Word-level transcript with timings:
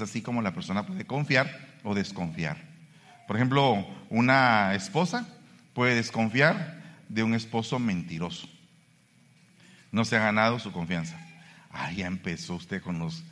así 0.00 0.22
como 0.22 0.42
la 0.42 0.52
persona 0.52 0.86
puede 0.86 1.06
confiar 1.06 1.50
o 1.82 1.94
desconfiar. 1.94 2.56
Por 3.26 3.36
ejemplo, 3.36 3.86
una 4.08 4.74
esposa 4.74 5.26
puede 5.72 5.94
desconfiar 5.94 6.80
de 7.08 7.22
un 7.22 7.34
esposo 7.34 7.78
mentiroso. 7.78 8.48
No 9.92 10.04
se 10.04 10.16
ha 10.16 10.20
ganado 10.20 10.58
su 10.58 10.72
confianza. 10.72 11.18
Ah, 11.70 11.92
ya 11.92 12.06
empezó 12.06 12.54
usted 12.54 12.82
con 12.82 12.98
los, 12.98 13.22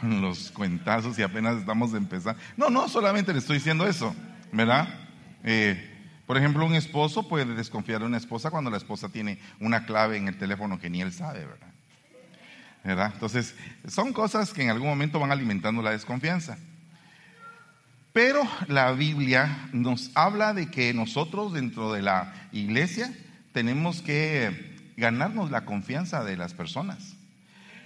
con 0.00 0.20
los 0.20 0.50
cuentazos 0.50 1.18
y 1.18 1.22
apenas 1.22 1.56
estamos 1.58 1.94
empezando. 1.94 2.40
No, 2.56 2.70
no, 2.70 2.88
solamente 2.88 3.32
le 3.32 3.40
estoy 3.40 3.58
diciendo 3.58 3.86
eso, 3.86 4.14
¿verdad? 4.52 4.88
Eh, 5.42 5.90
por 6.26 6.38
ejemplo, 6.38 6.64
un 6.64 6.74
esposo 6.74 7.28
puede 7.28 7.44
desconfiar 7.54 8.00
de 8.00 8.06
una 8.06 8.16
esposa 8.16 8.50
cuando 8.50 8.70
la 8.70 8.76
esposa 8.76 9.08
tiene 9.08 9.38
una 9.60 9.84
clave 9.84 10.16
en 10.16 10.28
el 10.28 10.38
teléfono 10.38 10.78
que 10.78 10.90
ni 10.90 11.02
él 11.02 11.12
sabe, 11.12 11.44
¿verdad? 11.44 11.73
Entonces, 12.84 13.54
son 13.88 14.12
cosas 14.12 14.52
que 14.52 14.62
en 14.62 14.70
algún 14.70 14.88
momento 14.88 15.18
van 15.18 15.32
alimentando 15.32 15.80
la 15.80 15.92
desconfianza. 15.92 16.58
Pero 18.12 18.42
la 18.68 18.92
Biblia 18.92 19.68
nos 19.72 20.10
habla 20.14 20.52
de 20.54 20.70
que 20.70 20.92
nosotros 20.92 21.52
dentro 21.52 21.92
de 21.92 22.02
la 22.02 22.48
iglesia 22.52 23.12
tenemos 23.52 24.02
que 24.02 24.74
ganarnos 24.96 25.50
la 25.50 25.64
confianza 25.64 26.22
de 26.22 26.36
las 26.36 26.54
personas. 26.54 27.16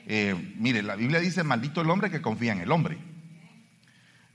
Eh, 0.07 0.55
mire, 0.59 0.83
la 0.83 0.97
Biblia 0.97 1.21
dice, 1.21 1.45
maldito 1.45 1.81
el 1.81 1.91
hombre 1.91 2.11
que 2.11 2.21
confía 2.21 2.53
en 2.53 2.61
el 2.61 2.73
hombre. 2.73 2.99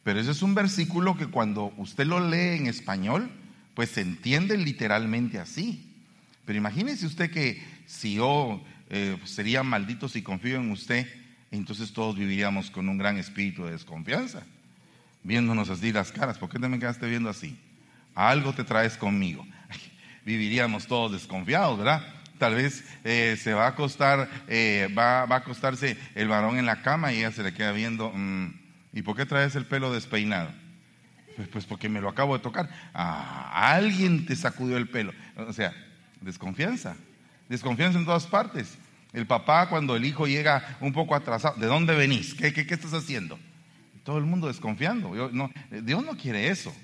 Pero 0.03 0.19
ese 0.19 0.31
es 0.31 0.41
un 0.41 0.55
versículo 0.55 1.17
que 1.17 1.27
cuando 1.27 1.73
usted 1.77 2.05
lo 2.05 2.19
lee 2.27 2.57
en 2.57 2.67
español, 2.67 3.29
pues 3.73 3.89
se 3.89 4.01
entiende 4.01 4.57
literalmente 4.57 5.39
así. 5.39 5.93
Pero 6.45 6.57
imagínese 6.57 7.05
usted 7.05 7.31
que 7.31 7.63
si 7.85 8.15
yo 8.15 8.63
eh, 8.95 9.17
sería 9.25 9.63
maldito 9.63 10.07
si 10.07 10.21
confío 10.21 10.57
en 10.57 10.69
usted, 10.69 11.07
entonces 11.49 11.93
todos 11.93 12.15
viviríamos 12.15 12.69
con 12.69 12.87
un 12.87 12.99
gran 12.99 13.17
espíritu 13.17 13.65
de 13.65 13.71
desconfianza, 13.71 14.43
viéndonos 15.23 15.71
así 15.71 15.91
las 15.91 16.11
caras. 16.11 16.37
¿Por 16.37 16.47
qué 16.47 16.59
te 16.59 16.69
me 16.69 16.77
quedaste 16.77 17.07
viendo 17.07 17.27
así? 17.27 17.59
Algo 18.13 18.53
te 18.53 18.63
traes 18.63 18.95
conmigo. 18.95 19.47
Viviríamos 20.25 20.85
todos 20.85 21.11
desconfiados, 21.11 21.79
¿verdad? 21.79 22.05
Tal 22.37 22.53
vez 22.53 22.83
eh, 23.03 23.35
se 23.41 23.55
va 23.55 23.65
a 23.65 23.69
acostar, 23.69 24.29
eh, 24.47 24.87
va, 24.95 25.25
va, 25.25 25.37
a 25.37 25.39
acostarse 25.39 25.97
el 26.13 26.27
varón 26.27 26.59
en 26.59 26.67
la 26.67 26.83
cama 26.83 27.11
y 27.13 27.17
ella 27.17 27.31
se 27.31 27.41
le 27.41 27.51
queda 27.51 27.71
viendo, 27.71 28.11
mm, 28.13 28.53
¿y 28.93 29.01
por 29.01 29.15
qué 29.15 29.25
traes 29.25 29.55
el 29.55 29.65
pelo 29.65 29.91
despeinado? 29.91 30.51
Pues, 31.35 31.47
pues 31.47 31.65
porque 31.65 31.89
me 31.89 31.99
lo 31.99 32.09
acabo 32.09 32.37
de 32.37 32.43
tocar. 32.43 32.69
Ah, 32.93 33.73
alguien 33.73 34.27
te 34.27 34.35
sacudió 34.35 34.77
el 34.77 34.87
pelo. 34.87 35.13
O 35.35 35.51
sea, 35.51 35.73
desconfianza. 36.21 36.95
Desconfianza 37.49 37.97
en 37.97 38.05
todas 38.05 38.27
partes. 38.27 38.77
El 39.13 39.27
papá 39.27 39.69
cuando 39.69 39.95
el 39.95 40.05
hijo 40.05 40.25
llega 40.25 40.77
un 40.81 40.91
poco 40.91 41.15
atrasado, 41.15 41.55
¿de 41.59 41.67
dónde 41.67 41.95
venís? 41.95 42.33
¿Qué, 42.33 42.51
qué, 42.51 42.73
estás 42.73 42.93
haciendo? 42.93 43.39
Todo 44.03 44.17
el 44.17 44.25
mundo 44.25 44.47
desconfiando. 44.47 45.31
no, 45.31 45.51
Dios 45.69 46.03
no 46.03 46.17
quiere 46.17 46.49
eso. 46.49 46.75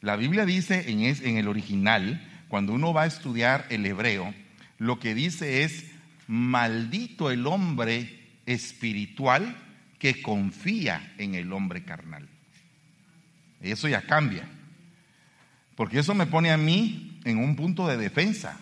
La 0.00 0.16
Biblia 0.16 0.44
dice 0.44 0.90
en, 0.90 1.00
en 1.02 1.36
el 1.38 1.48
original, 1.48 2.20
cuando 2.48 2.72
uno 2.72 2.92
va 2.92 3.02
a 3.02 3.06
estudiar 3.06 3.66
el 3.70 3.86
hebreo, 3.86 4.34
lo 4.78 4.98
que 4.98 5.14
dice 5.14 5.62
es, 5.62 5.86
maldito 6.26 7.30
el 7.30 7.46
hombre 7.46 8.20
espiritual 8.46 9.56
que 9.98 10.20
confía 10.20 11.14
en 11.18 11.34
el 11.34 11.52
hombre 11.52 11.84
carnal. 11.84 12.28
Eso 13.60 13.88
ya 13.88 14.02
cambia. 14.02 14.46
Porque 15.76 16.00
eso 16.00 16.14
me 16.14 16.26
pone 16.26 16.50
a 16.50 16.56
mí 16.56 17.20
en 17.24 17.38
un 17.38 17.56
punto 17.56 17.86
de 17.86 17.96
defensa, 17.96 18.60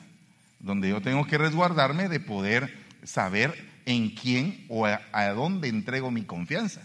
donde 0.60 0.88
yo 0.88 1.00
tengo 1.00 1.26
que 1.26 1.38
resguardarme 1.38 2.08
de 2.08 2.20
poder 2.20 2.81
saber 3.02 3.72
en 3.84 4.10
quién 4.10 4.64
o 4.68 4.86
a, 4.86 5.28
dónde 5.30 5.68
entrego 5.68 6.10
mi 6.10 6.22
confianza. 6.22 6.82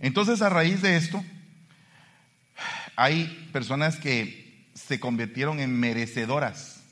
Entonces, 0.00 0.42
a 0.42 0.48
raíz 0.48 0.82
de 0.82 0.96
esto, 0.96 1.22
hay 2.96 3.48
personas 3.52 3.96
que 3.96 4.68
se 4.74 5.00
convirtieron 5.00 5.60
en 5.60 5.78
merecedoras. 5.78 6.82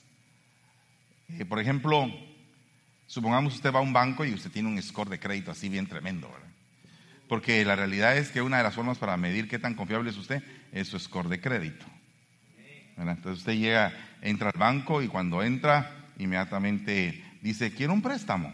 Eh, 1.28 1.44
por 1.44 1.59
ejemplo, 1.59 2.10
supongamos 3.06 3.55
usted 3.55 3.72
va 3.72 3.78
a 3.78 3.82
un 3.82 3.93
banco 3.93 4.25
y 4.25 4.34
usted 4.34 4.50
tiene 4.50 4.69
un 4.69 4.82
score 4.82 5.09
de 5.09 5.19
crédito 5.19 5.50
así 5.50 5.69
bien 5.69 5.87
tremendo, 5.87 6.31
¿verdad? 6.31 6.49
Porque 7.28 7.65
la 7.65 7.76
realidad 7.76 8.16
es 8.16 8.31
que 8.31 8.41
una 8.41 8.59
de 8.59 8.62
las 8.62 8.75
formas 8.75 8.97
para 8.97 9.16
medir 9.19 9.49
qué 9.49 9.59
tan 9.59 9.75
confiable 9.75 10.10
es 10.10 10.16
usted 10.16 10.43
es 10.72 10.88
su 10.88 10.99
score 10.99 11.28
de 11.28 11.41
crédito. 11.41 11.84
Entonces 12.97 13.38
usted 13.38 13.53
llega, 13.53 13.93
entra 14.22 14.50
al 14.50 14.59
banco 14.59 15.03
y 15.03 15.09
cuando 15.09 15.43
entra 15.43 15.97
inmediatamente 16.19 17.25
dice, 17.41 17.73
quiero 17.73 17.93
un 17.93 18.03
préstamo, 18.03 18.53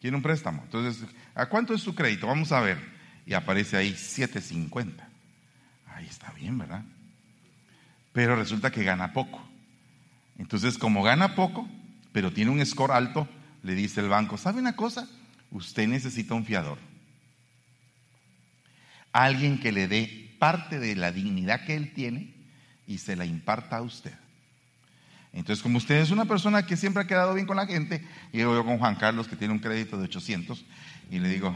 quiero 0.00 0.16
un 0.16 0.22
préstamo. 0.22 0.62
Entonces, 0.64 1.08
¿a 1.34 1.46
cuánto 1.46 1.74
es 1.74 1.80
su 1.80 1.94
crédito? 1.94 2.26
Vamos 2.26 2.52
a 2.52 2.60
ver. 2.60 2.78
Y 3.26 3.34
aparece 3.34 3.76
ahí 3.76 3.94
750. 3.94 5.08
Ahí 5.94 6.06
está 6.06 6.32
bien, 6.32 6.58
¿verdad? 6.58 6.84
Pero 8.12 8.36
resulta 8.36 8.70
que 8.70 8.84
gana 8.84 9.12
poco. 9.12 9.46
Entonces, 10.38 10.78
como 10.78 11.02
gana 11.02 11.34
poco, 11.34 11.68
pero 12.12 12.32
tiene 12.32 12.50
un 12.50 12.64
score 12.64 12.92
alto, 12.92 13.28
le 13.62 13.74
dice 13.74 14.00
el 14.00 14.08
banco, 14.08 14.36
¿sabe 14.36 14.60
una 14.60 14.74
cosa? 14.74 15.08
Usted 15.50 15.86
necesita 15.86 16.34
un 16.34 16.44
fiador. 16.44 16.78
Alguien 19.12 19.60
que 19.60 19.72
le 19.72 19.86
dé 19.86 20.34
parte 20.38 20.78
de 20.78 20.96
la 20.96 21.12
dignidad 21.12 21.64
que 21.66 21.76
él 21.76 21.92
tiene 21.92 22.34
y 22.86 22.98
se 22.98 23.16
la 23.16 23.24
imparta 23.24 23.76
a 23.76 23.82
usted. 23.82 24.14
Entonces, 25.32 25.62
como 25.62 25.78
usted 25.78 25.96
es 25.96 26.10
una 26.10 26.24
persona 26.24 26.66
que 26.66 26.76
siempre 26.76 27.02
ha 27.02 27.06
quedado 27.06 27.34
bien 27.34 27.46
con 27.46 27.56
la 27.56 27.66
gente, 27.66 28.04
llego 28.32 28.54
yo 28.54 28.64
con 28.64 28.78
Juan 28.78 28.96
Carlos, 28.96 29.28
que 29.28 29.36
tiene 29.36 29.54
un 29.54 29.60
crédito 29.60 29.96
de 29.96 30.04
800, 30.04 30.64
y 31.10 31.18
le 31.18 31.28
digo, 31.28 31.54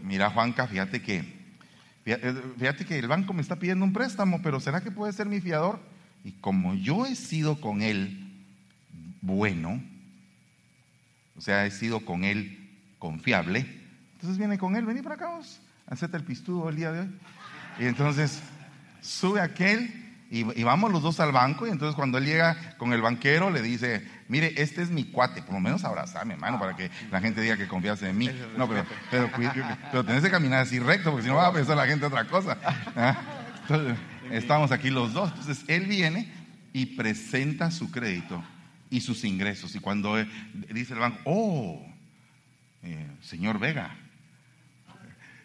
mira 0.00 0.30
Juanca, 0.30 0.66
fíjate 0.68 1.02
que, 1.02 1.24
fíjate 2.58 2.84
que 2.84 2.98
el 2.98 3.08
banco 3.08 3.32
me 3.32 3.42
está 3.42 3.56
pidiendo 3.56 3.84
un 3.84 3.92
préstamo, 3.92 4.40
pero 4.42 4.60
¿será 4.60 4.80
que 4.80 4.92
puede 4.92 5.12
ser 5.12 5.26
mi 5.26 5.40
fiador? 5.40 5.80
Y 6.22 6.32
como 6.32 6.74
yo 6.74 7.04
he 7.04 7.16
sido 7.16 7.60
con 7.60 7.82
él 7.82 8.20
bueno, 9.20 9.82
o 11.36 11.40
sea, 11.40 11.66
he 11.66 11.70
sido 11.70 12.04
con 12.04 12.22
él 12.22 12.70
confiable, 12.98 13.66
entonces 14.12 14.38
viene 14.38 14.56
con 14.56 14.76
él, 14.76 14.86
vení 14.86 15.02
para 15.02 15.16
acá 15.16 15.28
vos, 15.28 15.60
hacete 15.86 16.16
el 16.16 16.24
pistudo 16.24 16.68
el 16.68 16.76
día 16.76 16.92
de 16.92 17.00
hoy. 17.00 17.10
Y 17.80 17.84
entonces 17.86 18.40
sube 19.00 19.40
aquel 19.40 20.03
y, 20.30 20.64
vamos 20.64 20.90
los 20.90 21.02
dos 21.02 21.20
al 21.20 21.32
banco 21.32 21.66
y 21.66 21.70
entonces 21.70 21.94
cuando 21.94 22.18
él 22.18 22.24
llega 22.24 22.76
con 22.76 22.92
el 22.92 23.00
banquero 23.00 23.50
le 23.50 23.62
dice, 23.62 24.04
mire, 24.28 24.52
este 24.56 24.82
es 24.82 24.90
mi 24.90 25.04
cuate, 25.04 25.42
por 25.42 25.54
lo 25.54 25.60
menos 25.60 25.84
abrazame, 25.84 26.34
hermano, 26.34 26.58
para 26.58 26.74
que 26.74 26.90
la 27.10 27.20
gente 27.20 27.40
diga 27.40 27.56
que 27.56 27.68
confías 27.68 28.02
en 28.02 28.16
mí. 28.16 28.30
No, 28.56 28.68
pero, 28.68 28.84
pero, 29.92 30.04
tenés 30.04 30.22
que 30.22 30.30
caminar 30.30 30.60
así 30.60 30.78
recto, 30.78 31.10
porque 31.10 31.24
si 31.24 31.28
no 31.28 31.36
va 31.36 31.48
a 31.48 31.52
pensar 31.52 31.76
la 31.76 31.86
gente 31.86 32.06
otra 32.06 32.24
cosa. 32.24 32.58
¿Ah? 32.96 33.16
Entonces, 33.62 33.98
estamos 34.30 34.72
aquí 34.72 34.90
los 34.90 35.12
dos. 35.12 35.30
Entonces, 35.30 35.64
él 35.68 35.86
viene 35.86 36.32
y 36.72 36.86
presenta 36.86 37.70
su 37.70 37.90
crédito 37.90 38.42
y 38.90 39.00
sus 39.00 39.24
ingresos. 39.24 39.74
Y 39.74 39.80
cuando 39.80 40.16
dice 40.70 40.94
el 40.94 40.98
banco, 40.98 41.18
oh, 41.24 41.86
eh, 42.82 43.06
señor 43.22 43.58
Vega, 43.58 43.94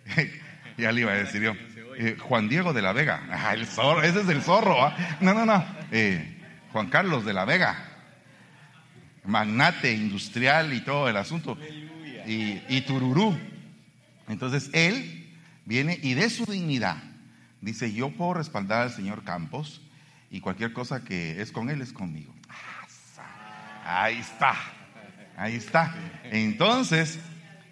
ya 0.78 0.92
le 0.92 1.02
iba 1.02 1.12
a 1.12 1.16
decir 1.16 1.42
yo. 1.42 1.54
Eh, 2.02 2.16
Juan 2.18 2.48
Diego 2.48 2.72
de 2.72 2.82
la 2.82 2.94
Vega. 2.94 3.28
Ah, 3.30 3.54
el 3.54 3.68
zorro, 3.68 4.02
ese 4.02 4.22
es 4.22 4.30
el 4.30 4.42
zorro. 4.42 4.82
¿ah? 4.82 4.96
No, 5.20 5.34
no, 5.34 5.46
no. 5.46 5.66
Eh, 5.92 6.38
Juan 6.72 6.90
Carlos 6.90 7.26
de 7.26 7.34
la 7.34 7.44
Vega. 7.44 7.76
Magnate 9.26 9.92
industrial 9.92 10.72
y 10.74 10.80
todo 10.80 11.10
el 11.10 11.18
asunto. 11.18 11.58
Y, 12.26 12.62
y 12.70 12.82
Tururú. 12.88 13.38
Entonces 14.30 14.70
él 14.72 15.36
viene 15.66 16.00
y 16.02 16.14
de 16.14 16.30
su 16.30 16.46
dignidad 16.46 17.04
dice, 17.60 17.92
yo 17.92 18.12
puedo 18.12 18.36
respaldar 18.36 18.84
al 18.84 18.94
señor 18.94 19.26
Campos 19.26 19.82
y 20.32 20.40
cualquier 20.40 20.72
cosa 20.72 21.04
que 21.04 21.42
es 21.42 21.52
con 21.52 21.70
él 21.70 21.82
es 21.82 21.92
conmigo. 21.92 22.34
Ahí 23.84 24.20
está. 24.20 24.56
Ahí 25.36 25.56
está. 25.56 25.94
Entonces, 26.24 27.20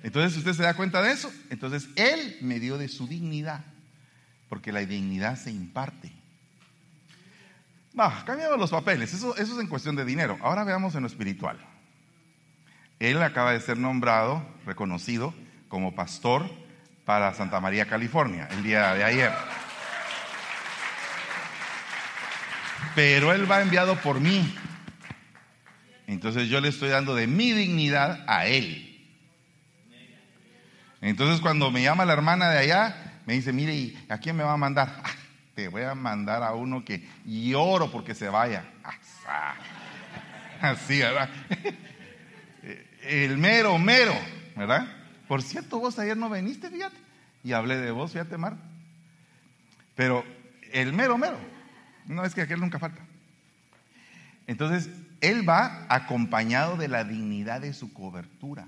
entonces 0.04 0.38
usted 0.38 0.52
se 0.52 0.64
da 0.64 0.74
cuenta 0.74 1.02
de 1.02 1.14
eso. 1.14 1.32
Entonces 1.50 1.88
él 1.96 2.36
me 2.42 2.60
dio 2.60 2.78
de 2.78 2.90
su 2.90 3.08
dignidad 3.08 3.64
porque 4.50 4.72
la 4.72 4.80
dignidad 4.80 5.38
se 5.38 5.52
imparte. 5.52 6.12
Va, 8.00 8.24
cambiamos 8.26 8.60
los 8.60 8.72
papeles, 8.72 9.14
eso, 9.14 9.36
eso 9.38 9.54
es 9.54 9.60
en 9.60 9.68
cuestión 9.68 9.96
de 9.96 10.06
dinero. 10.06 10.38
Ahora 10.42 10.64
veamos 10.64 10.96
en 10.96 11.02
lo 11.02 11.08
espiritual. 11.08 11.58
Él 13.00 13.22
acaba 13.22 13.54
de 13.54 13.60
ser 13.60 13.78
nombrado, 13.78 14.46
reconocido 14.66 15.34
como 15.68 15.96
pastor 15.96 16.50
para 17.06 17.34
Santa 17.34 17.60
María, 17.60 17.88
California, 17.88 18.48
el 18.52 18.64
día 18.64 18.94
de 18.94 19.04
ayer. 19.04 19.32
Pero 22.96 23.34
él 23.34 23.50
va 23.50 23.62
enviado 23.62 23.96
por 23.98 24.20
mí. 24.20 24.56
Entonces 26.08 26.50
yo 26.50 26.62
le 26.62 26.70
estoy 26.70 26.90
dando 26.90 27.16
de 27.16 27.28
mi 27.28 27.52
dignidad 27.52 28.24
a 28.28 28.46
él. 28.48 28.84
Entonces 31.02 31.42
cuando 31.42 31.70
me 31.70 31.84
llama 31.84 32.06
la 32.06 32.14
hermana 32.14 32.50
de 32.50 32.60
allá, 32.60 33.07
me 33.28 33.34
dice, 33.34 33.52
mire, 33.52 33.76
¿y 33.76 34.06
a 34.08 34.18
quién 34.18 34.38
me 34.38 34.44
va 34.44 34.54
a 34.54 34.58
mandar? 34.58 35.02
Ah, 35.04 35.12
te 35.54 35.68
voy 35.68 35.84
a 35.84 35.94
mandar 35.94 36.44
a 36.44 36.54
uno 36.54 36.86
que 36.86 37.06
lloro 37.26 37.92
porque 37.92 38.16
se 38.16 38.30
vaya. 38.30 38.64
Así, 40.62 41.00
¿verdad? 41.00 41.30
El 43.04 43.38
mero, 43.38 43.78
mero, 43.78 44.14
¿verdad? 44.56 44.88
Por 45.28 45.42
cierto, 45.42 45.78
vos 45.80 46.00
ayer 46.00 46.16
no 46.16 46.30
viniste, 46.30 46.70
fíjate. 46.70 46.96
Y 47.44 47.52
hablé 47.52 47.78
de 47.78 47.92
vos, 47.92 48.14
fíjate, 48.14 48.38
Mar. 48.38 48.56
Pero 49.96 50.24
el 50.72 50.94
mero, 50.94 51.18
mero. 51.18 51.38
No 52.06 52.24
es 52.24 52.34
que 52.34 52.42
aquel 52.42 52.62
nunca 52.62 52.80
falta. 52.80 53.02
Entonces, 54.48 54.90
él 55.20 55.48
va 55.48 55.86
acompañado 55.90 56.78
de 56.78 56.88
la 56.88 57.04
dignidad 57.04 57.60
de 57.60 57.74
su 57.74 57.94
cobertura. 57.94 58.68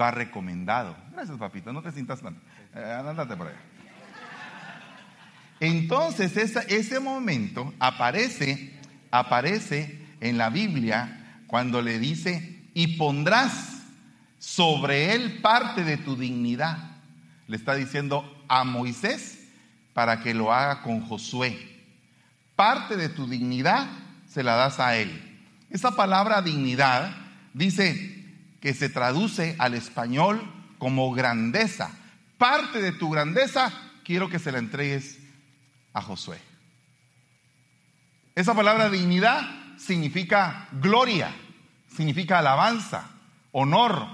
Va 0.00 0.10
recomendado. 0.10 0.96
Gracias, 1.12 1.36
papito. 1.36 1.72
No 1.72 1.82
te 1.82 1.92
sientas 1.92 2.20
tanto. 2.22 2.40
Eh, 2.76 2.92
andate 2.92 3.36
por 3.36 3.48
allá. 3.48 3.56
Entonces, 5.60 6.36
ese 6.36 7.00
momento 7.00 7.72
aparece, 7.78 8.78
aparece 9.10 9.98
en 10.20 10.36
la 10.36 10.50
Biblia 10.50 11.42
cuando 11.46 11.80
le 11.80 11.98
dice, 11.98 12.62
y 12.74 12.98
pondrás 12.98 13.82
sobre 14.38 15.14
él 15.14 15.40
parte 15.40 15.84
de 15.84 15.96
tu 15.96 16.16
dignidad. 16.16 16.76
Le 17.46 17.56
está 17.56 17.74
diciendo 17.74 18.44
a 18.48 18.64
Moisés 18.64 19.48
para 19.94 20.20
que 20.20 20.34
lo 20.34 20.52
haga 20.52 20.82
con 20.82 21.00
Josué. 21.00 21.56
Parte 22.54 22.96
de 22.96 23.08
tu 23.08 23.26
dignidad 23.26 23.88
se 24.28 24.42
la 24.42 24.56
das 24.56 24.78
a 24.80 24.96
él. 24.96 25.40
Esa 25.70 25.92
palabra 25.92 26.42
dignidad 26.42 27.16
dice 27.54 28.24
que 28.60 28.74
se 28.74 28.90
traduce 28.90 29.56
al 29.58 29.72
español 29.72 30.42
como 30.78 31.10
grandeza. 31.12 31.90
Parte 32.38 32.82
de 32.82 32.92
tu 32.92 33.10
grandeza 33.10 33.72
quiero 34.04 34.28
que 34.28 34.38
se 34.38 34.52
la 34.52 34.58
entregues 34.58 35.18
a 35.92 36.02
Josué. 36.02 36.38
Esa 38.34 38.54
palabra 38.54 38.90
dignidad 38.90 39.42
significa 39.78 40.68
gloria, 40.72 41.34
significa 41.88 42.38
alabanza, 42.38 43.10
honor. 43.52 44.06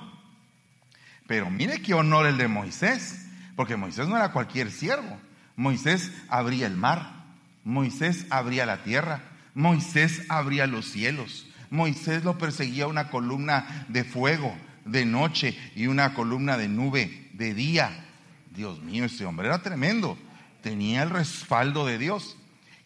Pero 1.27 1.51
mire 1.51 1.83
qué 1.83 1.95
honor 1.95 2.27
el 2.27 2.39
de 2.39 2.47
Moisés, 2.47 3.27
porque 3.57 3.77
Moisés 3.77 4.07
no 4.07 4.17
era 4.17 4.33
cualquier 4.33 4.71
siervo. 4.71 5.19
Moisés 5.57 6.13
abría 6.29 6.67
el 6.67 6.77
mar, 6.77 7.25
Moisés 7.65 8.27
abría 8.31 8.67
la 8.67 8.85
tierra, 8.85 9.23
Moisés 9.55 10.23
abría 10.29 10.67
los 10.67 10.87
cielos, 10.87 11.47
Moisés 11.71 12.25
lo 12.25 12.39
perseguía 12.39 12.87
una 12.87 13.11
columna 13.11 13.87
de 13.89 14.05
fuego 14.05 14.57
de 14.85 15.05
noche 15.05 15.59
y 15.75 15.87
una 15.87 16.15
columna 16.15 16.57
de 16.57 16.69
nube 16.69 17.31
de 17.33 17.55
día. 17.55 18.09
Dios 18.53 18.81
mío, 18.83 19.05
ese 19.05 19.25
hombre 19.25 19.49
era 19.49 19.63
tremendo 19.63 20.17
tenía 20.63 21.03
el 21.03 21.11
respaldo 21.11 21.85
de 21.85 21.99
Dios. 21.99 22.37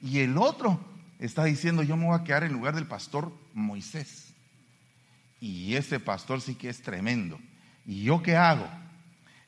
Y 0.02 0.18
el 0.20 0.36
otro 0.36 0.80
está 1.20 1.44
diciendo, 1.44 1.82
yo 1.82 1.96
me 1.96 2.06
voy 2.06 2.18
a 2.18 2.24
quedar 2.24 2.42
en 2.42 2.52
lugar 2.52 2.74
del 2.74 2.86
pastor 2.86 3.32
Moisés. 3.54 4.32
Y 5.40 5.74
ese 5.74 6.00
pastor 6.00 6.40
sí 6.40 6.56
que 6.56 6.68
es 6.68 6.82
tremendo. 6.82 7.38
¿Y 7.86 8.02
yo 8.02 8.22
qué 8.22 8.36
hago? 8.36 8.66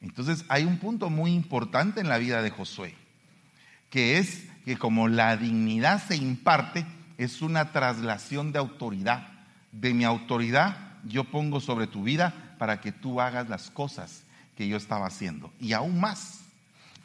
Entonces 0.01 0.45
hay 0.49 0.65
un 0.65 0.79
punto 0.79 1.11
muy 1.11 1.33
importante 1.33 2.01
en 2.01 2.09
la 2.09 2.19
vida 2.19 2.41
de 2.41 2.51
Josué, 2.51 2.95
que 3.91 4.19
es 4.19 4.45
que 4.65 4.77
como 4.77 5.09
la 5.09 5.37
dignidad 5.37 6.07
se 6.07 6.15
imparte, 6.15 6.87
es 7.17 7.43
una 7.43 7.73
traslación 7.73 8.53
de 8.53 8.61
autoridad. 8.61 9.27
De 9.73 9.93
mi 9.93 10.05
autoridad 10.05 10.99
yo 11.05 11.25
pongo 11.25 11.59
sobre 11.61 11.89
tu 11.89 12.05
vida 12.05 12.55
para 12.59 12.81
que 12.81 12.93
tú 12.93 13.21
hagas 13.21 13.49
las 13.49 13.71
cosas 13.71 14.23
que 14.59 14.67
yo 14.67 14.77
estaba 14.77 15.07
haciendo. 15.07 15.53
Y 15.61 15.73
aún 15.73 16.01
más, 16.01 16.41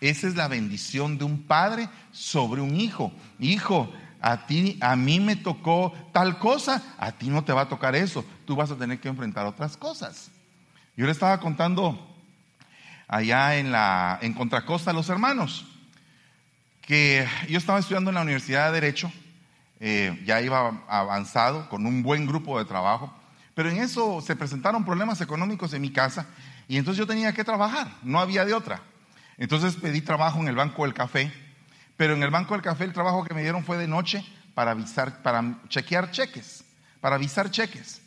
esa 0.01 0.27
es 0.27 0.35
la 0.35 0.47
bendición 0.47 1.19
de 1.19 1.23
un 1.23 1.44
padre 1.44 1.88
sobre 2.11 2.61
un 2.61 2.75
hijo. 2.81 3.13
Hijo, 3.38 3.94
a 4.19 4.47
ti, 4.47 4.79
a 4.81 4.95
mí 4.95 5.19
me 5.19 5.35
tocó 5.35 5.94
tal 6.11 6.39
cosa, 6.39 6.81
a 6.97 7.11
ti 7.11 7.29
no 7.29 7.44
te 7.44 7.53
va 7.53 7.61
a 7.61 7.69
tocar 7.69 7.95
eso. 7.95 8.25
Tú 8.47 8.55
vas 8.55 8.71
a 8.71 8.75
tener 8.75 9.00
que 9.00 9.07
enfrentar 9.07 9.45
otras 9.45 9.77
cosas. 9.77 10.31
Yo 10.97 11.05
le 11.05 11.11
estaba 11.11 11.39
contando 11.39 11.95
allá 13.07 13.55
en 13.55 13.71
la 13.71 14.17
en 14.23 14.33
Contracosta 14.33 14.89
a 14.89 14.95
los 14.95 15.09
hermanos 15.09 15.67
que 16.81 17.27
yo 17.50 17.59
estaba 17.59 17.77
estudiando 17.77 18.09
en 18.09 18.15
la 18.15 18.23
Universidad 18.23 18.65
de 18.65 18.81
Derecho, 18.81 19.11
eh, 19.79 20.19
ya 20.25 20.41
iba 20.41 20.83
avanzado 20.88 21.69
con 21.69 21.85
un 21.85 22.01
buen 22.01 22.25
grupo 22.25 22.57
de 22.57 22.65
trabajo, 22.65 23.13
pero 23.53 23.69
en 23.69 23.77
eso 23.77 24.21
se 24.21 24.35
presentaron 24.35 24.83
problemas 24.83 25.21
económicos 25.21 25.71
en 25.73 25.83
mi 25.83 25.91
casa 25.91 26.25
y 26.68 26.77
entonces 26.77 27.00
yo 27.00 27.07
tenía 27.07 27.33
que 27.33 27.44
trabajar, 27.44 27.88
no 28.04 28.19
había 28.19 28.45
de 28.45 28.54
otra. 28.54 28.81
Entonces 29.38 29.75
pedí 29.75 30.01
trabajo 30.01 30.39
en 30.39 30.48
el 30.48 30.56
Banco 30.56 30.83
del 30.83 30.94
Café, 30.94 31.31
pero 31.98 32.13
en 32.13 32.24
el 32.24 32.30
Banco 32.30 32.54
del 32.54 32.62
Café 32.62 32.83
el 32.83 32.94
trabajo 32.94 33.24
que 33.24 33.33
me 33.33 33.42
dieron 33.42 33.63
fue 33.63 33.77
de 33.77 33.88
noche 33.88 34.25
para 34.54 34.71
avisar, 34.71 35.21
para 35.21 35.60
chequear 35.68 36.12
cheques, 36.12 36.63
para 37.01 37.15
avisar 37.15 37.50
cheques. 37.50 38.01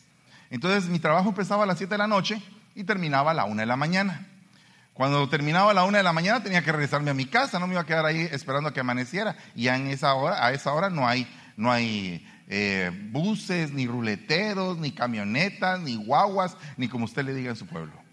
Entonces 0.50 0.88
mi 0.88 0.98
trabajo 0.98 1.28
empezaba 1.28 1.64
a 1.64 1.66
las 1.66 1.78
7 1.78 1.94
de 1.94 1.98
la 1.98 2.06
noche 2.06 2.40
y 2.74 2.84
terminaba 2.84 3.32
a 3.32 3.34
la 3.34 3.44
1 3.44 3.60
de 3.60 3.66
la 3.66 3.76
mañana. 3.76 4.26
Cuando 4.94 5.28
terminaba 5.28 5.72
a 5.72 5.74
la 5.74 5.84
1 5.84 5.98
de 5.98 6.02
la 6.02 6.12
mañana 6.12 6.42
tenía 6.42 6.62
que 6.62 6.72
regresarme 6.72 7.10
a 7.10 7.14
mi 7.14 7.26
casa, 7.26 7.58
no 7.58 7.66
me 7.66 7.74
iba 7.74 7.82
a 7.82 7.86
quedar 7.86 8.06
ahí 8.06 8.28
esperando 8.32 8.68
a 8.70 8.72
que 8.72 8.80
amaneciera. 8.80 9.36
Y 9.54 9.64
ya 9.64 9.76
en 9.76 9.88
esa 9.88 10.14
hora, 10.14 10.44
a 10.44 10.52
esa 10.52 10.72
hora 10.72 10.88
no 10.88 11.06
hay, 11.06 11.26
no 11.56 11.70
hay 11.70 12.26
eh, 12.48 12.90
buses, 13.10 13.72
ni 13.72 13.86
ruleteros, 13.86 14.78
ni 14.78 14.92
camionetas, 14.92 15.80
ni 15.80 15.96
guaguas, 15.96 16.56
ni 16.76 16.88
como 16.88 17.04
usted 17.04 17.24
le 17.24 17.34
diga 17.34 17.50
en 17.50 17.56
su 17.56 17.66
pueblo. 17.66 18.05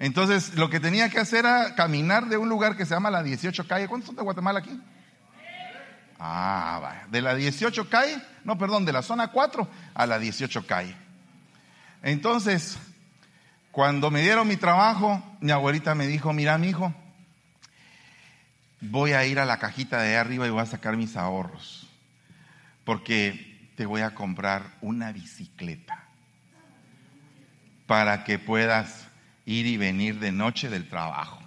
Entonces, 0.00 0.54
lo 0.54 0.70
que 0.70 0.80
tenía 0.80 1.10
que 1.10 1.20
hacer 1.20 1.40
era 1.40 1.74
caminar 1.74 2.26
de 2.26 2.38
un 2.38 2.48
lugar 2.48 2.74
que 2.74 2.86
se 2.86 2.94
llama 2.94 3.10
la 3.10 3.22
18 3.22 3.68
calle. 3.68 3.86
¿Cuántos 3.86 4.06
son 4.06 4.16
de 4.16 4.22
Guatemala 4.22 4.60
aquí? 4.60 4.80
Ah, 6.18 6.78
vaya. 6.80 7.06
De 7.10 7.20
la 7.20 7.34
18 7.34 7.90
calle, 7.90 8.16
no, 8.42 8.56
perdón, 8.56 8.86
de 8.86 8.94
la 8.94 9.02
zona 9.02 9.28
4 9.28 9.68
a 9.92 10.06
la 10.06 10.18
18 10.18 10.66
calle. 10.66 10.96
Entonces, 12.02 12.78
cuando 13.70 14.10
me 14.10 14.22
dieron 14.22 14.48
mi 14.48 14.56
trabajo, 14.56 15.22
mi 15.42 15.50
abuelita 15.50 15.94
me 15.94 16.06
dijo, 16.06 16.32
mira, 16.32 16.56
mi 16.56 16.70
hijo, 16.70 16.94
voy 18.80 19.12
a 19.12 19.26
ir 19.26 19.38
a 19.38 19.44
la 19.44 19.58
cajita 19.58 20.00
de 20.00 20.16
arriba 20.16 20.46
y 20.46 20.50
voy 20.50 20.62
a 20.62 20.66
sacar 20.66 20.96
mis 20.96 21.14
ahorros, 21.14 21.86
porque 22.84 23.68
te 23.76 23.84
voy 23.84 24.00
a 24.00 24.14
comprar 24.14 24.78
una 24.80 25.12
bicicleta 25.12 26.04
para 27.86 28.24
que 28.24 28.38
puedas 28.38 29.09
ir 29.50 29.66
y 29.66 29.76
venir 29.76 30.18
de 30.18 30.32
noche 30.32 30.68
del 30.68 30.88
trabajo. 30.88 31.40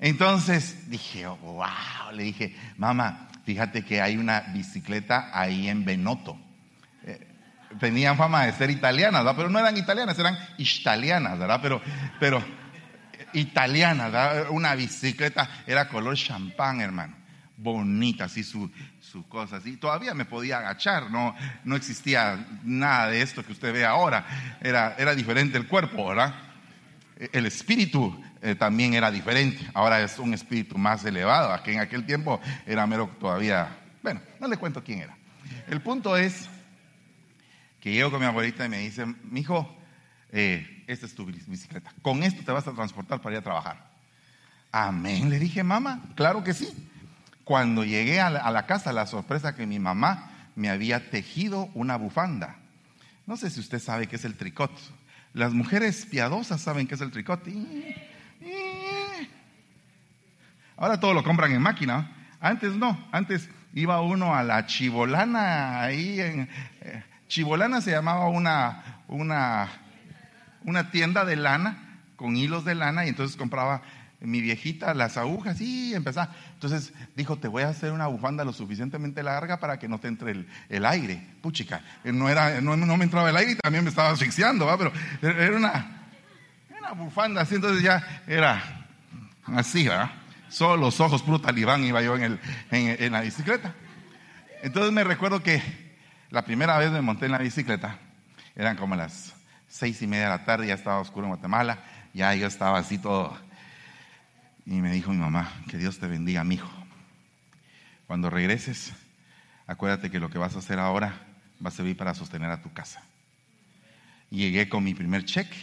Entonces 0.00 0.90
dije, 0.90 1.26
wow, 1.26 2.12
le 2.12 2.24
dije, 2.24 2.56
mamá, 2.76 3.28
fíjate 3.44 3.84
que 3.84 4.00
hay 4.00 4.16
una 4.16 4.40
bicicleta 4.52 5.30
ahí 5.32 5.68
en 5.68 5.84
Benoto. 5.84 6.38
Eh, 7.04 7.26
tenían 7.80 8.16
fama 8.16 8.46
de 8.46 8.52
ser 8.52 8.70
italianas, 8.70 9.24
¿verdad? 9.24 9.36
pero 9.36 9.50
no 9.50 9.58
eran 9.58 9.76
italianas, 9.76 10.18
eran 10.18 10.38
italianas, 10.58 11.38
¿verdad? 11.38 11.60
Pero, 11.62 11.80
pero 12.20 12.44
italianas, 13.32 14.12
¿verdad? 14.12 14.50
Una 14.50 14.74
bicicleta 14.74 15.48
era 15.66 15.88
color 15.88 16.16
champán, 16.16 16.80
hermano. 16.80 17.16
Bonita, 17.56 18.26
así 18.26 18.44
su, 18.44 18.70
su 19.00 19.26
cosa, 19.28 19.56
así. 19.56 19.76
Todavía 19.78 20.14
me 20.14 20.24
podía 20.24 20.58
agachar, 20.58 21.10
no, 21.10 21.34
no 21.64 21.74
existía 21.74 22.46
nada 22.62 23.08
de 23.08 23.20
esto 23.20 23.44
que 23.44 23.50
usted 23.50 23.72
ve 23.72 23.84
ahora. 23.84 24.24
Era, 24.60 24.94
era 24.96 25.12
diferente 25.16 25.58
el 25.58 25.66
cuerpo, 25.66 26.06
¿verdad? 26.06 26.47
El 27.18 27.46
espíritu 27.46 28.22
eh, 28.40 28.54
también 28.54 28.94
era 28.94 29.10
diferente. 29.10 29.66
Ahora 29.74 30.00
es 30.00 30.18
un 30.18 30.32
espíritu 30.34 30.78
más 30.78 31.04
elevado. 31.04 31.52
Aquí 31.52 31.72
en 31.72 31.80
aquel 31.80 32.06
tiempo 32.06 32.40
era 32.66 32.86
mero 32.86 33.10
todavía. 33.18 33.76
Bueno, 34.02 34.20
no 34.40 34.46
le 34.46 34.56
cuento 34.56 34.82
quién 34.84 35.00
era. 35.00 35.16
El 35.66 35.80
punto 35.80 36.16
es 36.16 36.48
que 37.80 37.92
llego 37.92 38.10
con 38.10 38.20
mi 38.20 38.26
abuelita 38.26 38.64
y 38.64 38.68
me 38.68 38.78
dice: 38.78 39.04
Mi 39.06 39.40
hijo, 39.40 39.76
eh, 40.30 40.84
esta 40.86 41.06
es 41.06 41.14
tu 41.14 41.24
bicicleta. 41.26 41.92
Con 42.02 42.22
esto 42.22 42.44
te 42.44 42.52
vas 42.52 42.66
a 42.68 42.72
transportar 42.72 43.20
para 43.20 43.34
ir 43.34 43.40
a 43.40 43.44
trabajar. 43.44 43.88
Amén. 44.70 45.30
Le 45.30 45.38
dije, 45.38 45.62
mamá, 45.64 46.02
claro 46.14 46.44
que 46.44 46.54
sí. 46.54 46.68
Cuando 47.42 47.84
llegué 47.84 48.20
a 48.20 48.30
la, 48.30 48.40
a 48.40 48.50
la 48.50 48.66
casa, 48.66 48.92
la 48.92 49.06
sorpresa 49.06 49.54
que 49.54 49.66
mi 49.66 49.78
mamá 49.78 50.50
me 50.54 50.68
había 50.68 51.10
tejido 51.10 51.70
una 51.74 51.96
bufanda. 51.96 52.56
No 53.26 53.36
sé 53.36 53.50
si 53.50 53.60
usted 53.60 53.78
sabe 53.78 54.06
qué 54.06 54.16
es 54.16 54.24
el 54.24 54.36
tricot. 54.36 54.70
Las 55.32 55.52
mujeres 55.52 56.06
piadosas 56.06 56.60
saben 56.60 56.86
qué 56.86 56.94
es 56.94 57.00
el 57.00 57.10
tricote. 57.10 57.52
Ahora 60.76 61.00
todo 61.00 61.14
lo 61.14 61.24
compran 61.24 61.52
en 61.52 61.62
máquina. 61.62 62.10
Antes 62.40 62.74
no, 62.74 63.08
antes 63.12 63.48
iba 63.74 64.00
uno 64.00 64.34
a 64.34 64.42
la 64.42 64.66
chibolana 64.66 65.82
ahí 65.82 66.20
en 66.20 66.48
eh, 66.80 67.02
chibolana 67.28 67.80
se 67.80 67.90
llamaba 67.90 68.28
una 68.28 69.02
una 69.08 69.68
una 70.64 70.90
tienda 70.90 71.24
de 71.24 71.36
lana 71.36 72.00
con 72.16 72.36
hilos 72.36 72.64
de 72.64 72.74
lana 72.74 73.04
y 73.04 73.08
entonces 73.10 73.36
compraba 73.36 73.82
mi 74.20 74.40
viejita 74.40 74.94
las 74.94 75.16
agujas 75.16 75.60
y 75.60 75.94
empezaba. 75.94 76.34
Entonces 76.54 76.92
dijo, 77.14 77.38
te 77.38 77.48
voy 77.48 77.62
a 77.62 77.68
hacer 77.68 77.92
una 77.92 78.06
bufanda 78.06 78.44
lo 78.44 78.52
suficientemente 78.52 79.22
larga 79.22 79.60
para 79.60 79.78
que 79.78 79.88
no 79.88 80.00
te 80.00 80.08
entre 80.08 80.46
el, 80.68 80.86
aire. 80.86 81.24
Puchica, 81.40 81.82
eh, 82.04 82.12
no, 82.12 82.28
era, 82.28 82.60
no, 82.60 82.76
me 82.76 83.04
entraba 83.04 83.30
el 83.30 83.36
aire 83.36 83.52
y 83.52 83.56
también 83.56 83.84
me 83.84 83.90
estaba 83.90 84.10
asfixiando, 84.10 84.66
¿va? 84.66 84.76
pero 84.76 84.92
era 85.22 85.56
una, 85.56 86.08
una 86.78 86.92
bufanda 86.92 87.42
así, 87.42 87.56
entonces 87.56 87.82
ya 87.82 88.22
era 88.26 88.86
así, 89.46 89.86
¿verdad? 89.86 90.10
Solo 90.48 90.76
los 90.76 90.98
ojos, 91.00 91.22
puro 91.22 91.40
talibán 91.40 91.84
iba 91.84 92.00
yo 92.02 92.16
en, 92.16 92.22
el, 92.22 92.40
en 92.70 93.12
la 93.12 93.20
bicicleta. 93.20 93.74
Entonces 94.62 94.92
me 94.92 95.04
recuerdo 95.04 95.42
que 95.42 95.62
la 96.30 96.44
primera 96.44 96.76
vez 96.78 96.90
me 96.90 97.00
monté 97.00 97.26
en 97.26 97.32
la 97.32 97.38
bicicleta, 97.38 97.98
eran 98.56 98.76
como 98.76 98.96
las 98.96 99.34
seis 99.68 100.02
y 100.02 100.06
media 100.06 100.24
de 100.24 100.30
la 100.30 100.44
tarde, 100.44 100.66
ya 100.66 100.74
estaba 100.74 100.98
oscuro 100.98 101.26
en 101.26 101.30
Guatemala, 101.30 101.78
ya 102.12 102.34
yo 102.34 102.46
estaba 102.46 102.78
así 102.78 102.98
todo. 102.98 103.47
Y 104.70 104.82
me 104.82 104.92
dijo 104.92 105.10
mi 105.12 105.16
mamá, 105.16 105.50
que 105.70 105.78
Dios 105.78 105.98
te 105.98 106.06
bendiga, 106.06 106.44
mi 106.44 106.56
hijo. 106.56 106.70
Cuando 108.06 108.28
regreses, 108.28 108.92
acuérdate 109.66 110.10
que 110.10 110.20
lo 110.20 110.28
que 110.28 110.36
vas 110.36 110.56
a 110.56 110.58
hacer 110.58 110.78
ahora 110.78 111.26
va 111.64 111.70
a 111.70 111.72
servir 111.72 111.96
para 111.96 112.12
sostener 112.12 112.50
a 112.50 112.60
tu 112.60 112.70
casa. 112.74 113.02
Llegué 114.28 114.68
con 114.68 114.84
mi 114.84 114.92
primer 114.92 115.24
cheque 115.24 115.56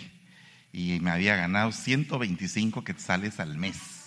y 0.74 1.00
me 1.02 1.12
había 1.12 1.36
ganado 1.36 1.72
125 1.72 2.84
quetzales 2.84 3.40
al 3.40 3.60
mes. 3.60 4.06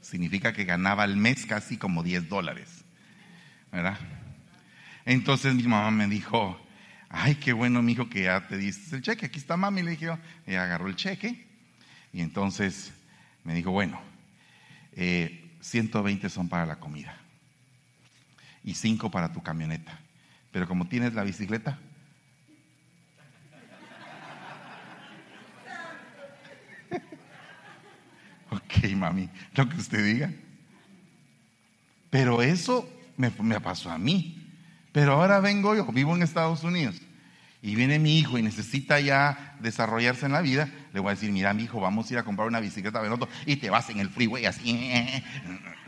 Significa 0.00 0.54
que 0.54 0.64
ganaba 0.64 1.02
al 1.02 1.18
mes 1.18 1.44
casi 1.44 1.76
como 1.76 2.02
10 2.02 2.30
dólares. 2.30 2.86
¿Verdad? 3.70 3.98
Entonces 5.04 5.54
mi 5.54 5.64
mamá 5.64 5.90
me 5.90 6.06
dijo, 6.06 6.58
ay, 7.10 7.34
qué 7.34 7.52
bueno, 7.52 7.82
mi 7.82 7.92
hijo, 7.92 8.08
que 8.08 8.22
ya 8.22 8.48
te 8.48 8.56
diste 8.56 8.96
el 8.96 9.02
cheque. 9.02 9.26
Aquí 9.26 9.38
está 9.38 9.58
mami, 9.58 9.82
le 9.82 9.90
dije 9.90 10.06
yo. 10.06 10.18
Ella 10.46 10.64
agarró 10.64 10.88
el 10.88 10.96
cheque 10.96 11.46
y 12.10 12.22
entonces 12.22 12.94
me 13.48 13.54
dijo, 13.54 13.70
bueno, 13.70 13.98
120 14.94 16.26
eh, 16.26 16.30
son 16.30 16.50
para 16.50 16.66
la 16.66 16.76
comida 16.76 17.16
y 18.62 18.74
5 18.74 19.10
para 19.10 19.32
tu 19.32 19.42
camioneta. 19.42 19.98
Pero 20.52 20.68
como 20.68 20.86
tienes 20.86 21.14
la 21.14 21.24
bicicleta, 21.24 21.78
ok, 28.50 28.84
mami, 28.96 29.30
lo 29.54 29.66
que 29.66 29.76
usted 29.78 30.04
diga. 30.04 30.30
Pero 32.10 32.42
eso 32.42 32.86
me, 33.16 33.32
me 33.40 33.62
pasó 33.62 33.90
a 33.90 33.96
mí. 33.96 34.46
Pero 34.92 35.14
ahora 35.14 35.40
vengo 35.40 35.74
yo, 35.74 35.86
vivo 35.86 36.14
en 36.14 36.22
Estados 36.22 36.64
Unidos 36.64 37.00
y 37.60 37.74
viene 37.74 37.98
mi 37.98 38.18
hijo 38.18 38.38
y 38.38 38.42
necesita 38.42 39.00
ya 39.00 39.56
desarrollarse 39.60 40.26
en 40.26 40.32
la 40.32 40.40
vida, 40.40 40.70
le 40.92 41.00
voy 41.00 41.10
a 41.10 41.14
decir, 41.14 41.32
mira 41.32 41.52
mi 41.54 41.64
hijo, 41.64 41.80
vamos 41.80 42.08
a 42.08 42.12
ir 42.14 42.18
a 42.18 42.24
comprar 42.24 42.46
una 42.46 42.60
bicicleta 42.60 43.00
Benoto 43.00 43.28
y 43.46 43.56
te 43.56 43.70
vas 43.70 43.90
en 43.90 43.98
el 43.98 44.10
freeway 44.10 44.46
así. 44.46 44.92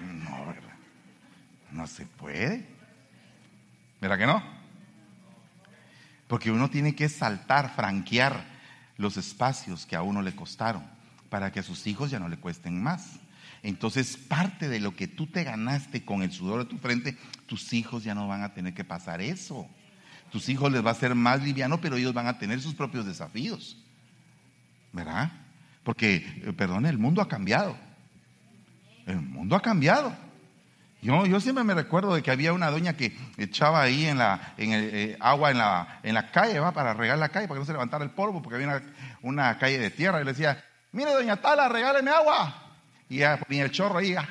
No, 0.01 0.47
¿verdad? 0.47 0.75
No 1.71 1.87
se 1.87 2.07
puede. 2.07 2.67
¿Verdad 4.01 4.19
que 4.19 4.27
no? 4.27 4.43
Porque 6.27 6.51
uno 6.51 6.71
tiene 6.71 6.95
que 6.95 7.09
saltar, 7.09 7.75
franquear 7.75 8.45
los 8.97 9.17
espacios 9.17 9.85
que 9.85 9.97
a 9.97 10.03
uno 10.03 10.23
le 10.23 10.35
costaron 10.35 10.85
para 11.29 11.53
que 11.53 11.61
a 11.61 11.63
sus 11.63 11.87
hijos 11.87 12.11
ya 12.11 12.19
no 12.19 12.29
le 12.29 12.39
cuesten 12.39 12.83
más. 12.83 13.21
Entonces, 13.63 14.17
parte 14.17 14.69
de 14.69 14.81
lo 14.81 14.97
que 14.97 15.07
tú 15.07 15.27
te 15.27 15.45
ganaste 15.45 16.05
con 16.05 16.23
el 16.23 16.33
sudor 16.33 16.61
de 16.61 16.71
tu 16.71 16.79
frente, 16.79 17.17
tus 17.47 17.73
hijos 17.73 18.05
ya 18.05 18.15
no 18.15 18.27
van 18.27 18.43
a 18.43 18.55
tener 18.55 18.73
que 18.73 18.85
pasar 18.85 19.21
eso. 19.21 19.69
Tus 20.31 20.49
hijos 20.49 20.71
les 20.71 20.85
va 20.85 20.93
a 20.93 20.95
ser 20.95 21.15
más 21.15 21.43
liviano, 21.43 21.81
pero 21.81 21.97
ellos 21.97 22.15
van 22.15 22.27
a 22.27 22.39
tener 22.39 22.61
sus 22.61 22.75
propios 22.75 23.05
desafíos. 23.05 23.77
¿Verdad? 24.93 25.31
Porque, 25.83 26.17
eh, 26.17 26.53
perdón, 26.57 26.87
el 26.87 26.99
mundo 26.99 27.21
ha 27.21 27.29
cambiado. 27.29 27.77
El 29.07 29.21
mundo 29.21 29.57
ha 29.57 29.61
cambiado. 29.61 30.17
Yo, 31.03 31.25
yo 31.25 31.41
siempre 31.41 31.65
me 31.65 31.75
recuerdo 31.75 32.15
de 32.15 32.23
que 32.23 32.31
había 32.31 32.53
una 32.53 32.71
doña 32.71 32.93
que 32.93 33.17
echaba 33.39 33.81
ahí 33.81 34.05
en 34.05 34.19
la, 34.19 34.53
en 34.59 34.73
el, 34.73 34.91
eh, 34.93 35.17
agua 35.19 35.51
en 35.51 35.59
la, 35.59 36.01
en 36.03 36.17
calle, 36.31 36.61
¿va? 36.61 36.73
para 36.73 36.93
regar 36.93 37.19
la 37.19 37.31
calle, 37.31 37.49
para 37.49 37.57
que 37.57 37.61
no 37.61 37.67
se 37.67 37.73
levantara 37.73 38.05
el 38.05 38.11
polvo, 38.11 38.43
porque 38.43 38.57
había 38.57 38.83
una, 39.23 39.59
calle 39.59 39.79
de 39.79 39.91
tierra. 39.91 40.21
Y 40.21 40.25
le 40.25 40.33
decía, 40.33 40.63
mire, 40.93 41.13
doña 41.13 41.37
Tala, 41.37 41.69
regáleme 41.69 42.11
agua. 42.11 42.55
Y 43.09 43.19
ya 43.19 43.39
ponía 43.39 43.65
el 43.65 43.71
chorro 43.71 43.99
ahí. 43.99 44.15
Ah. 44.15 44.29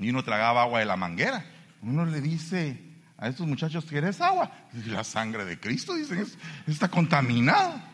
Y 0.00 0.10
uno 0.10 0.24
tragaba 0.24 0.62
agua 0.62 0.80
de 0.80 0.86
la 0.86 0.96
manguera. 0.96 1.44
Uno 1.82 2.04
le 2.04 2.20
dice 2.20 2.89
a 3.20 3.28
estos 3.28 3.46
muchachos, 3.46 3.84
¿quieres 3.84 4.20
agua? 4.22 4.50
la 4.86 5.04
sangre 5.04 5.44
de 5.44 5.60
Cristo, 5.60 5.94
dicen, 5.94 6.26
está 6.66 6.88
contaminada. 6.88 7.86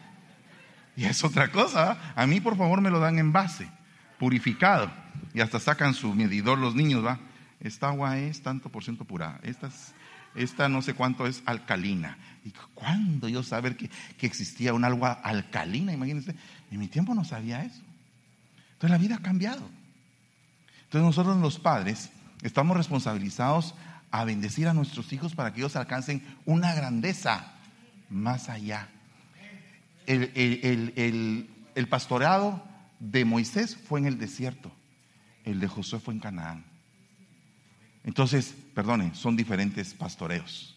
Y 0.97 1.05
es 1.05 1.23
otra 1.25 1.51
cosa. 1.51 2.13
A 2.15 2.27
mí, 2.27 2.41
por 2.41 2.57
favor, 2.57 2.81
me 2.81 2.91
lo 2.91 3.01
dan 3.01 3.19
en 3.19 3.33
base, 3.33 3.69
purificado. 4.21 4.91
Y 5.35 5.41
hasta 5.41 5.59
sacan 5.59 5.95
su 5.95 6.15
medidor 6.15 6.59
los 6.59 6.77
niños, 6.77 7.05
¿va? 7.05 7.19
Esta 7.59 7.89
agua 7.89 8.19
es 8.19 8.41
tanto 8.41 8.71
por 8.71 8.85
ciento 8.85 9.05
pura. 9.05 9.41
Esta, 9.43 9.69
esta 10.37 10.69
no 10.69 10.81
sé 10.81 10.95
cuánto 10.95 11.27
es 11.27 11.43
alcalina. 11.45 12.17
¿Y 12.45 12.53
cuándo 12.75 13.29
yo 13.29 13.43
saber 13.43 13.77
que, 13.77 13.91
que 14.17 14.27
existía 14.27 14.75
un 14.75 14.85
agua 14.85 15.13
alcalina? 15.13 15.93
Imagínense, 15.93 16.37
en 16.71 16.79
mi 16.79 16.87
tiempo 16.87 17.15
no 17.15 17.25
sabía 17.25 17.65
eso. 17.65 17.83
Entonces 18.75 18.91
la 18.91 18.99
vida 18.99 19.17
ha 19.17 19.23
cambiado. 19.23 19.69
Entonces 20.85 21.03
nosotros 21.03 21.37
los 21.39 21.59
padres 21.59 22.11
estamos 22.43 22.77
responsabilizados 22.77 23.75
a 24.21 24.25
bendecir 24.25 24.67
a 24.67 24.73
nuestros 24.73 25.13
hijos 25.13 25.35
para 25.35 25.53
que 25.53 25.61
ellos 25.61 25.77
alcancen 25.77 26.23
una 26.47 26.75
grandeza 26.75 27.53
más 28.09 28.49
allá. 28.49 28.89
El, 30.07 30.33
el, 31.75 31.89
pastoreado 31.89 32.65
de 32.99 33.27
Moisés 33.27 33.77
fue 33.77 34.01
en 34.01 34.07
el 34.07 34.19
desierto, 34.19 34.73
el 35.45 35.61
de 35.61 35.69
Josué 35.69 36.01
fue 36.01 36.15
en 36.15 36.21
Canaán. 36.21 36.65
Entonces, 38.05 38.55
perdone, 38.75 39.15
son 39.15 39.37
diferentes 39.37 39.93
pastoreos. 39.93 40.77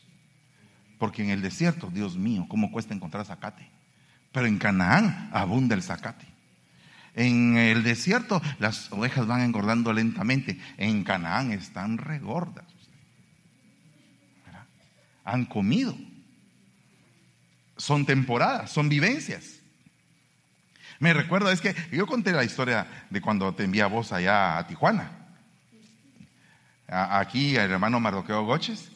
Porque 0.98 1.24
en 1.24 1.29
el 1.29 1.41
desierto, 1.41 1.89
Dios 1.93 2.17
mío, 2.17 2.46
¿cómo 2.50 2.72
cuesta 2.72 2.93
encontrar 2.93 3.25
zacate? 3.25 3.69
Pero 4.34 4.48
en 4.48 4.58
Canaán 4.58 5.29
abunda 5.31 5.75
el 5.75 5.84
zacate. 5.84 6.25
En 7.15 7.55
el 7.55 7.84
desierto 7.84 8.41
las 8.60 8.91
ovejas 8.91 9.27
van 9.27 9.41
engordando 9.41 9.93
lentamente. 9.93 10.60
En 10.77 11.05
Canaán 11.05 11.53
están 11.53 11.98
regordas. 11.98 12.78
Han 15.29 15.45
comido. 15.45 15.95
Son 17.77 18.05
temporadas, 18.05 18.71
son 18.71 18.89
vivencias. 18.89 19.59
Me 20.98 21.13
recuerdo, 21.13 21.51
es 21.51 21.62
que 21.62 21.75
yo 21.91 22.07
conté 22.07 22.31
la 22.31 22.43
historia 22.43 23.05
de 23.12 23.21
cuando 23.21 23.53
te 23.53 23.63
envía 23.63 23.86
vos 23.86 24.12
allá 24.12 24.57
a 24.57 24.65
Tijuana. 24.65 25.12
aquí 26.88 27.55
el 27.55 27.71
hermano 27.71 28.00
Mardoqueo 28.00 28.43
Goches, 28.43 28.89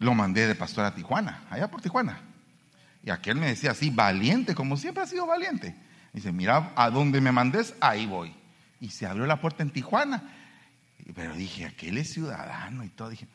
lo 0.00 0.14
mandé 0.14 0.48
de 0.48 0.56
pastor 0.56 0.84
a 0.84 0.94
Tijuana, 0.94 1.44
allá 1.48 1.70
por 1.70 1.80
Tijuana. 1.80 2.20
Y 3.04 3.10
aquel 3.10 3.36
me 3.36 3.46
decía 3.46 3.70
así, 3.70 3.90
valiente, 3.90 4.54
como 4.54 4.76
siempre 4.76 5.04
ha 5.04 5.06
sido 5.06 5.26
valiente. 5.26 5.76
Dice, 6.12 6.32
mira, 6.32 6.72
a 6.74 6.90
donde 6.90 7.20
me 7.20 7.30
mandes, 7.30 7.74
ahí 7.80 8.04
voy. 8.04 8.34
Y 8.80 8.90
se 8.90 9.06
abrió 9.06 9.26
la 9.26 9.40
puerta 9.40 9.62
en 9.62 9.70
Tijuana. 9.70 10.22
Pero 11.14 11.34
dije, 11.34 11.66
aquel 11.66 11.98
es 11.98 12.12
ciudadano 12.12 12.84
y 12.84 12.88
todo. 12.88 13.10
Dije, 13.10 13.28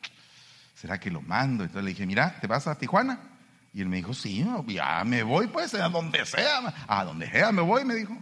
¿será 0.86 1.00
que 1.00 1.10
lo 1.10 1.20
mando? 1.22 1.64
Entonces 1.64 1.84
le 1.84 1.90
dije, 1.90 2.06
mira, 2.06 2.40
¿te 2.40 2.46
vas 2.46 2.68
a 2.68 2.78
Tijuana? 2.78 3.18
Y 3.74 3.82
él 3.82 3.90
me 3.90 3.98
dijo, 3.98 4.14
sí, 4.14 4.46
ya 4.68 5.04
me 5.04 5.24
voy 5.24 5.48
pues, 5.48 5.74
a 5.74 5.90
donde 5.90 6.24
sea. 6.28 6.86
A 6.88 7.04
donde 7.04 7.28
sea 7.28 7.52
me 7.52 7.64
voy, 7.64 7.84
me 7.84 7.96
dijo. 7.96 8.16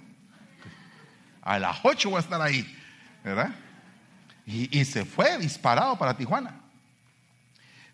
A 1.42 1.60
las 1.60 1.78
ocho 1.84 2.10
voy 2.10 2.18
a 2.18 2.22
estar 2.22 2.42
ahí, 2.42 2.66
¿verdad? 3.22 3.54
Y, 4.46 4.80
y 4.80 4.86
se 4.86 5.04
fue 5.04 5.38
disparado 5.38 5.98
para 5.98 6.16
Tijuana. 6.16 6.62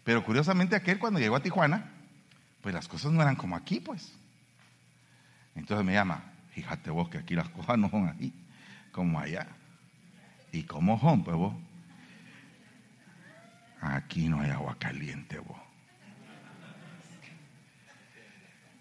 Pero 0.03 0.23
curiosamente 0.23 0.75
aquel 0.75 0.99
cuando 0.99 1.19
llegó 1.19 1.35
a 1.35 1.41
Tijuana, 1.41 1.89
pues 2.61 2.75
las 2.75 2.87
cosas 2.87 3.11
no 3.11 3.23
eran 3.23 3.35
como 3.35 3.55
aquí, 3.55 3.79
pues. 3.79 4.13
Entonces 5.55 5.83
me 5.83 5.93
llama, 5.93 6.29
Fíjate 6.51 6.91
vos 6.91 7.09
que 7.09 7.17
aquí 7.17 7.35
las 7.35 7.49
cosas 7.49 7.77
no 7.79 7.89
son 7.89 8.09
ahí, 8.09 8.33
como 8.91 9.19
allá. 9.19 9.47
¿Y 10.51 10.63
cómo 10.63 10.99
son, 10.99 11.23
pues 11.23 11.35
vos? 11.35 11.55
Aquí 13.81 14.27
no 14.27 14.41
hay 14.41 14.49
agua 14.49 14.77
caliente, 14.77 15.39
vos. 15.39 15.57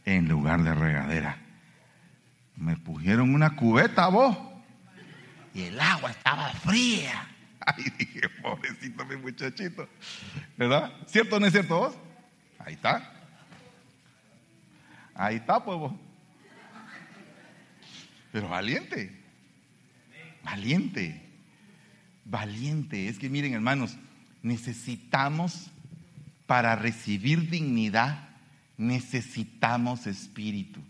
En 0.05 0.28
lugar 0.28 0.62
de 0.62 0.75
regadera. 0.75 1.38
Me 2.57 2.76
pusieron 2.76 3.35
una 3.35 3.55
cubeta, 3.55 4.09
vos. 4.09 4.37
Y 5.55 5.62
el 5.62 5.81
agua 5.81 6.11
estaba 6.11 6.49
fría. 6.50 7.28
Ay, 7.61 7.85
dije, 7.99 8.28
pobrecito 8.43 9.05
mi 9.05 9.17
muchachito. 9.17 9.88
¿Verdad? 10.57 10.93
¿Cierto 11.07 11.37
o 11.37 11.40
no 11.40 11.47
es 11.47 11.52
cierto 11.52 11.78
vos? 11.78 11.97
Ahí 12.59 12.75
está. 12.75 13.12
Ahí 15.14 15.37
está, 15.37 15.62
pues 15.62 15.78
vos. 15.78 15.93
Pero 18.33 18.49
valiente. 18.49 19.25
Valiente. 20.43 21.23
Valiente. 22.25 23.09
Es 23.09 23.19
que 23.19 23.28
miren, 23.28 23.55
hermanos, 23.55 23.97
necesitamos 24.42 25.71
para 26.47 26.76
recibir 26.76 27.50
dignidad, 27.50 28.28
necesitamos 28.76 30.07
espíritu. 30.07 30.80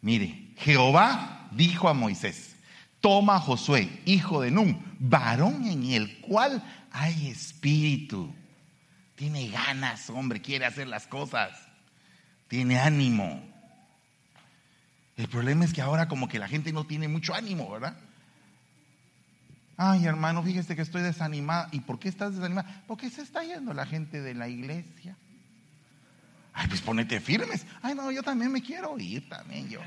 Mire, 0.00 0.52
Jehová 0.58 1.48
dijo 1.50 1.88
a 1.88 1.94
Moisés, 1.94 2.54
toma 3.00 3.36
a 3.36 3.40
Josué, 3.40 3.90
hijo 4.04 4.42
de 4.42 4.50
Nun, 4.50 4.80
varón 5.00 5.66
en 5.66 5.84
el 5.90 6.20
cual 6.20 6.62
hay 6.92 7.28
espíritu. 7.28 8.32
Tiene 9.16 9.48
ganas, 9.48 10.10
hombre, 10.10 10.40
quiere 10.40 10.66
hacer 10.66 10.86
las 10.86 11.06
cosas. 11.06 11.58
Tiene 12.48 12.78
ánimo. 12.78 13.42
El 15.16 15.28
problema 15.28 15.64
es 15.64 15.72
que 15.72 15.80
ahora 15.80 16.06
como 16.06 16.28
que 16.28 16.38
la 16.38 16.46
gente 16.46 16.72
no 16.72 16.84
tiene 16.84 17.08
mucho 17.08 17.34
ánimo, 17.34 17.70
¿verdad? 17.70 17.96
Ay, 19.76 20.06
hermano, 20.06 20.42
fíjese 20.42 20.74
que 20.74 20.82
estoy 20.82 21.02
desanimada. 21.02 21.68
¿Y 21.72 21.80
por 21.80 21.98
qué 21.98 22.08
estás 22.08 22.34
desanimada? 22.34 22.82
Porque 22.86 23.10
se 23.10 23.22
está 23.22 23.44
yendo 23.44 23.74
la 23.74 23.84
gente 23.84 24.22
de 24.22 24.34
la 24.34 24.48
iglesia. 24.48 25.16
Ay, 26.54 26.68
pues 26.68 26.80
ponete 26.80 27.20
firmes. 27.20 27.66
Ay, 27.82 27.94
no, 27.94 28.10
yo 28.10 28.22
también 28.22 28.50
me 28.50 28.62
quiero 28.62 28.98
ir, 28.98 29.28
también 29.28 29.68
yo. 29.68 29.80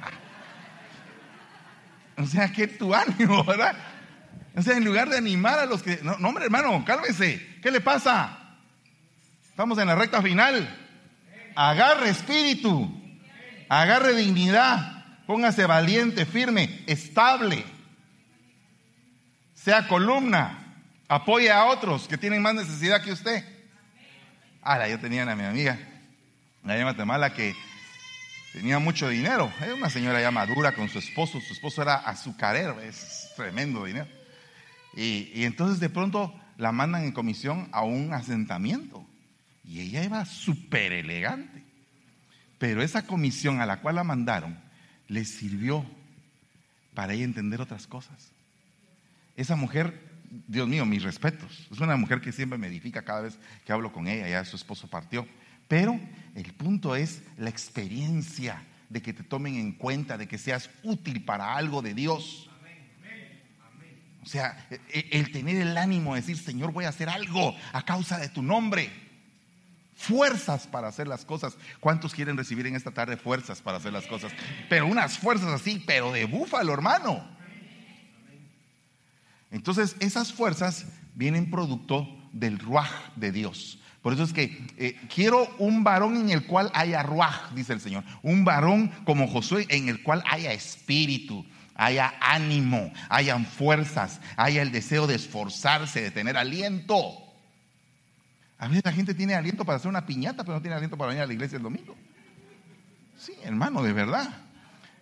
O 2.18 2.26
sea, 2.28 2.52
que 2.52 2.68
tu 2.68 2.94
ánimo, 2.94 3.44
¿verdad? 3.44 3.76
O 4.56 4.62
sea, 4.62 4.78
en 4.78 4.86
lugar 4.86 5.10
de 5.10 5.18
animar 5.18 5.58
a 5.58 5.66
los 5.66 5.82
que... 5.82 6.00
No, 6.04 6.18
no 6.20 6.30
hombre, 6.30 6.46
hermano, 6.46 6.84
cálmese. 6.86 7.60
¿Qué 7.62 7.72
le 7.72 7.82
pasa? 7.82 8.38
Estamos 9.50 9.80
en 9.80 9.88
la 9.88 9.96
recta 9.96 10.22
final. 10.22 10.78
Agarre 11.56 12.10
espíritu. 12.10 12.94
Agarre 13.68 14.14
dignidad. 14.14 15.06
Póngase 15.26 15.66
valiente, 15.66 16.26
firme, 16.26 16.84
estable. 16.86 17.64
Sea 19.64 19.88
columna. 19.88 20.58
Apoye 21.08 21.52
a 21.52 21.66
otros 21.66 22.08
que 22.08 22.18
tienen 22.18 22.42
más 22.42 22.56
necesidad 22.56 23.04
que 23.04 23.12
usted. 23.12 23.44
Ahora, 24.62 24.88
yo 24.88 25.00
tenía 25.00 25.30
a 25.30 25.36
mi 25.36 25.44
amiga 25.44 25.78
allá 26.64 26.78
en 26.78 26.84
Guatemala 26.84 27.34
que 27.34 27.56
tenía 28.54 28.80
mucho 28.80 29.10
dinero. 29.10 29.52
Era 29.62 29.76
una 29.76 29.90
señora 29.90 30.22
ya 30.22 30.32
madura 30.32 30.74
con 30.74 30.88
su 30.88 31.00
esposo. 31.00 31.42
Su 31.42 31.54
esposo 31.54 31.82
era 31.82 31.96
azucarero, 31.96 32.80
es 32.80 33.32
tremendo 33.36 33.84
dinero. 33.84 34.08
Y, 34.96 35.32
y 35.34 35.44
entonces 35.44 35.80
de 35.80 35.90
pronto 35.90 36.34
la 36.58 36.72
mandan 36.72 37.04
en 37.04 37.12
comisión 37.12 37.68
a 37.72 37.82
un 37.82 38.14
asentamiento. 38.14 39.06
Y 39.66 39.82
ella 39.82 40.04
iba 40.04 40.24
súper 40.26 40.94
elegante. 40.94 41.64
Pero 42.60 42.82
esa 42.82 43.06
comisión 43.06 43.60
a 43.60 43.66
la 43.66 43.82
cual 43.82 43.96
la 43.96 44.04
mandaron 44.06 44.58
le 45.08 45.26
sirvió 45.26 45.86
para 46.94 47.14
ella 47.14 47.26
entender 47.26 47.60
otras 47.60 47.88
cosas. 47.88 48.32
Esa 49.40 49.56
mujer, 49.56 49.98
Dios 50.50 50.68
mío, 50.68 50.86
mis 50.86 51.02
respetos. 51.02 51.66
Es 51.72 51.80
una 51.80 51.96
mujer 51.96 52.20
que 52.20 52.34
siempre 52.34 52.58
me 52.58 52.68
edifica 52.68 53.06
cada 53.06 53.22
vez 53.22 53.40
que 53.66 53.72
hablo 53.72 53.94
con 53.94 54.10
ella. 54.10 54.28
Ya 54.28 54.44
su 54.44 54.58
esposo 54.58 54.90
partió. 54.90 55.26
Pero 55.70 55.98
el 56.36 56.52
punto 56.52 56.94
es 56.94 57.22
la 57.38 57.50
experiencia 57.50 58.62
de 58.90 59.02
que 59.02 59.14
te 59.14 59.24
tomen 59.24 59.56
en 59.56 59.72
cuenta, 59.72 60.18
de 60.18 60.28
que 60.28 60.38
seas 60.38 60.70
útil 60.84 61.24
para 61.24 61.56
algo 61.56 61.82
de 61.82 61.94
Dios. 61.94 62.50
O 64.22 64.26
sea, 64.26 64.68
e, 64.70 65.08
el 65.12 65.32
tener 65.32 65.56
el 65.56 65.78
ánimo 65.78 66.16
de 66.16 66.20
decir, 66.20 66.38
Señor, 66.38 66.74
voy 66.74 66.84
a 66.84 66.90
hacer 66.90 67.08
algo 67.08 67.56
a 67.72 67.86
causa 67.86 68.18
de 68.18 68.28
tu 68.28 68.44
nombre. 68.44 68.92
Fuerzas 69.96 70.68
para 70.68 70.90
hacer 70.90 71.08
las 71.08 71.24
cosas. 71.24 71.58
¿Cuántos 71.80 72.14
quieren 72.14 72.36
recibir 72.36 72.68
en 72.68 72.76
esta 72.76 72.92
tarde 72.92 73.16
fuerzas 73.16 73.62
para 73.62 73.78
hacer 73.78 73.94
las 73.94 74.06
cosas? 74.06 74.34
Pero 74.68 74.86
unas 74.86 75.18
fuerzas 75.18 75.54
así, 75.54 75.82
pero 75.88 76.12
de 76.12 76.26
búfalo, 76.26 76.74
hermano. 76.74 77.39
Entonces, 79.52 79.96
esas 80.00 80.34
fuerzas 80.34 80.86
vienen 81.16 81.50
producto 81.50 82.08
del 82.32 82.60
ruaj 82.60 82.90
de 83.16 83.32
Dios. 83.32 83.80
Por 84.02 84.14
eso 84.14 84.24
es 84.24 84.32
que 84.32 84.66
eh, 84.78 84.96
quiero 85.14 85.48
un 85.58 85.84
varón 85.84 86.16
en 86.16 86.30
el 86.30 86.46
cual 86.46 86.72
haya 86.74 87.04
ruaj, 87.04 87.54
dice 87.54 87.74
el 87.74 87.82
Señor. 87.82 88.04
Un 88.22 88.46
varón 88.46 88.90
como 89.04 89.28
Josué 89.28 89.66
en 89.70 89.90
el 89.90 90.02
cual 90.04 90.24
haya 90.30 90.54
espíritu, 90.54 91.46
haya 91.76 92.14
ánimo, 92.22 92.94
hayan 93.10 93.46
fuerzas, 93.46 94.22
haya 94.38 94.62
el 94.62 94.72
deseo 94.72 95.06
de 95.06 95.16
esforzarse, 95.16 96.02
de 96.02 96.12
tener 96.12 96.38
aliento. 96.38 96.96
A 98.58 98.68
veces 98.68 98.84
la 98.86 98.94
gente 98.94 99.14
tiene 99.14 99.36
aliento 99.36 99.66
para 99.66 99.78
hacer 99.78 99.90
una 99.90 100.06
piñata, 100.06 100.44
pero 100.44 100.56
no 100.56 100.62
tiene 100.62 100.76
aliento 100.76 100.98
para 100.98 101.10
venir 101.10 101.24
a 101.24 101.28
la 101.28 101.34
iglesia 101.34 101.58
el 101.58 101.64
domingo. 101.64 101.96
Sí, 103.18 103.34
hermano, 103.44 103.84
de 103.84 103.92
verdad. 103.92 104.30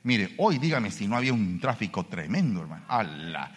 Mire, 0.03 0.33
hoy 0.37 0.57
dígame 0.57 0.89
si 0.89 1.07
no 1.07 1.17
había 1.17 1.33
un 1.33 1.59
tráfico 1.59 2.05
tremendo, 2.05 2.61
hermano. 2.61 2.85
Allah. 2.87 3.51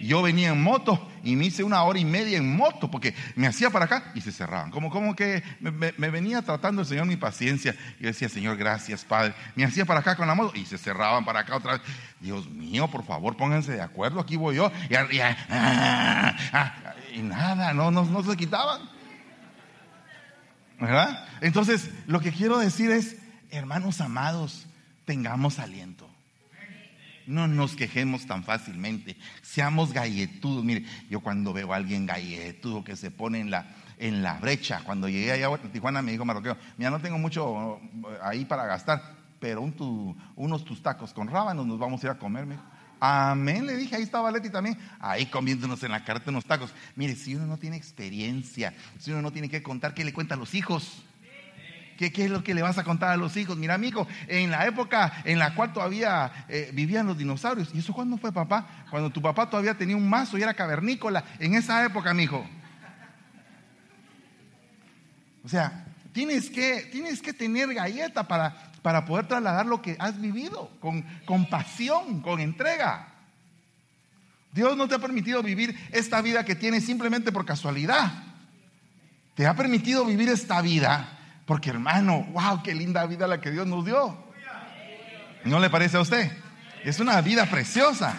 Yo 0.00 0.22
venía 0.22 0.50
en 0.50 0.62
moto 0.62 1.10
y 1.22 1.36
me 1.36 1.46
hice 1.46 1.64
una 1.64 1.82
hora 1.82 1.98
y 1.98 2.04
media 2.04 2.38
en 2.38 2.56
moto 2.56 2.90
porque 2.90 3.14
me 3.34 3.46
hacía 3.46 3.70
para 3.70 3.86
acá 3.86 4.12
y 4.14 4.20
se 4.20 4.32
cerraban. 4.32 4.70
Como, 4.70 4.90
como 4.90 5.16
que 5.16 5.42
me, 5.60 6.10
venía 6.10 6.42
tratando 6.42 6.82
el 6.82 6.88
Señor 6.88 7.06
mi 7.06 7.16
paciencia. 7.16 7.74
Yo 8.00 8.06
decía, 8.06 8.28
Señor, 8.28 8.56
gracias, 8.56 9.04
Padre. 9.04 9.34
Me 9.54 9.64
hacía 9.64 9.84
para 9.84 10.00
acá 10.00 10.16
con 10.16 10.26
la 10.26 10.34
moto 10.34 10.56
y 10.56 10.66
se 10.66 10.78
cerraban 10.78 11.24
para 11.24 11.40
acá 11.40 11.56
otra 11.56 11.72
vez. 11.74 11.82
Dios 12.20 12.48
mío, 12.48 12.88
por 12.88 13.04
favor, 13.04 13.36
pónganse 13.36 13.72
de 13.72 13.82
acuerdo. 13.82 14.20
Aquí 14.20 14.36
voy 14.36 14.56
yo. 14.56 14.70
Y, 14.88 14.94
ah, 14.94 16.36
ah, 16.52 16.94
y 17.14 17.20
nada, 17.20 17.72
no, 17.72 17.90
no, 17.90 18.04
no 18.04 18.22
se 18.22 18.36
quitaban. 18.36 18.88
¿Verdad? 20.78 21.26
Entonces, 21.40 21.90
lo 22.06 22.20
que 22.20 22.32
quiero 22.32 22.58
decir 22.58 22.90
es, 22.90 23.16
hermanos 23.50 24.00
amados, 24.00 24.66
tengamos 25.06 25.58
aliento. 25.58 26.05
No 27.26 27.48
nos 27.48 27.74
quejemos 27.74 28.26
tan 28.26 28.44
fácilmente. 28.44 29.16
Seamos 29.42 29.92
galletudos. 29.92 30.64
Mire, 30.64 30.84
yo 31.10 31.20
cuando 31.20 31.52
veo 31.52 31.72
a 31.72 31.76
alguien 31.76 32.06
galletudo 32.06 32.84
que 32.84 32.94
se 32.96 33.10
pone 33.10 33.40
en 33.40 33.50
la, 33.50 33.74
en 33.98 34.22
la 34.22 34.38
brecha, 34.38 34.82
cuando 34.84 35.08
llegué 35.08 35.32
allá 35.32 35.48
a 35.48 35.58
Tijuana 35.58 36.02
me 36.02 36.12
dijo 36.12 36.24
Marroqueo, 36.24 36.56
mira, 36.76 36.90
no 36.90 37.00
tengo 37.00 37.18
mucho 37.18 37.78
eh, 37.78 38.18
ahí 38.22 38.44
para 38.44 38.66
gastar, 38.66 39.16
pero 39.40 39.60
unos 40.36 40.64
tus 40.64 40.82
tacos 40.82 41.12
con 41.12 41.28
rábanos 41.28 41.66
nos 41.66 41.78
vamos 41.78 42.02
a 42.02 42.06
ir 42.06 42.10
a 42.12 42.18
comer. 42.18 42.46
Amén, 42.98 43.66
le 43.66 43.76
dije, 43.76 43.96
ahí 43.96 44.02
estaba 44.02 44.30
Leti 44.30 44.48
también, 44.48 44.78
ahí 45.00 45.26
comiéndonos 45.26 45.82
en 45.82 45.90
la 45.90 46.02
carta 46.04 46.30
unos 46.30 46.46
tacos. 46.46 46.72
Mire, 46.94 47.14
si 47.14 47.34
uno 47.34 47.46
no 47.46 47.58
tiene 47.58 47.76
experiencia, 47.76 48.72
si 48.98 49.10
uno 49.10 49.20
no 49.20 49.32
tiene 49.32 49.50
que 49.50 49.62
contar, 49.62 49.92
¿qué 49.92 50.04
le 50.04 50.14
cuenta 50.14 50.34
a 50.34 50.38
los 50.38 50.54
hijos? 50.54 51.02
¿Qué, 51.96 52.12
es 52.14 52.30
lo 52.30 52.44
que 52.44 52.54
le 52.54 52.62
vas 52.62 52.76
a 52.78 52.84
contar 52.84 53.10
a 53.10 53.16
los 53.16 53.36
hijos? 53.36 53.56
Mira, 53.56 53.74
amigo, 53.74 54.06
en 54.28 54.50
la 54.50 54.66
época 54.66 55.22
en 55.24 55.38
la 55.38 55.54
cual 55.54 55.72
todavía 55.72 56.46
eh, 56.48 56.70
vivían 56.72 57.06
los 57.06 57.16
dinosaurios. 57.16 57.70
¿Y 57.74 57.78
eso 57.78 57.92
cuándo 57.92 58.18
fue, 58.18 58.32
papá? 58.32 58.66
Cuando 58.90 59.10
tu 59.10 59.22
papá 59.22 59.48
todavía 59.48 59.76
tenía 59.76 59.96
un 59.96 60.08
mazo 60.08 60.36
y 60.36 60.42
era 60.42 60.54
cavernícola. 60.54 61.24
En 61.38 61.54
esa 61.54 61.84
época, 61.84 62.10
amigo. 62.10 62.46
O 65.42 65.48
sea, 65.48 65.86
tienes 66.12 66.50
que, 66.50 66.88
tienes 66.92 67.22
que 67.22 67.32
tener 67.32 67.72
galleta 67.72 68.28
para, 68.28 68.72
para 68.82 69.04
poder 69.06 69.26
trasladar 69.26 69.64
lo 69.64 69.80
que 69.80 69.96
has 69.98 70.20
vivido 70.20 70.70
con, 70.80 71.02
con 71.24 71.48
pasión, 71.48 72.20
con 72.20 72.40
entrega. 72.40 73.08
Dios 74.52 74.76
no 74.76 74.86
te 74.88 74.96
ha 74.96 74.98
permitido 74.98 75.42
vivir 75.42 75.78
esta 75.92 76.20
vida 76.20 76.44
que 76.44 76.54
tienes 76.54 76.84
simplemente 76.84 77.32
por 77.32 77.46
casualidad. 77.46 78.12
Te 79.34 79.46
ha 79.46 79.54
permitido 79.54 80.04
vivir 80.04 80.28
esta 80.28 80.60
vida 80.62 81.15
porque 81.46 81.70
hermano, 81.70 82.26
wow, 82.32 82.62
qué 82.62 82.74
linda 82.74 83.06
vida 83.06 83.26
la 83.26 83.40
que 83.40 83.50
Dios 83.50 83.66
nos 83.66 83.84
dio. 83.84 84.18
¿No 85.44 85.60
le 85.60 85.70
parece 85.70 85.96
a 85.96 86.00
usted? 86.00 86.30
Es 86.84 86.98
una 86.98 87.20
vida 87.20 87.46
preciosa. 87.46 88.14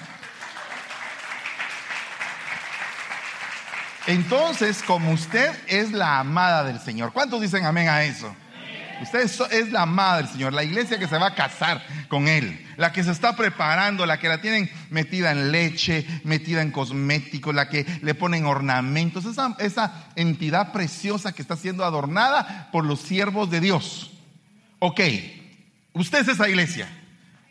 Entonces, 4.08 4.82
como 4.82 5.12
usted 5.12 5.52
es 5.68 5.92
la 5.92 6.20
amada 6.20 6.64
del 6.64 6.80
Señor, 6.80 7.12
¿cuántos 7.12 7.42
dicen 7.42 7.66
amén 7.66 7.90
a 7.90 8.04
eso? 8.04 8.34
Usted 9.02 9.30
es, 9.52 9.72
la 9.72 9.84
amada 9.84 10.18
del 10.18 10.28
Señor, 10.28 10.54
la 10.54 10.64
iglesia 10.64 10.98
que 10.98 11.08
se 11.08 11.18
va 11.18 11.28
a 11.28 11.36
casar 11.36 11.86
con 12.08 12.28
Él, 12.28 12.66
la 12.78 12.92
que 12.92 13.04
se 13.04 13.12
está 13.12 13.36
preparando, 13.36 14.06
la 14.06 14.20
que 14.20 14.28
la 14.28 14.42
tienen 14.42 14.70
metida 14.90 15.32
en 15.32 15.52
leche, 15.52 16.06
metida 16.24 16.62
en 16.62 16.72
cosméticos, 16.72 17.54
la 17.54 17.70
que 17.70 17.86
le 18.02 18.16
ponen 18.16 18.46
ornamentos, 18.46 19.26
esa, 19.26 19.56
esa 19.60 20.08
entidad 20.16 20.72
preciosa 20.72 21.34
que 21.34 21.42
está 21.42 21.56
siendo 21.56 21.84
adornada 21.84 22.70
por 22.72 22.86
los 22.86 23.02
siervos 23.02 23.50
de 23.50 23.60
Dios. 23.60 24.12
Ok, 24.80 25.02
usted 25.94 26.20
es 26.22 26.28
esa 26.30 26.50
iglesia. 26.50 26.88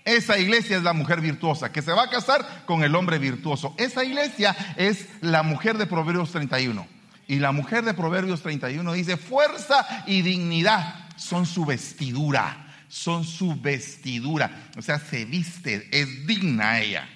Esa 0.04 0.38
iglesia 0.38 0.76
es 0.76 0.84
la 0.84 0.92
mujer 0.92 1.20
virtuosa 1.20 1.72
que 1.72 1.82
se 1.82 1.92
va 1.92 2.04
a 2.04 2.10
casar 2.10 2.64
con 2.64 2.84
el 2.84 2.94
hombre 2.94 3.18
virtuoso. 3.18 3.74
Esa 3.76 4.04
iglesia 4.04 4.56
es 4.76 5.06
la 5.20 5.42
mujer 5.42 5.78
de 5.78 5.86
Proverbios 5.86 6.30
31. 6.30 6.86
Y 7.26 7.40
la 7.40 7.50
mujer 7.50 7.84
de 7.84 7.92
Proverbios 7.92 8.42
31 8.42 8.92
dice, 8.92 9.16
fuerza 9.16 10.04
y 10.06 10.22
dignidad 10.22 11.05
son 11.16 11.46
su 11.46 11.64
vestidura, 11.64 12.66
son 12.88 13.24
su 13.24 13.60
vestidura. 13.60 14.70
O 14.76 14.82
sea, 14.82 14.98
se 14.98 15.24
viste, 15.24 15.88
es 15.90 16.26
digna 16.26 16.80
ella. 16.80 17.08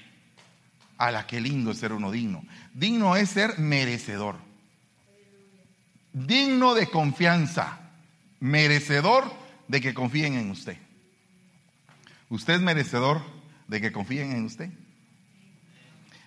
A 0.98 1.10
la 1.10 1.26
que 1.26 1.40
lindo 1.40 1.72
ser 1.72 1.92
uno 1.92 2.10
digno. 2.10 2.44
Digno 2.74 3.16
es 3.16 3.30
ser 3.30 3.58
merecedor. 3.58 4.36
Digno 6.12 6.74
de 6.74 6.88
confianza. 6.88 7.78
Merecedor 8.40 9.32
de 9.68 9.80
que 9.80 9.94
confíen 9.94 10.34
en 10.34 10.50
usted. 10.50 10.76
¿Usted 12.28 12.54
es 12.54 12.60
merecedor 12.60 13.22
de 13.66 13.80
que 13.80 13.92
confíen 13.92 14.32
en 14.32 14.44
usted? 14.44 14.70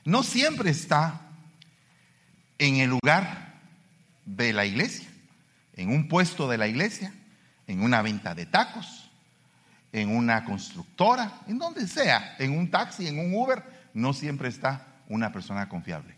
No 0.06 0.24
siempre 0.24 0.70
está 0.70 1.22
en 2.58 2.78
el 2.78 2.90
lugar 2.90 3.62
de 4.26 4.54
la 4.54 4.66
iglesia, 4.66 5.08
en 5.76 5.90
un 5.90 6.08
puesto 6.08 6.50
de 6.50 6.58
la 6.58 6.68
iglesia 6.68 7.14
en 7.74 7.82
una 7.82 8.02
venta 8.02 8.36
de 8.36 8.46
tacos, 8.46 9.10
en 9.92 10.16
una 10.16 10.46
constructora, 10.46 11.42
en 11.48 11.58
donde 11.58 11.88
sea, 11.88 12.36
en 12.40 12.58
un 12.58 12.70
taxi, 12.70 13.08
en 13.08 13.20
un 13.20 13.34
Uber, 13.34 13.64
no 13.94 14.14
siempre 14.14 14.48
está 14.48 14.88
una 15.10 15.32
persona 15.32 15.68
confiable. 15.68 16.16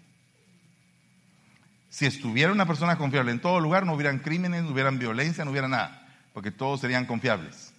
Si 1.89 2.05
estuviera 2.05 2.51
una 2.51 2.65
persona 2.65 2.97
confiable 2.97 3.31
en 3.31 3.39
todo 3.39 3.59
lugar, 3.61 3.85
no 3.85 3.93
hubieran 3.93 4.19
crímenes, 4.19 4.63
no 4.63 4.71
hubieran 4.71 4.99
violencia, 4.99 5.45
no 5.45 5.51
hubiera 5.51 5.69
nada, 5.69 6.07
porque 6.33 6.51
todos 6.51 6.81
serían 6.81 7.05
confiables. 7.05 7.73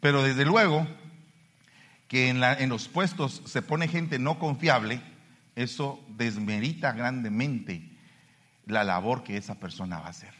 Pero 0.00 0.22
desde 0.22 0.44
luego 0.44 0.86
que 2.08 2.28
en, 2.28 2.42
en 2.42 2.68
los 2.68 2.88
puestos 2.88 3.42
se 3.46 3.62
pone 3.62 3.88
gente 3.88 4.18
no 4.18 4.38
confiable, 4.38 5.00
eso 5.56 6.04
desmerita 6.08 6.92
grandemente 6.92 7.90
la 8.66 8.84
labor 8.84 9.24
que 9.24 9.38
esa 9.38 9.54
persona 9.54 9.98
va 9.98 10.08
a 10.08 10.10
hacer. 10.10 10.39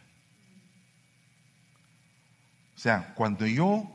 Sea, 2.81 3.13
cuando 3.15 3.47
yo 3.47 3.91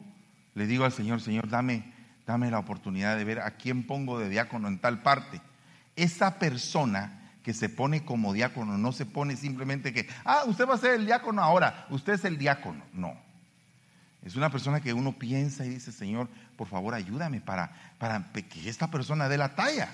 le 0.53 0.67
digo 0.67 0.85
al 0.85 0.91
Señor, 0.91 1.19
Señor, 1.19 1.49
dame, 1.49 1.91
dame 2.27 2.51
la 2.51 2.59
oportunidad 2.59 3.17
de 3.17 3.23
ver 3.23 3.39
a 3.39 3.51
quién 3.57 3.87
pongo 3.87 4.19
de 4.19 4.29
diácono 4.29 4.67
en 4.67 4.77
tal 4.77 5.01
parte, 5.01 5.41
esa 5.95 6.37
persona 6.37 7.31
que 7.41 7.55
se 7.55 7.67
pone 7.67 8.05
como 8.05 8.31
diácono 8.31 8.77
no 8.77 8.91
se 8.91 9.07
pone 9.07 9.37
simplemente 9.37 9.91
que, 9.91 10.07
ah, 10.23 10.43
usted 10.45 10.67
va 10.67 10.75
a 10.75 10.77
ser 10.77 10.93
el 10.93 11.07
diácono 11.07 11.41
ahora, 11.41 11.87
usted 11.89 12.13
es 12.13 12.25
el 12.25 12.37
diácono. 12.37 12.83
No. 12.93 13.17
Es 14.23 14.35
una 14.35 14.51
persona 14.51 14.81
que 14.81 14.93
uno 14.93 15.13
piensa 15.13 15.65
y 15.65 15.69
dice, 15.69 15.91
Señor, 15.91 16.29
por 16.55 16.67
favor 16.67 16.93
ayúdame 16.93 17.41
para, 17.41 17.71
para 17.97 18.31
que 18.33 18.69
esta 18.69 18.91
persona 18.91 19.27
dé 19.27 19.39
la 19.39 19.55
talla. 19.55 19.89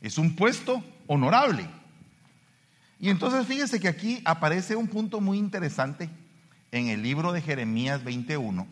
Es 0.00 0.16
un 0.16 0.36
puesto 0.36 0.84
honorable. 1.08 1.68
Y 3.00 3.10
entonces 3.10 3.46
fíjese 3.48 3.80
que 3.80 3.88
aquí 3.88 4.22
aparece 4.24 4.76
un 4.76 4.86
punto 4.86 5.20
muy 5.20 5.38
interesante 5.38 6.08
en 6.76 6.88
el 6.88 7.02
libro 7.02 7.32
de 7.32 7.42
Jeremías 7.42 8.04
21, 8.04 8.66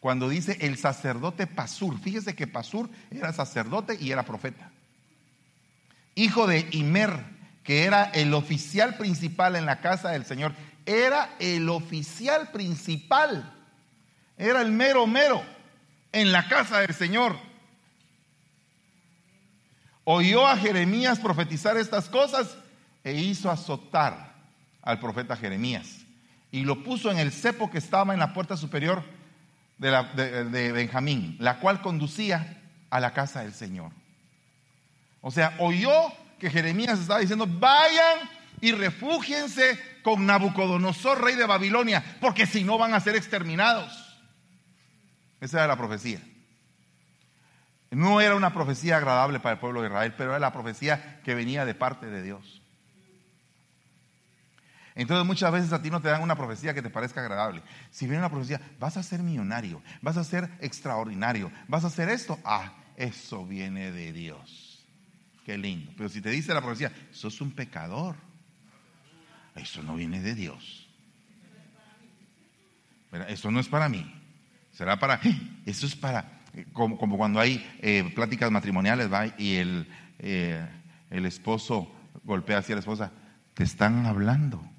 cuando 0.00 0.28
dice 0.28 0.58
el 0.60 0.76
sacerdote 0.76 1.46
Pasur. 1.46 1.98
Fíjese 2.00 2.34
que 2.34 2.46
Pasur 2.46 2.90
era 3.10 3.32
sacerdote 3.32 3.96
y 4.00 4.10
era 4.10 4.24
profeta. 4.24 4.70
Hijo 6.14 6.46
de 6.46 6.66
Imer, 6.72 7.24
que 7.64 7.84
era 7.84 8.04
el 8.04 8.34
oficial 8.34 8.96
principal 8.96 9.56
en 9.56 9.66
la 9.66 9.80
casa 9.80 10.10
del 10.10 10.24
Señor. 10.24 10.52
Era 10.84 11.34
el 11.38 11.68
oficial 11.68 12.50
principal. 12.50 13.54
Era 14.36 14.60
el 14.60 14.72
mero 14.72 15.06
mero 15.06 15.42
en 16.10 16.32
la 16.32 16.48
casa 16.48 16.80
del 16.80 16.94
Señor. 16.94 17.36
Oyó 20.04 20.46
a 20.46 20.56
Jeremías 20.56 21.20
profetizar 21.20 21.76
estas 21.76 22.08
cosas 22.08 22.56
e 23.04 23.14
hizo 23.14 23.50
azotar 23.50 24.34
al 24.82 24.98
profeta 24.98 25.36
Jeremías 25.36 26.01
y 26.52 26.64
lo 26.64 26.84
puso 26.84 27.10
en 27.10 27.18
el 27.18 27.32
cepo 27.32 27.70
que 27.70 27.78
estaba 27.78 28.12
en 28.12 28.20
la 28.20 28.34
puerta 28.34 28.56
superior 28.56 29.02
de, 29.78 30.72
Benjamín, 30.72 31.36
la 31.40 31.58
cual 31.58 31.80
conducía 31.80 32.60
a 32.90 33.00
la 33.00 33.14
casa 33.14 33.40
del 33.40 33.54
Señor. 33.54 33.90
O 35.22 35.30
sea, 35.30 35.56
oyó 35.58 36.12
que 36.38 36.50
Jeremías 36.50 37.00
estaba 37.00 37.20
diciendo, 37.20 37.46
vayan 37.48 38.18
y 38.60 38.72
refúgiense 38.72 39.80
con 40.02 40.26
Nabucodonosor, 40.26 41.22
rey 41.22 41.36
de 41.36 41.46
Babilonia, 41.46 42.04
porque 42.20 42.46
si 42.46 42.62
no 42.64 42.76
van 42.76 42.92
a 42.92 43.00
ser 43.00 43.16
exterminados. 43.16 44.20
Esa 45.40 45.58
era 45.58 45.68
la 45.68 45.76
profecía. 45.76 46.20
No 47.90 48.20
era 48.20 48.36
una 48.36 48.52
profecía 48.52 48.98
agradable 48.98 49.40
para 49.40 49.54
el 49.54 49.58
pueblo 49.58 49.80
de 49.80 49.88
Israel, 49.88 50.14
pero 50.16 50.30
era 50.30 50.38
la 50.38 50.52
profecía 50.52 51.20
que 51.24 51.34
venía 51.34 51.64
de 51.64 51.74
parte 51.74 52.06
de 52.06 52.22
Dios. 52.22 52.61
Entonces 54.94 55.26
muchas 55.26 55.52
veces 55.52 55.72
a 55.72 55.80
ti 55.80 55.90
no 55.90 56.00
te 56.00 56.08
dan 56.08 56.22
una 56.22 56.36
profecía 56.36 56.74
que 56.74 56.82
te 56.82 56.90
parezca 56.90 57.20
agradable. 57.20 57.62
Si 57.90 58.06
viene 58.06 58.18
una 58.18 58.30
profecía, 58.30 58.60
vas 58.78 58.96
a 58.96 59.02
ser 59.02 59.22
millonario, 59.22 59.82
vas 60.02 60.16
a 60.16 60.24
ser 60.24 60.50
extraordinario, 60.60 61.50
vas 61.68 61.84
a 61.84 61.86
hacer 61.88 62.08
esto, 62.08 62.38
ah, 62.44 62.72
eso 62.96 63.46
viene 63.46 63.90
de 63.90 64.12
Dios. 64.12 64.84
Qué 65.44 65.58
lindo. 65.58 65.92
Pero 65.96 66.08
si 66.08 66.20
te 66.20 66.30
dice 66.30 66.54
la 66.54 66.60
profecía, 66.60 66.92
sos 67.10 67.40
un 67.40 67.52
pecador, 67.52 68.16
eso 69.54 69.82
no 69.82 69.96
viene 69.96 70.20
de 70.20 70.34
Dios. 70.34 70.88
Eso 73.28 73.50
no 73.50 73.60
es 73.60 73.68
para 73.68 73.88
mí. 73.88 74.10
Será 74.72 74.98
para, 74.98 75.20
eso 75.66 75.86
es 75.86 75.96
para, 75.96 76.40
como, 76.72 76.96
cuando 77.16 77.40
hay 77.40 77.64
eh, 77.80 78.10
pláticas 78.14 78.50
matrimoniales, 78.50 79.08
y 79.38 79.56
el, 79.56 79.88
eh, 80.18 80.66
el 81.10 81.26
esposo 81.26 81.94
golpea 82.24 82.58
así 82.58 82.72
a 82.72 82.76
la 82.76 82.80
esposa, 82.80 83.12
te 83.54 83.64
están 83.64 84.06
hablando. 84.06 84.71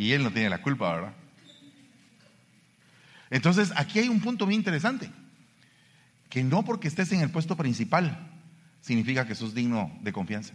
Y 0.00 0.14
él 0.14 0.22
no 0.22 0.32
tiene 0.32 0.48
la 0.48 0.62
culpa, 0.62 0.94
¿verdad? 0.94 1.12
Entonces, 3.28 3.70
aquí 3.76 3.98
hay 3.98 4.08
un 4.08 4.20
punto 4.20 4.46
muy 4.46 4.54
interesante. 4.54 5.10
Que 6.30 6.42
no 6.42 6.64
porque 6.64 6.88
estés 6.88 7.12
en 7.12 7.20
el 7.20 7.30
puesto 7.30 7.54
principal 7.54 8.18
significa 8.80 9.26
que 9.26 9.34
sos 9.34 9.54
digno 9.54 9.94
de 10.00 10.10
confianza. 10.10 10.54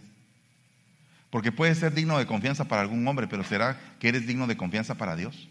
Porque 1.30 1.52
puedes 1.52 1.78
ser 1.78 1.94
digno 1.94 2.18
de 2.18 2.26
confianza 2.26 2.64
para 2.64 2.82
algún 2.82 3.06
hombre, 3.06 3.28
pero 3.28 3.44
¿será 3.44 3.78
que 4.00 4.08
eres 4.08 4.26
digno 4.26 4.48
de 4.48 4.56
confianza 4.56 4.96
para 4.96 5.14
Dios? 5.14 5.48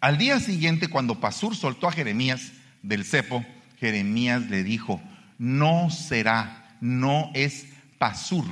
Al 0.00 0.18
día 0.18 0.38
siguiente, 0.38 0.88
cuando 0.88 1.18
Pasur 1.18 1.56
soltó 1.56 1.88
a 1.88 1.92
Jeremías 1.92 2.52
del 2.82 3.06
cepo, 3.06 3.46
Jeremías 3.78 4.50
le 4.50 4.62
dijo, 4.64 5.00
no 5.38 5.88
será, 5.88 6.76
no 6.82 7.30
es 7.32 7.68
Pasur, 7.96 8.44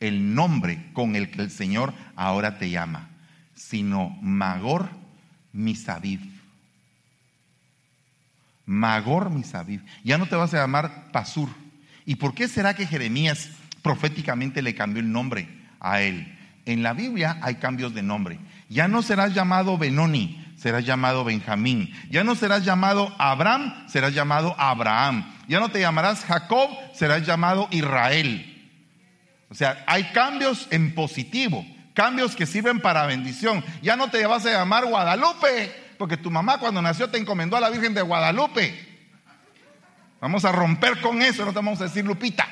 el 0.00 0.34
nombre 0.34 0.90
con 0.92 1.16
el 1.16 1.30
que 1.30 1.42
el 1.42 1.50
Señor 1.50 1.94
ahora 2.16 2.58
te 2.58 2.70
llama, 2.70 3.08
sino 3.54 4.16
Magor 4.20 4.90
Misaviv. 5.52 6.20
Magor 8.66 9.30
Misaviv. 9.30 9.82
Ya 10.04 10.18
no 10.18 10.26
te 10.26 10.36
vas 10.36 10.52
a 10.52 10.58
llamar 10.58 11.10
Pasur. 11.12 11.48
¿Y 12.04 12.16
por 12.16 12.34
qué 12.34 12.48
será 12.48 12.74
que 12.74 12.86
Jeremías 12.86 13.48
proféticamente 13.82 14.62
le 14.62 14.74
cambió 14.74 15.00
el 15.00 15.10
nombre 15.10 15.48
a 15.80 16.02
él? 16.02 16.36
En 16.66 16.82
la 16.82 16.92
Biblia 16.92 17.38
hay 17.42 17.56
cambios 17.56 17.94
de 17.94 18.02
nombre. 18.02 18.38
Ya 18.68 18.88
no 18.88 19.02
serás 19.02 19.32
llamado 19.32 19.78
Benoni, 19.78 20.44
serás 20.56 20.84
llamado 20.84 21.24
Benjamín. 21.24 21.92
Ya 22.10 22.24
no 22.24 22.34
serás 22.34 22.64
llamado 22.64 23.14
Abraham, 23.18 23.86
serás 23.88 24.12
llamado 24.12 24.54
Abraham. 24.58 25.24
Ya 25.48 25.60
no 25.60 25.68
te 25.68 25.80
llamarás 25.80 26.24
Jacob, 26.24 26.68
serás 26.92 27.24
llamado 27.24 27.68
Israel. 27.70 28.55
O 29.48 29.54
sea, 29.54 29.84
hay 29.86 30.04
cambios 30.12 30.66
en 30.70 30.94
positivo, 30.94 31.64
cambios 31.94 32.34
que 32.34 32.46
sirven 32.46 32.80
para 32.80 33.06
bendición. 33.06 33.64
Ya 33.82 33.96
no 33.96 34.10
te 34.10 34.26
vas 34.26 34.44
a 34.46 34.50
llamar 34.50 34.86
Guadalupe, 34.86 35.94
porque 35.98 36.16
tu 36.16 36.30
mamá 36.30 36.58
cuando 36.58 36.82
nació 36.82 37.08
te 37.08 37.18
encomendó 37.18 37.56
a 37.56 37.60
la 37.60 37.70
Virgen 37.70 37.94
de 37.94 38.02
Guadalupe. 38.02 38.96
Vamos 40.20 40.44
a 40.44 40.52
romper 40.52 41.00
con 41.00 41.22
eso, 41.22 41.44
no 41.44 41.52
te 41.52 41.56
vamos 41.56 41.80
a 41.80 41.84
decir 41.84 42.04
Lupita. 42.04 42.48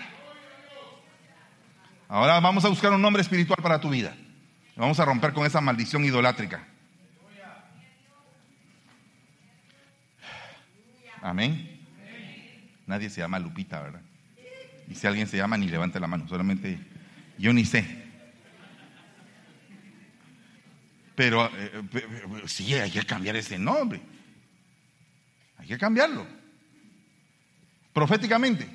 Ahora 2.09 2.39
vamos 2.39 2.65
a 2.65 2.69
buscar 2.69 2.93
un 2.93 3.03
nombre 3.03 3.23
espiritual 3.23 3.59
para 3.63 3.81
tu 3.81 3.91
vida. 3.91 4.15
Vamos 4.77 5.01
a 5.01 5.05
romper 5.05 5.33
con 5.33 5.47
esa 5.47 5.61
maldición 5.61 6.05
idolátrica. 6.05 6.65
Amén. 11.23 11.81
Nadie 12.87 13.09
se 13.09 13.21
llama 13.21 13.39
Lupita, 13.39 13.81
¿verdad? 13.81 14.04
Y 14.89 14.95
si 14.95 15.07
alguien 15.07 15.27
se 15.27 15.37
llama, 15.37 15.57
ni 15.57 15.69
levante 15.69 16.01
la 16.01 16.07
mano, 16.07 16.29
solamente 16.29 16.79
yo 17.39 17.53
ni 17.53 17.65
sé. 17.65 18.05
Pero 21.15 21.47
eh, 21.57 21.83
sí, 22.47 22.75
hay 22.75 22.91
que 22.91 23.05
cambiar 23.05 23.37
ese 23.37 23.59
nombre. 23.59 24.01
Hay 25.59 25.67
que 25.67 25.79
cambiarlo. 25.79 26.27
Proféticamente. 27.93 28.69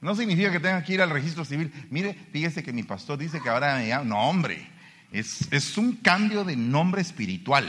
No 0.00 0.14
significa 0.14 0.52
que 0.52 0.60
tenga 0.60 0.82
que 0.84 0.94
ir 0.94 1.02
al 1.02 1.10
registro 1.10 1.44
civil. 1.44 1.72
Mire, 1.90 2.14
fíjese 2.32 2.62
que 2.62 2.72
mi 2.72 2.84
pastor 2.84 3.18
dice 3.18 3.40
que 3.40 3.48
ahora 3.48 3.76
me 3.76 3.88
llama. 3.88 4.04
No, 4.04 4.28
hombre. 4.28 4.68
Es, 5.10 5.48
es 5.50 5.76
un 5.76 5.96
cambio 5.96 6.44
de 6.44 6.56
nombre 6.56 7.02
espiritual. 7.02 7.66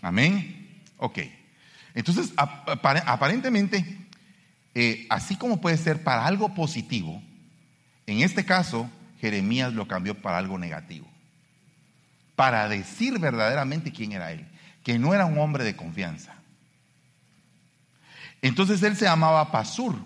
Amén. 0.00 0.80
Ok. 0.96 1.18
Entonces, 1.94 2.32
aparentemente, 2.36 3.84
eh, 4.74 5.06
así 5.10 5.36
como 5.36 5.60
puede 5.60 5.76
ser 5.76 6.02
para 6.02 6.26
algo 6.26 6.54
positivo, 6.54 7.22
en 8.06 8.20
este 8.20 8.44
caso 8.44 8.90
Jeremías 9.20 9.72
lo 9.72 9.86
cambió 9.86 10.20
para 10.20 10.38
algo 10.38 10.58
negativo. 10.58 11.06
Para 12.34 12.68
decir 12.68 13.18
verdaderamente 13.18 13.92
quién 13.92 14.12
era 14.12 14.32
él, 14.32 14.46
que 14.82 14.98
no 14.98 15.14
era 15.14 15.26
un 15.26 15.38
hombre 15.38 15.64
de 15.64 15.76
confianza. 15.76 16.34
Entonces 18.40 18.82
él 18.82 18.96
se 18.96 19.04
llamaba 19.04 19.52
Pasur 19.52 19.96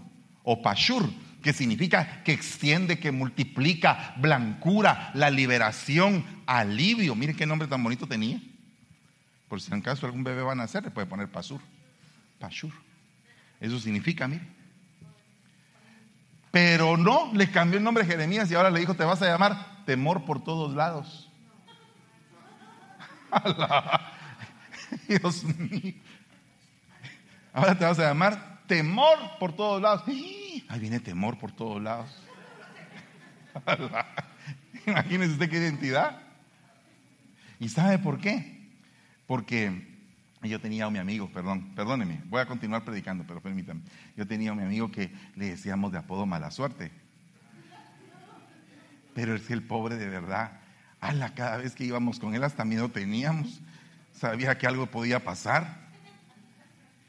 o 0.43 0.61
Pashur, 0.61 1.09
que 1.43 1.53
significa 1.53 2.23
que 2.25 2.33
extiende, 2.33 2.99
que 2.99 3.13
multiplica, 3.13 4.15
blancura, 4.19 5.11
la 5.15 5.31
liberación, 5.31 6.25
alivio. 6.45 7.15
Miren 7.15 7.37
qué 7.37 7.47
nombre 7.47 7.69
tan 7.69 7.83
bonito 7.83 8.07
tenía. 8.07 8.41
Por 9.49 9.61
si 9.61 9.73
en 9.73 9.81
caso 9.81 10.07
algún 10.07 10.25
bebé 10.25 10.43
va 10.43 10.53
a 10.53 10.57
nacer, 10.57 10.83
le 10.83 10.91
puede 10.91 11.07
poner 11.07 11.29
Pasur. 11.29 11.61
Pashur. 12.39 12.73
Eso 13.61 13.79
significa, 13.79 14.29
mire. 14.29 14.56
Pero 16.57 16.97
no, 16.97 17.31
le 17.35 17.51
cambió 17.51 17.77
el 17.77 17.85
nombre 17.85 18.03
a 18.03 18.07
Jeremías 18.07 18.51
y 18.51 18.55
ahora 18.55 18.71
le 18.71 18.81
dijo, 18.81 18.95
te 18.95 19.05
vas 19.05 19.21
a 19.21 19.27
llamar 19.27 19.85
temor 19.85 20.25
por 20.25 20.43
todos 20.43 20.75
lados. 20.75 21.31
Dios 25.07 25.45
mío. 25.45 25.93
Ahora 27.53 27.77
te 27.77 27.85
vas 27.85 27.99
a 27.99 28.05
llamar 28.05 28.63
temor 28.67 29.19
por 29.39 29.55
todos 29.55 29.83
lados. 29.83 30.05
Ahí 30.07 30.81
viene 30.81 30.99
temor 30.99 31.37
por 31.39 31.53
todos 31.53 31.83
lados. 31.83 32.09
Imagínese 34.87 35.33
usted 35.33 35.51
qué 35.51 35.59
identidad. 35.59 36.23
¿Y 37.61 37.69
sabe 37.69 37.99
por 37.99 38.19
qué? 38.19 38.67
Porque 39.27 39.96
yo 40.43 40.61
tenía 40.61 40.85
a 40.85 40.91
mi 40.91 40.99
amigo, 40.99 41.31
perdón, 41.33 41.73
perdóneme, 41.75 42.23
voy 42.27 42.41
a 42.41 42.47
continuar 42.47 42.85
predicando, 42.85 43.25
pero 43.27 43.41
permítanme. 43.41 43.83
Yo 44.17 44.27
tenía 44.27 44.53
a 44.53 44.55
mi 44.55 44.63
amigo 44.63 44.91
que 44.91 45.13
le 45.35 45.51
decíamos 45.51 45.93
de 45.93 45.99
apodo 45.99 46.27
mala 46.27 46.51
suerte. 46.51 46.93
Pero 49.15 49.35
es 49.35 49.43
que 49.43 49.55
el 49.55 49.63
pobre 49.63 49.97
de 49.97 50.09
verdad, 50.09 50.61
ala, 51.01 51.35
cada 51.35 51.57
vez 51.57 51.75
que 51.75 51.85
íbamos 51.85 52.19
con 52.21 52.35
él 52.35 52.45
hasta 52.45 52.65
miedo 52.65 52.91
teníamos. 52.91 53.61
Sabía 54.13 54.57
que 54.59 54.67
algo 54.67 54.87
podía 54.87 55.25
pasar. 55.25 55.87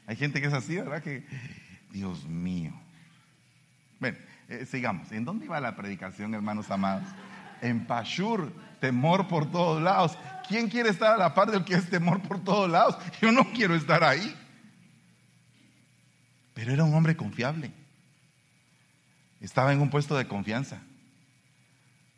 Hay 0.06 0.16
gente 0.16 0.40
que 0.40 0.46
es 0.46 0.54
así, 0.54 0.76
¿verdad? 0.76 1.02
Que, 1.02 1.26
Dios 1.90 2.26
mío. 2.26 2.72
Bueno, 4.00 4.18
eh, 4.48 4.66
sigamos. 4.66 5.10
¿En 5.12 5.24
dónde 5.24 5.46
iba 5.46 5.60
la 5.60 5.76
predicación, 5.76 6.34
hermanos 6.34 6.70
amados? 6.70 7.08
En 7.60 7.86
Pashur, 7.86 8.52
temor 8.80 9.28
por 9.28 9.50
todos 9.50 9.82
lados. 9.82 10.16
¿Quién 10.48 10.68
quiere 10.68 10.88
estar 10.88 11.12
a 11.12 11.16
la 11.16 11.34
par 11.34 11.50
del 11.50 11.64
que 11.64 11.74
es 11.74 11.88
temor 11.90 12.22
por 12.22 12.42
todos 12.42 12.70
lados? 12.70 12.96
Yo 13.20 13.32
no 13.32 13.44
quiero 13.52 13.74
estar 13.74 14.02
ahí. 14.02 14.34
Pero 16.54 16.72
era 16.72 16.84
un 16.84 16.94
hombre 16.94 17.16
confiable. 17.16 17.72
Estaba 19.40 19.72
en 19.72 19.80
un 19.80 19.90
puesto 19.90 20.16
de 20.16 20.26
confianza, 20.26 20.80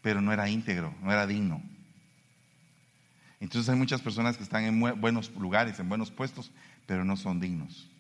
pero 0.01 0.23
no 0.23 0.33
era 0.33 0.49
íntegro, 0.49 0.95
no 1.03 1.13
era 1.13 1.27
digno. 1.27 1.63
Entonces 3.41 3.69
hay 3.69 3.77
muchas 3.77 4.01
personas 4.01 4.37
que 4.37 4.43
están 4.43 4.65
en 4.65 4.81
buenos 5.01 5.31
lugares, 5.35 5.79
en 5.79 5.89
buenos 5.89 6.11
puestos, 6.11 6.51
pero 6.87 7.05
no 7.05 7.17
son 7.17 7.41
dignos. 7.41 7.91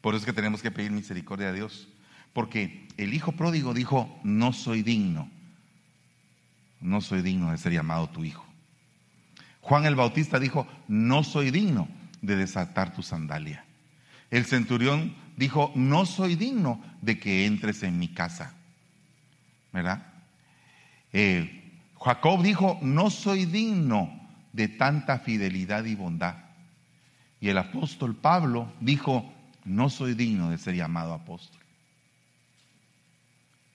Por 0.00 0.14
eso 0.14 0.20
es 0.20 0.26
que 0.26 0.32
tenemos 0.32 0.62
que 0.62 0.70
pedir 0.70 0.90
misericordia 0.90 1.48
a 1.48 1.52
Dios. 1.52 1.88
Porque 2.32 2.88
el 2.96 3.12
hijo 3.14 3.32
pródigo 3.32 3.74
dijo, 3.74 4.20
no 4.22 4.52
soy 4.52 4.82
digno, 4.82 5.30
no 6.80 7.00
soy 7.00 7.22
digno 7.22 7.50
de 7.50 7.58
ser 7.58 7.72
llamado 7.72 8.08
tu 8.08 8.24
hijo. 8.24 8.44
Juan 9.60 9.84
el 9.84 9.94
Bautista 9.94 10.38
dijo, 10.38 10.66
no 10.88 11.22
soy 11.22 11.50
digno 11.50 11.88
de 12.22 12.36
desatar 12.36 12.94
tu 12.94 13.02
sandalia. 13.02 13.64
El 14.30 14.46
centurión 14.46 15.14
dijo, 15.36 15.72
no 15.74 16.06
soy 16.06 16.36
digno 16.36 16.82
de 17.02 17.18
que 17.18 17.46
entres 17.46 17.82
en 17.82 17.98
mi 17.98 18.08
casa. 18.08 18.54
¿Verdad? 19.72 20.06
Jacob 22.00 22.42
dijo, 22.42 22.78
no 22.82 23.10
soy 23.10 23.44
digno 23.44 24.10
de 24.52 24.68
tanta 24.68 25.18
fidelidad 25.18 25.84
y 25.84 25.94
bondad. 25.94 26.36
Y 27.40 27.48
el 27.48 27.58
apóstol 27.58 28.16
Pablo 28.16 28.72
dijo, 28.80 29.32
no 29.64 29.90
soy 29.90 30.14
digno 30.14 30.50
de 30.50 30.58
ser 30.58 30.74
llamado 30.74 31.12
apóstol. 31.12 31.60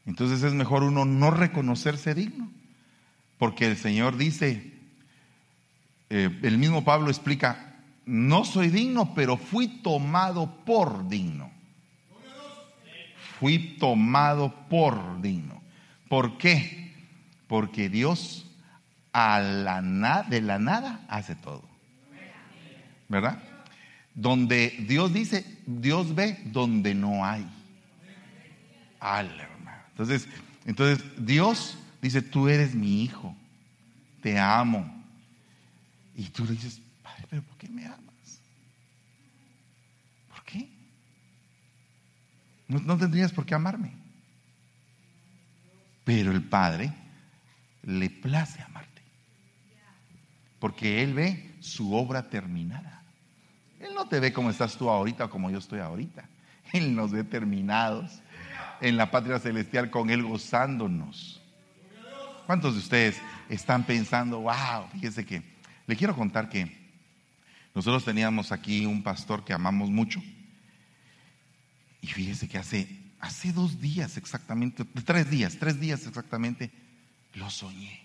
Entonces 0.06 0.44
es 0.44 0.54
mejor 0.54 0.84
uno 0.84 1.06
no 1.06 1.32
reconocerse 1.32 2.14
digno, 2.14 2.52
porque 3.38 3.68
el 3.68 3.78
Señor 3.78 4.18
dice, 4.18 4.74
eh, 6.10 6.40
el 6.44 6.58
mismo 6.58 6.84
Pablo 6.84 7.10
explica, 7.10 7.76
no 8.06 8.46
soy 8.46 8.70
digno, 8.70 9.14
pero 9.14 9.38
fui 9.38 9.68
tomado 9.68 10.64
por 10.66 11.08
digno. 11.10 11.52
Fui 13.40 13.78
tomado 13.80 14.54
por 14.70 15.22
digno. 15.22 15.62
¿Por 16.08 16.38
qué? 16.38 16.94
Porque 17.48 17.90
Dios 17.90 18.46
de 19.14 20.42
la 20.42 20.60
nada 20.60 21.06
hace 21.08 21.36
todo. 21.36 21.64
¿Verdad? 23.08 23.42
Donde 24.14 24.76
Dios 24.88 25.14
dice, 25.14 25.46
Dios 25.66 26.16
ve 26.16 26.40
donde 26.46 26.94
no 26.94 27.26
hay. 27.26 27.46
Alma. 29.00 29.86
Entonces, 29.90 30.28
entonces 30.66 31.06
Dios 31.18 31.78
dice, 32.06 32.22
tú 32.22 32.48
eres 32.48 32.76
mi 32.76 33.04
hijo, 33.04 33.36
te 34.22 34.40
amo. 34.40 35.04
Y 36.16 36.26
tú 36.26 36.46
le 36.46 36.52
dices, 36.52 36.82
pero 37.30 37.42
¿por 37.42 37.58
qué 37.58 37.68
me 37.68 37.86
amas? 37.86 38.42
¿Por 40.30 40.44
qué? 40.44 40.70
No, 42.68 42.80
no 42.80 42.98
tendrías 42.98 43.32
por 43.32 43.46
qué 43.46 43.56
amarme. 43.56 43.94
Pero 46.04 46.32
el 46.32 46.44
Padre 46.44 46.94
le 47.84 48.10
place 48.10 48.62
amarte. 48.62 49.02
Porque 50.60 51.04
Él 51.04 51.14
ve 51.14 51.56
su 51.60 51.94
obra 51.94 52.30
terminada. 52.30 53.04
Él 53.80 53.94
no 53.96 54.08
te 54.08 54.20
ve 54.20 54.32
como 54.32 54.52
estás 54.52 54.78
tú 54.78 54.90
ahorita 54.90 55.26
o 55.26 55.30
como 55.30 55.50
yo 55.50 55.58
estoy 55.58 55.80
ahorita. 55.80 56.30
Él 56.72 56.96
nos 56.96 57.12
ve 57.12 57.24
terminados 57.24 58.22
en 58.82 58.98
la 58.98 59.10
patria 59.12 59.40
celestial 59.40 59.90
con 59.90 60.10
Él 60.10 60.24
gozándonos. 60.24 61.42
¿Cuántos 62.46 62.74
de 62.74 62.80
ustedes 62.80 63.18
están 63.50 63.86
pensando, 63.86 64.42
wow, 64.42 64.88
fíjese 64.92 65.26
que 65.26 65.42
le 65.88 65.96
quiero 65.96 66.16
contar 66.16 66.50
que 66.50 66.86
nosotros 67.76 68.06
teníamos 68.06 68.54
aquí 68.54 68.86
un 68.86 69.04
pastor 69.04 69.44
que 69.44 69.54
amamos 69.54 69.90
mucho. 69.90 70.24
Y 72.02 72.08
fíjese 72.08 72.48
que 72.48 72.58
hace, 72.58 72.88
hace 73.20 73.52
dos 73.52 73.82
días 73.82 74.16
exactamente, 74.16 74.86
tres 75.04 75.30
días, 75.30 75.58
tres 75.60 75.80
días 75.80 76.08
exactamente, 76.08 76.72
lo 77.34 77.50
soñé. 77.50 78.02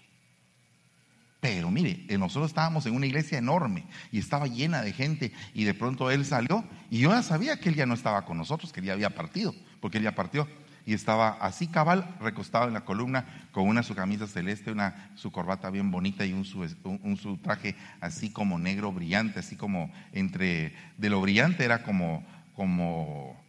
Pero 1.41 1.71
mire, 1.71 2.05
eh, 2.09 2.19
nosotros 2.19 2.51
estábamos 2.51 2.85
en 2.87 2.95
una 2.95 3.07
iglesia 3.07 3.39
enorme 3.39 3.85
y 4.11 4.19
estaba 4.19 4.47
llena 4.47 4.83
de 4.83 4.93
gente 4.93 5.33
y 5.55 5.65
de 5.65 5.73
pronto 5.73 6.11
él 6.11 6.27
salió 6.27 6.65
y 6.91 6.99
yo 6.99 7.11
ya 7.11 7.23
sabía 7.23 7.59
que 7.59 7.71
él 7.71 7.77
ya 7.77 7.87
no 7.87 7.95
estaba 7.95 8.25
con 8.25 8.37
nosotros, 8.37 8.73
que 8.73 8.81
él 8.81 8.87
ya 8.87 8.93
había 8.93 9.15
partido, 9.15 9.55
porque 9.81 9.99
él 9.99 10.05
ya 10.05 10.15
partió 10.15 10.49
y 10.87 10.95
estaba 10.95 11.31
así 11.41 11.69
cabal, 11.69 12.17
recostado 12.21 12.69
en 12.69 12.75
la 12.75 12.85
columna, 12.85 13.49
con 13.53 13.67
una 13.67 13.83
su 13.83 13.95
camisa 13.95 14.27
celeste, 14.27 14.73
una 14.73 15.11
su 15.15 15.31
corbata 15.31 15.71
bien 15.71 15.91
bonita 15.91 16.25
y 16.25 16.33
un 16.33 16.45
su, 16.45 16.67
un, 16.85 17.17
su 17.17 17.37
traje 17.39 17.77
así 18.01 18.31
como 18.31 18.59
negro 18.59 18.93
brillante, 18.93 19.41
así 19.41 19.57
como 19.57 19.93
entre, 20.13 20.75
de 20.97 21.11
lo 21.11 21.21
brillante 21.21 21.65
era 21.65 21.83
como, 21.83 22.25
como, 22.55 23.41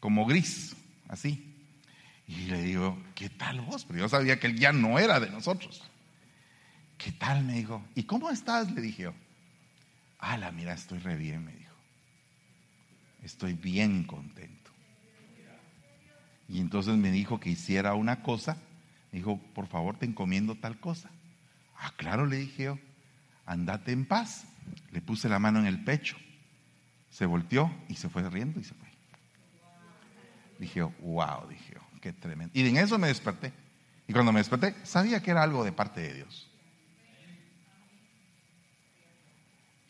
como 0.00 0.26
gris, 0.26 0.76
así. 1.08 1.54
Y 2.28 2.46
le 2.46 2.62
digo, 2.62 2.98
¿qué 3.14 3.28
tal 3.28 3.60
vos? 3.60 3.84
Pero 3.84 4.00
yo 4.00 4.08
sabía 4.08 4.40
que 4.40 4.48
él 4.48 4.58
ya 4.58 4.72
no 4.72 4.98
era 4.98 5.20
de 5.20 5.30
nosotros. 5.30 5.82
¿Qué 6.98 7.12
tal? 7.12 7.44
Me 7.44 7.54
dijo. 7.54 7.84
¿Y 7.94 8.04
cómo 8.04 8.30
estás? 8.30 8.70
Le 8.72 8.80
dije 8.80 9.04
yo. 9.04 9.14
la 10.20 10.50
mira, 10.50 10.74
estoy 10.74 10.98
re 10.98 11.16
bien, 11.16 11.44
me 11.44 11.52
dijo. 11.52 11.74
Estoy 13.22 13.54
bien 13.54 14.04
contento. 14.04 14.55
Y 16.48 16.60
entonces 16.60 16.96
me 16.96 17.10
dijo 17.10 17.40
que 17.40 17.50
hiciera 17.50 17.94
una 17.94 18.22
cosa. 18.22 18.56
Me 19.12 19.18
dijo, 19.18 19.40
por 19.54 19.66
favor, 19.66 19.96
te 19.98 20.06
encomiendo 20.06 20.54
tal 20.54 20.78
cosa. 20.78 21.10
Ah, 21.76 21.92
claro, 21.96 22.26
le 22.26 22.36
dije 22.36 22.64
yo, 22.64 22.78
andate 23.44 23.92
en 23.92 24.06
paz. 24.06 24.46
Le 24.92 25.00
puse 25.00 25.28
la 25.28 25.38
mano 25.38 25.58
en 25.58 25.66
el 25.66 25.82
pecho. 25.84 26.16
Se 27.10 27.26
volteó 27.26 27.72
y 27.88 27.94
se 27.96 28.08
fue 28.08 28.28
riendo 28.28 28.60
y 28.60 28.64
se 28.64 28.74
fue. 28.74 28.88
Dije, 30.58 30.82
wow, 30.82 31.48
dije, 31.48 31.76
qué 32.00 32.12
tremendo. 32.12 32.52
Y 32.54 32.66
en 32.66 32.76
eso 32.76 32.98
me 32.98 33.08
desperté. 33.08 33.52
Y 34.08 34.12
cuando 34.12 34.32
me 34.32 34.40
desperté, 34.40 34.74
sabía 34.84 35.20
que 35.20 35.32
era 35.32 35.42
algo 35.42 35.64
de 35.64 35.72
parte 35.72 36.00
de 36.00 36.14
Dios. 36.14 36.48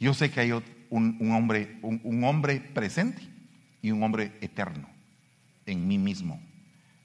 Yo 0.00 0.12
sé 0.14 0.30
que 0.30 0.40
hay 0.40 0.52
un, 0.52 1.32
hombre, 1.32 1.78
un 1.82 2.24
hombre 2.24 2.60
presente 2.60 3.22
y 3.82 3.90
un 3.90 4.02
hombre 4.02 4.36
eterno 4.40 4.95
en 5.66 5.86
mí 5.86 5.98
mismo. 5.98 6.40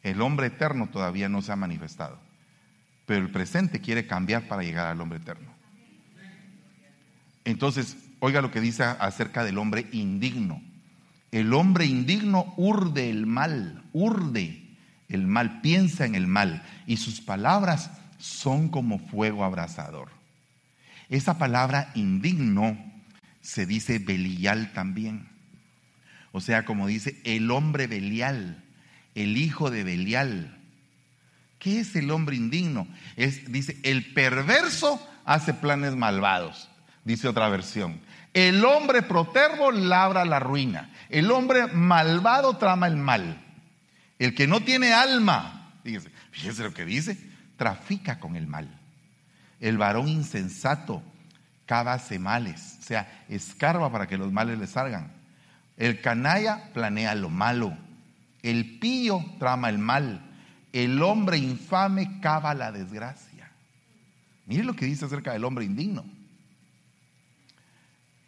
El 0.04 0.22
hombre 0.22 0.48
eterno 0.48 0.90
todavía 0.90 1.30
no 1.30 1.42
se 1.42 1.52
ha 1.52 1.56
manifestado, 1.56 2.20
pero 3.06 3.22
el 3.22 3.32
presente 3.32 3.82
quiere 3.82 4.08
cambiar 4.08 4.48
para 4.48 4.64
llegar 4.64 4.88
al 4.88 5.02
hombre 5.02 5.20
eterno. 5.20 5.52
Entonces, 7.44 7.98
oiga 8.20 8.42
lo 8.42 8.52
que 8.52 8.62
dice 8.62 8.84
acerca 8.84 9.44
del 9.44 9.58
hombre 9.58 9.88
indigno. 9.92 10.62
El 11.32 11.54
hombre 11.54 11.86
indigno 11.86 12.54
urde 12.58 13.10
el 13.10 13.26
mal, 13.26 13.84
urde 13.94 14.62
el 15.10 15.28
mal, 15.28 15.62
piensa 15.62 16.06
en 16.06 16.16
el 16.16 16.28
mal 16.28 16.64
y 16.88 16.98
sus 16.98 17.22
palabras 17.22 17.92
son 18.18 18.70
como 18.70 19.00
fuego 19.00 19.44
abrasador. 19.44 20.10
Esa 21.10 21.38
palabra 21.38 21.92
indigno 21.96 22.78
se 23.42 23.66
dice 23.66 24.00
belial 24.00 24.72
también. 24.74 25.31
O 26.32 26.42
sea, 26.42 26.66
como 26.66 26.88
dice 26.88 27.20
el 27.24 27.52
hombre 27.52 27.88
Belial, 27.88 28.64
el 29.16 29.38
hijo 29.38 29.70
de 29.70 29.84
Belial. 29.84 30.58
¿Qué 31.60 31.82
es 31.82 31.96
el 31.96 32.10
hombre 32.12 32.36
indigno? 32.36 32.88
Es, 33.16 33.52
dice, 33.52 33.78
el 33.84 34.14
perverso 34.14 35.06
hace 35.26 35.54
planes 35.54 35.96
malvados, 35.96 36.70
dice 37.04 37.28
otra 37.28 37.50
versión. 37.50 38.00
El 38.34 38.64
hombre 38.64 39.02
protervo 39.02 39.72
labra 39.72 40.26
la 40.26 40.40
ruina. 40.40 40.90
El 41.10 41.32
hombre 41.32 41.68
malvado 41.68 42.58
trama 42.58 42.88
el 42.88 42.98
mal. 42.98 43.44
El 44.18 44.34
que 44.34 44.48
no 44.48 44.62
tiene 44.62 44.94
alma, 44.94 45.74
fíjese, 45.84 46.12
fíjese 46.32 46.64
lo 46.64 46.74
que 46.74 46.86
dice, 46.86 47.18
trafica 47.58 48.20
con 48.20 48.36
el 48.36 48.48
mal. 48.48 48.80
El 49.60 49.78
varón 49.78 50.08
insensato 50.08 51.04
cava 51.66 52.02
males, 52.20 52.78
o 52.80 52.84
sea, 52.84 53.24
escarba 53.30 53.92
para 53.92 54.08
que 54.08 54.18
los 54.18 54.32
males 54.32 54.60
le 54.60 54.68
salgan. 54.68 55.12
El 55.82 56.00
canalla 56.00 56.72
planea 56.74 57.16
lo 57.16 57.32
malo. 57.32 57.76
El 58.44 58.78
pío 58.78 59.26
trama 59.40 59.68
el 59.68 59.80
mal. 59.80 60.22
El 60.72 61.02
hombre 61.02 61.40
infame 61.40 62.20
cava 62.22 62.54
la 62.54 62.72
desgracia. 62.72 63.52
Mire 64.46 64.64
lo 64.64 64.76
que 64.76 64.86
dice 64.86 65.06
acerca 65.06 65.34
del 65.34 65.44
hombre 65.44 65.66
indigno. 65.66 66.06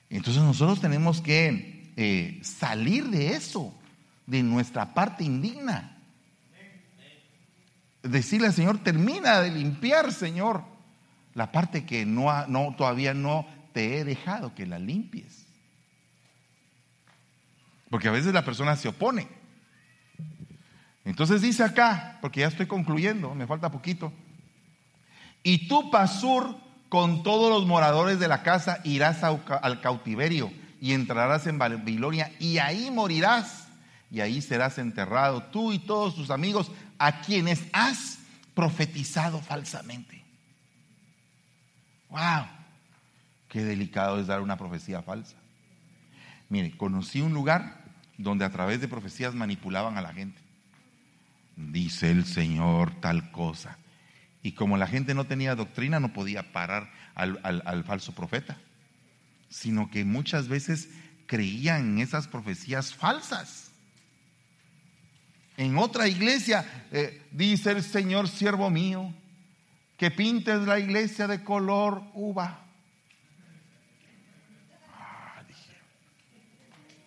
Entonces 0.10 0.42
nosotros 0.42 0.82
tenemos 0.82 1.22
que 1.22 1.94
eh, 1.96 2.40
salir 2.42 3.10
de 3.10 3.36
eso, 3.36 3.72
de 4.26 4.42
nuestra 4.42 4.96
parte 4.96 5.24
indigna. 5.24 5.96
decirle 8.02 8.48
al 8.48 8.54
Señor, 8.54 8.80
termina 8.80 9.42
de 9.42 9.52
limpiar, 9.52 10.12
Señor, 10.12 10.64
la 11.36 11.52
parte 11.52 11.86
que 11.86 12.04
no, 12.04 12.48
no, 12.48 12.74
todavía 12.76 13.14
no 13.14 13.46
te 13.74 14.00
he 14.00 14.04
dejado 14.04 14.56
que 14.56 14.66
la 14.66 14.80
limpies. 14.80 15.43
Porque 17.94 18.08
a 18.08 18.12
veces 18.12 18.34
la 18.34 18.44
persona 18.44 18.76
se 18.76 18.88
opone. 18.88 19.28
Entonces 21.06 21.44
dice 21.44 21.62
acá, 21.62 22.18
porque 22.22 22.40
ya 22.40 22.48
estoy 22.48 22.66
concluyendo, 22.66 23.36
me 23.36 23.46
falta 23.46 23.72
poquito. 23.72 24.12
Y 25.44 25.68
tú, 25.68 25.92
Pasur, 25.92 26.58
con 26.90 27.22
todos 27.22 27.52
los 27.52 27.68
moradores 27.68 28.20
de 28.20 28.28
la 28.28 28.42
casa 28.42 28.80
irás 28.84 29.24
al 29.24 29.80
cautiverio 29.82 30.52
y 30.82 30.94
entrarás 30.94 31.46
en 31.46 31.60
Babilonia 31.60 32.32
y 32.40 32.58
ahí 32.58 32.90
morirás 32.90 33.68
y 34.10 34.22
ahí 34.22 34.42
serás 34.42 34.80
enterrado 34.80 35.44
tú 35.44 35.72
y 35.72 35.78
todos 35.78 36.16
tus 36.16 36.32
amigos 36.32 36.72
a 36.98 37.22
quienes 37.22 37.64
has 37.74 38.18
profetizado 38.56 39.40
falsamente. 39.40 40.26
¡Wow! 42.10 42.48
Qué 43.50 43.64
delicado 43.64 44.20
es 44.20 44.26
dar 44.26 44.42
una 44.42 44.58
profecía 44.58 45.04
falsa. 45.04 45.36
Mire, 46.50 46.76
conocí 46.76 47.22
un 47.22 47.36
lugar 47.36 47.83
donde 48.24 48.46
a 48.46 48.52
través 48.52 48.82
de 48.82 48.88
profecías 48.88 49.36
manipulaban 49.36 49.98
a 49.98 50.02
la 50.02 50.14
gente. 50.14 50.42
Dice 51.56 52.10
el 52.10 52.26
Señor 52.26 53.00
tal 53.00 53.32
cosa. 53.32 53.78
Y 54.42 54.54
como 54.54 54.78
la 54.78 54.88
gente 54.88 55.14
no 55.14 55.26
tenía 55.26 55.56
doctrina, 55.56 56.00
no 56.00 56.12
podía 56.12 56.52
parar 56.52 56.92
al, 57.16 57.84
falso 57.86 58.14
profeta, 58.14 58.58
sino 59.50 59.90
que 59.90 60.04
muchas 60.04 60.48
veces 60.48 60.90
creían 61.28 61.92
en 61.92 62.00
esas 62.00 62.28
profecías 62.28 62.94
falsas. 62.94 63.72
En 65.56 65.78
otra 65.78 66.08
iglesia 66.08 66.88
eh, 66.92 67.22
dice 67.32 67.72
el 67.72 67.84
Señor, 67.84 68.28
siervo 68.28 68.70
mío, 68.70 69.14
que 69.98 70.12
pintes 70.12 70.62
la 70.68 70.80
iglesia 70.80 71.28
de 71.28 71.44
color 71.44 72.04
uva. 72.14 72.66
Ah, 74.92 75.42
dije, 75.48 75.74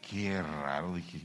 qué 0.09 0.42
raro, 0.42 0.95
dije, 0.95 1.21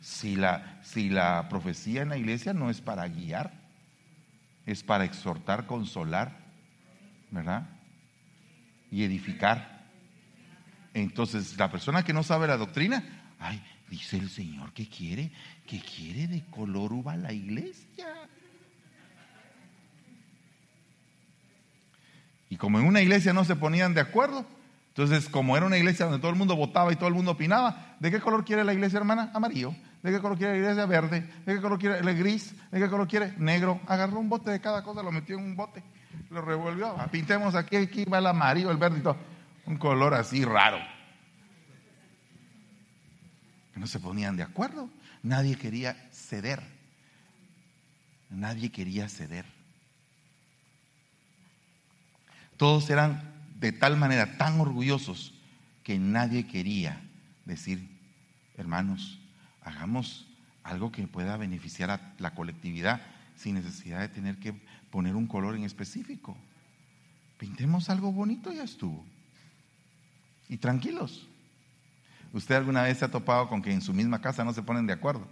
si 0.00 0.36
la, 0.36 0.80
si 0.82 1.08
la 1.08 1.48
profecía 1.48 2.02
en 2.02 2.10
la 2.10 2.16
iglesia 2.16 2.52
no 2.52 2.70
es 2.70 2.80
para 2.80 3.08
guiar, 3.08 3.52
es 4.66 4.82
para 4.82 5.04
exhortar, 5.04 5.66
consolar, 5.66 6.36
¿verdad? 7.30 7.68
Y 8.90 9.04
edificar. 9.04 9.84
Entonces, 10.94 11.56
la 11.56 11.70
persona 11.70 12.04
que 12.04 12.12
no 12.12 12.22
sabe 12.22 12.46
la 12.46 12.56
doctrina, 12.56 13.04
ay, 13.38 13.62
dice 13.88 14.16
el 14.16 14.28
Señor 14.28 14.72
que 14.72 14.88
quiere, 14.88 15.30
que 15.66 15.80
quiere 15.80 16.26
de 16.26 16.44
color 16.46 16.92
uva 16.92 17.16
la 17.16 17.32
iglesia. 17.32 18.06
Y 22.48 22.56
como 22.56 22.78
en 22.78 22.86
una 22.86 23.02
iglesia 23.02 23.32
no 23.32 23.44
se 23.44 23.56
ponían 23.56 23.94
de 23.94 24.00
acuerdo, 24.00 24.46
entonces 24.96 25.28
como 25.28 25.58
era 25.58 25.66
una 25.66 25.76
iglesia 25.76 26.06
donde 26.06 26.20
todo 26.20 26.30
el 26.30 26.38
mundo 26.38 26.56
votaba 26.56 26.90
y 26.90 26.96
todo 26.96 27.08
el 27.10 27.14
mundo 27.14 27.32
opinaba, 27.32 27.96
¿de 28.00 28.10
qué 28.10 28.18
color 28.18 28.46
quiere 28.46 28.64
la 28.64 28.72
iglesia 28.72 28.96
hermana? 28.96 29.30
Amarillo. 29.34 29.74
¿De 30.02 30.10
qué 30.10 30.20
color 30.20 30.38
quiere 30.38 30.54
la 30.54 30.58
iglesia? 30.58 30.86
Verde. 30.86 31.20
¿De 31.44 31.54
qué 31.54 31.60
color 31.60 31.78
quiere 31.78 31.98
el 31.98 32.16
gris? 32.16 32.54
¿De 32.70 32.80
qué 32.80 32.88
color 32.88 33.06
quiere? 33.06 33.34
Negro. 33.36 33.78
Agarró 33.88 34.18
un 34.18 34.30
bote 34.30 34.50
de 34.50 34.58
cada 34.58 34.82
cosa, 34.82 35.02
lo 35.02 35.12
metió 35.12 35.36
en 35.36 35.44
un 35.44 35.54
bote, 35.54 35.82
lo 36.30 36.40
revolvió. 36.40 36.96
Ah, 36.98 37.08
pintemos 37.08 37.54
aquí, 37.54 37.76
aquí 37.76 38.06
va 38.06 38.20
el 38.20 38.26
amarillo, 38.26 38.70
el 38.70 38.78
verde 38.78 39.00
y 39.00 39.02
todo. 39.02 39.18
Un 39.66 39.76
color 39.76 40.14
así 40.14 40.46
raro. 40.46 40.78
No 43.74 43.86
se 43.86 44.00
ponían 44.00 44.34
de 44.34 44.44
acuerdo. 44.44 44.88
Nadie 45.22 45.56
quería 45.56 46.08
ceder. 46.10 46.62
Nadie 48.30 48.72
quería 48.72 49.10
ceder. 49.10 49.44
Todos 52.56 52.88
eran 52.88 53.35
de 53.58 53.72
tal 53.72 53.96
manera 53.96 54.36
tan 54.36 54.60
orgullosos 54.60 55.34
que 55.82 55.98
nadie 55.98 56.46
quería 56.46 57.00
decir, 57.44 57.88
hermanos, 58.56 59.18
hagamos 59.62 60.26
algo 60.62 60.92
que 60.92 61.06
pueda 61.06 61.36
beneficiar 61.36 61.90
a 61.90 62.14
la 62.18 62.34
colectividad 62.34 63.00
sin 63.36 63.54
necesidad 63.54 64.00
de 64.00 64.08
tener 64.08 64.38
que 64.38 64.52
poner 64.90 65.14
un 65.14 65.26
color 65.26 65.56
en 65.56 65.64
específico. 65.64 66.36
Pintemos 67.38 67.88
algo 67.90 68.12
bonito 68.12 68.52
y 68.52 68.56
ya 68.56 68.64
estuvo. 68.64 69.04
Y 70.48 70.56
tranquilos. 70.56 71.26
¿Usted 72.32 72.54
alguna 72.54 72.82
vez 72.82 72.98
se 72.98 73.04
ha 73.04 73.10
topado 73.10 73.48
con 73.48 73.62
que 73.62 73.72
en 73.72 73.80
su 73.80 73.94
misma 73.94 74.20
casa 74.20 74.44
no 74.44 74.52
se 74.52 74.62
ponen 74.62 74.86
de 74.86 74.92
acuerdo? 74.92 75.26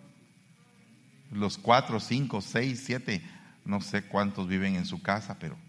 Los 1.30 1.58
cuatro, 1.58 1.98
cinco, 1.98 2.40
seis, 2.40 2.82
siete, 2.84 3.22
no 3.64 3.80
sé 3.80 4.04
cuántos 4.04 4.46
viven 4.46 4.76
en 4.76 4.87
su 4.87 5.02
casa, 5.02 5.37
pero... 5.38 5.63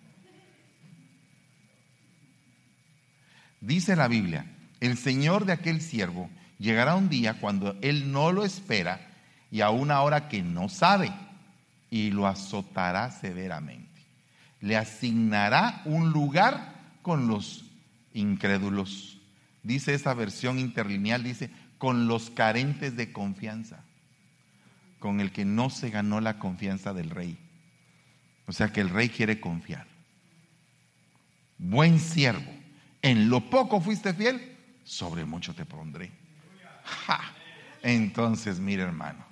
Dice 3.66 3.96
la 3.96 4.08
Biblia, 4.08 4.46
el 4.80 4.98
Señor 4.98 5.46
de 5.46 5.54
aquel 5.54 5.82
siervo 5.82 6.30
Llegará 6.58 6.96
un 6.96 7.10
día 7.10 7.36
cuando 7.36 7.78
él 7.82 8.12
no 8.12 8.32
lo 8.32 8.46
espera 8.46 9.02
y 9.52 9.62
a 9.62 9.70
una 9.70 10.02
hora 10.02 10.30
que 10.30 10.42
no 10.42 10.70
sabe 10.70 11.12
y 11.90 12.12
lo 12.12 12.28
azotará 12.28 13.12
severamente. 13.12 14.02
Le 14.62 14.78
asignará 14.78 15.82
un 15.86 16.12
lugar 16.12 16.76
con 17.02 17.28
los 17.28 17.66
incrédulos. 18.14 19.20
Dice 19.64 19.94
esa 19.94 20.14
versión 20.14 20.60
interlineal, 20.60 21.24
dice, 21.24 21.52
con 21.78 22.08
los 22.08 22.30
carentes 22.30 22.96
de 22.96 23.12
confianza, 23.12 23.84
con 25.00 25.20
el 25.20 25.32
que 25.32 25.44
no 25.44 25.70
se 25.70 25.90
ganó 25.90 26.22
la 26.22 26.40
confianza 26.40 26.94
del 26.94 27.10
rey. 27.10 27.38
O 28.48 28.54
sea 28.54 28.72
que 28.72 28.82
el 28.82 28.90
rey 28.90 29.10
quiere 29.10 29.42
confiar. 29.42 29.88
Buen 31.58 32.00
siervo, 32.00 32.52
en 33.06 33.30
lo 33.30 33.40
poco 33.52 33.80
fuiste 33.80 34.16
fiel, 34.16 34.58
sobre 34.84 35.26
mucho 35.26 35.54
te 35.54 35.64
pondré. 35.64 36.12
Entonces, 37.84 38.60
mire 38.60 38.82
hermano, 38.82 39.24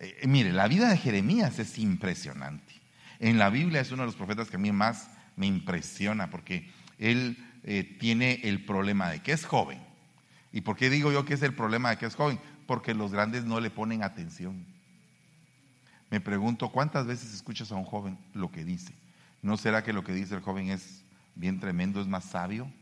eh, 0.00 0.26
mire, 0.26 0.54
la 0.54 0.68
vida 0.68 0.88
de 0.88 0.96
Jeremías 0.96 1.58
es 1.58 1.78
impresionante. 1.78 2.72
En 3.18 3.36
la 3.36 3.50
Biblia 3.50 3.82
es 3.82 3.92
uno 3.92 4.04
de 4.04 4.06
los 4.06 4.16
profetas 4.16 4.48
que 4.48 4.56
a 4.56 4.58
mí 4.58 4.72
más 4.72 5.10
me 5.36 5.44
impresiona 5.44 6.30
porque 6.30 6.70
él 6.98 7.36
eh, 7.64 7.84
tiene 8.00 8.40
el 8.44 8.64
problema 8.64 9.10
de 9.10 9.20
que 9.20 9.32
es 9.32 9.44
joven. 9.44 9.82
¿Y 10.50 10.62
por 10.62 10.76
qué 10.76 10.88
digo 10.88 11.12
yo 11.12 11.26
que 11.26 11.34
es 11.34 11.42
el 11.42 11.52
problema 11.52 11.90
de 11.90 11.98
que 11.98 12.06
es 12.06 12.14
joven? 12.14 12.40
Porque 12.66 12.94
los 12.94 13.12
grandes 13.12 13.44
no 13.44 13.60
le 13.60 13.68
ponen 13.68 14.02
atención. 14.02 14.64
Me 16.08 16.22
pregunto, 16.22 16.70
¿cuántas 16.70 17.04
veces 17.06 17.34
escuchas 17.34 17.70
a 17.70 17.74
un 17.74 17.84
joven 17.84 18.16
lo 18.32 18.50
que 18.50 18.64
dice? 18.64 18.94
¿No 19.42 19.58
será 19.58 19.84
que 19.84 19.92
lo 19.92 20.04
que 20.04 20.14
dice 20.14 20.34
el 20.34 20.40
joven 20.40 20.70
es 20.70 21.04
bien 21.34 21.60
tremendo, 21.60 22.00
es 22.00 22.06
más 22.06 22.24
sabio? 22.24 22.72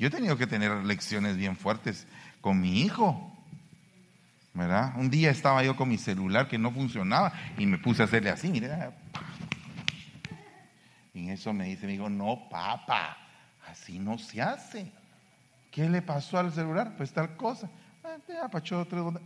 Yo 0.00 0.06
he 0.06 0.10
tenido 0.10 0.38
que 0.38 0.46
tener 0.46 0.72
lecciones 0.86 1.36
bien 1.36 1.56
fuertes 1.56 2.06
con 2.40 2.58
mi 2.58 2.80
hijo. 2.80 3.36
¿Verdad? 4.54 4.94
Un 4.96 5.10
día 5.10 5.30
estaba 5.30 5.62
yo 5.62 5.76
con 5.76 5.90
mi 5.90 5.98
celular 5.98 6.48
que 6.48 6.56
no 6.56 6.70
funcionaba 6.70 7.34
y 7.58 7.66
me 7.66 7.76
puse 7.76 8.00
a 8.00 8.06
hacerle 8.06 8.30
así, 8.30 8.48
mira. 8.48 8.94
Y 11.12 11.24
en 11.24 11.28
eso 11.28 11.52
me 11.52 11.66
dice, 11.66 11.84
me 11.84 11.92
dijo, 11.92 12.08
no, 12.08 12.48
papá, 12.48 13.18
así 13.68 13.98
no 13.98 14.16
se 14.16 14.40
hace. 14.40 14.90
¿Qué 15.70 15.86
le 15.86 16.00
pasó 16.00 16.38
al 16.38 16.50
celular? 16.50 16.94
Pues 16.96 17.12
tal 17.12 17.36
cosa. 17.36 17.68
Ah, 18.02 18.16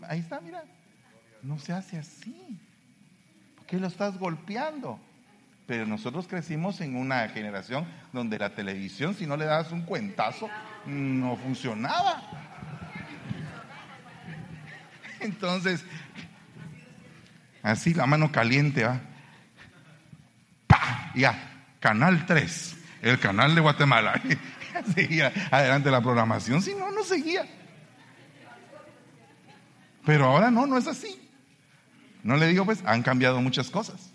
Ahí 0.08 0.18
está, 0.18 0.40
mira. 0.40 0.64
No 1.40 1.56
se 1.56 1.72
hace 1.72 1.98
así. 1.98 2.58
¿Por 3.54 3.66
qué 3.66 3.78
lo 3.78 3.86
estás 3.86 4.18
golpeando? 4.18 4.98
Pero 5.66 5.86
nosotros 5.86 6.26
crecimos 6.28 6.80
en 6.80 6.96
una 6.96 7.28
generación 7.28 7.86
donde 8.12 8.38
la 8.38 8.54
televisión, 8.54 9.14
si 9.14 9.26
no 9.26 9.36
le 9.36 9.46
dabas 9.46 9.72
un 9.72 9.82
cuentazo, 9.82 10.48
no 10.86 11.36
funcionaba. 11.36 12.22
Entonces, 15.20 15.84
así 17.62 17.94
la 17.94 18.06
mano 18.06 18.30
caliente, 18.30 18.84
¿va? 18.84 19.00
Ya, 21.14 21.66
Canal 21.80 22.26
3, 22.26 22.76
el 23.02 23.18
canal 23.18 23.54
de 23.54 23.60
Guatemala. 23.60 24.20
seguía 24.94 25.32
adelante 25.50 25.90
la 25.90 26.00
programación, 26.00 26.60
si 26.62 26.74
no, 26.74 26.90
no 26.90 27.02
seguía. 27.04 27.46
Pero 30.04 30.26
ahora 30.26 30.50
no, 30.50 30.66
no 30.66 30.76
es 30.76 30.86
así. 30.86 31.30
No 32.22 32.36
le 32.36 32.48
digo, 32.48 32.64
pues, 32.64 32.82
han 32.84 33.02
cambiado 33.02 33.40
muchas 33.40 33.70
cosas. 33.70 34.13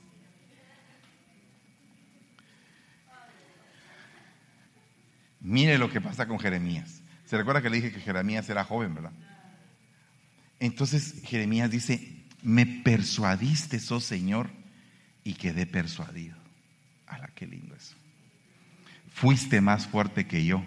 Mire 5.41 5.77
lo 5.77 5.89
que 5.89 6.01
pasa 6.01 6.27
con 6.27 6.39
Jeremías. 6.39 7.01
Se 7.25 7.37
recuerda 7.37 7.61
que 7.61 7.69
le 7.69 7.77
dije 7.77 7.91
que 7.91 7.99
Jeremías 7.99 8.49
era 8.49 8.63
joven, 8.63 8.95
¿verdad? 8.95 9.11
Entonces 10.59 11.21
Jeremías 11.23 11.71
dice, 11.71 12.23
me 12.41 12.65
persuadiste, 12.65 13.79
oh 13.91 13.99
Señor, 13.99 14.49
y 15.23 15.35
quedé 15.35 15.65
persuadido. 15.65 16.35
¡Hala, 17.07 17.29
qué 17.35 17.45
lindo 17.45 17.75
eso! 17.75 17.95
Fuiste 19.11 19.61
más 19.61 19.87
fuerte 19.87 20.27
que 20.27 20.45
yo 20.45 20.63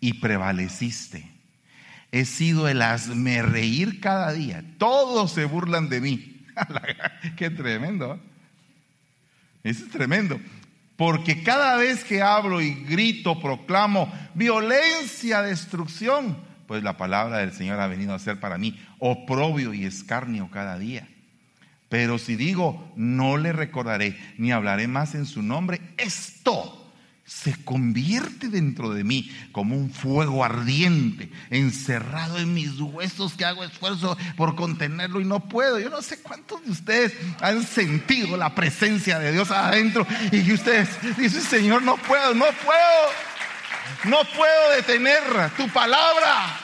y 0.00 0.14
prevaleciste. 0.14 1.30
He 2.10 2.24
sido 2.24 2.68
el 2.68 2.80
hazme 2.82 3.42
reír 3.42 4.00
cada 4.00 4.32
día. 4.32 4.64
Todos 4.78 5.32
se 5.32 5.44
burlan 5.44 5.88
de 5.88 6.00
mí. 6.00 6.46
Qué 7.36 7.50
tremendo. 7.50 8.14
¿eh? 8.14 8.18
Eso 9.64 9.84
es 9.84 9.90
tremendo. 9.90 10.40
Porque 10.98 11.44
cada 11.44 11.76
vez 11.76 12.02
que 12.02 12.22
hablo 12.22 12.60
y 12.60 12.74
grito, 12.74 13.38
proclamo 13.38 14.12
violencia, 14.34 15.42
destrucción, 15.42 16.36
pues 16.66 16.82
la 16.82 16.96
palabra 16.96 17.38
del 17.38 17.52
Señor 17.52 17.78
ha 17.78 17.86
venido 17.86 18.14
a 18.14 18.18
ser 18.18 18.40
para 18.40 18.58
mí 18.58 18.76
oprobio 18.98 19.72
y 19.72 19.84
escarnio 19.84 20.50
cada 20.50 20.76
día. 20.76 21.08
Pero 21.88 22.18
si 22.18 22.34
digo, 22.34 22.92
no 22.96 23.36
le 23.36 23.52
recordaré 23.52 24.18
ni 24.38 24.50
hablaré 24.50 24.88
más 24.88 25.14
en 25.14 25.26
su 25.26 25.40
nombre, 25.40 25.80
esto 25.98 26.87
se 27.28 27.54
convierte 27.62 28.48
dentro 28.48 28.94
de 28.94 29.04
mí 29.04 29.30
como 29.52 29.76
un 29.76 29.92
fuego 29.92 30.42
ardiente, 30.42 31.30
encerrado 31.50 32.38
en 32.38 32.54
mis 32.54 32.80
huesos 32.80 33.34
que 33.34 33.44
hago 33.44 33.62
esfuerzo 33.64 34.16
por 34.34 34.56
contenerlo 34.56 35.20
y 35.20 35.26
no 35.26 35.46
puedo. 35.46 35.78
Yo 35.78 35.90
no 35.90 36.00
sé 36.00 36.22
cuántos 36.22 36.64
de 36.64 36.70
ustedes 36.70 37.12
han 37.42 37.62
sentido 37.66 38.38
la 38.38 38.54
presencia 38.54 39.18
de 39.18 39.32
Dios 39.32 39.50
adentro 39.50 40.06
y 40.32 40.42
que 40.42 40.54
ustedes 40.54 40.88
dicen, 41.18 41.42
Señor, 41.42 41.82
no 41.82 41.98
puedo, 41.98 42.34
no 42.34 42.46
puedo, 42.64 43.10
no 44.04 44.18
puedo 44.34 44.70
detener 44.76 45.22
tu 45.54 45.68
palabra. 45.68 46.58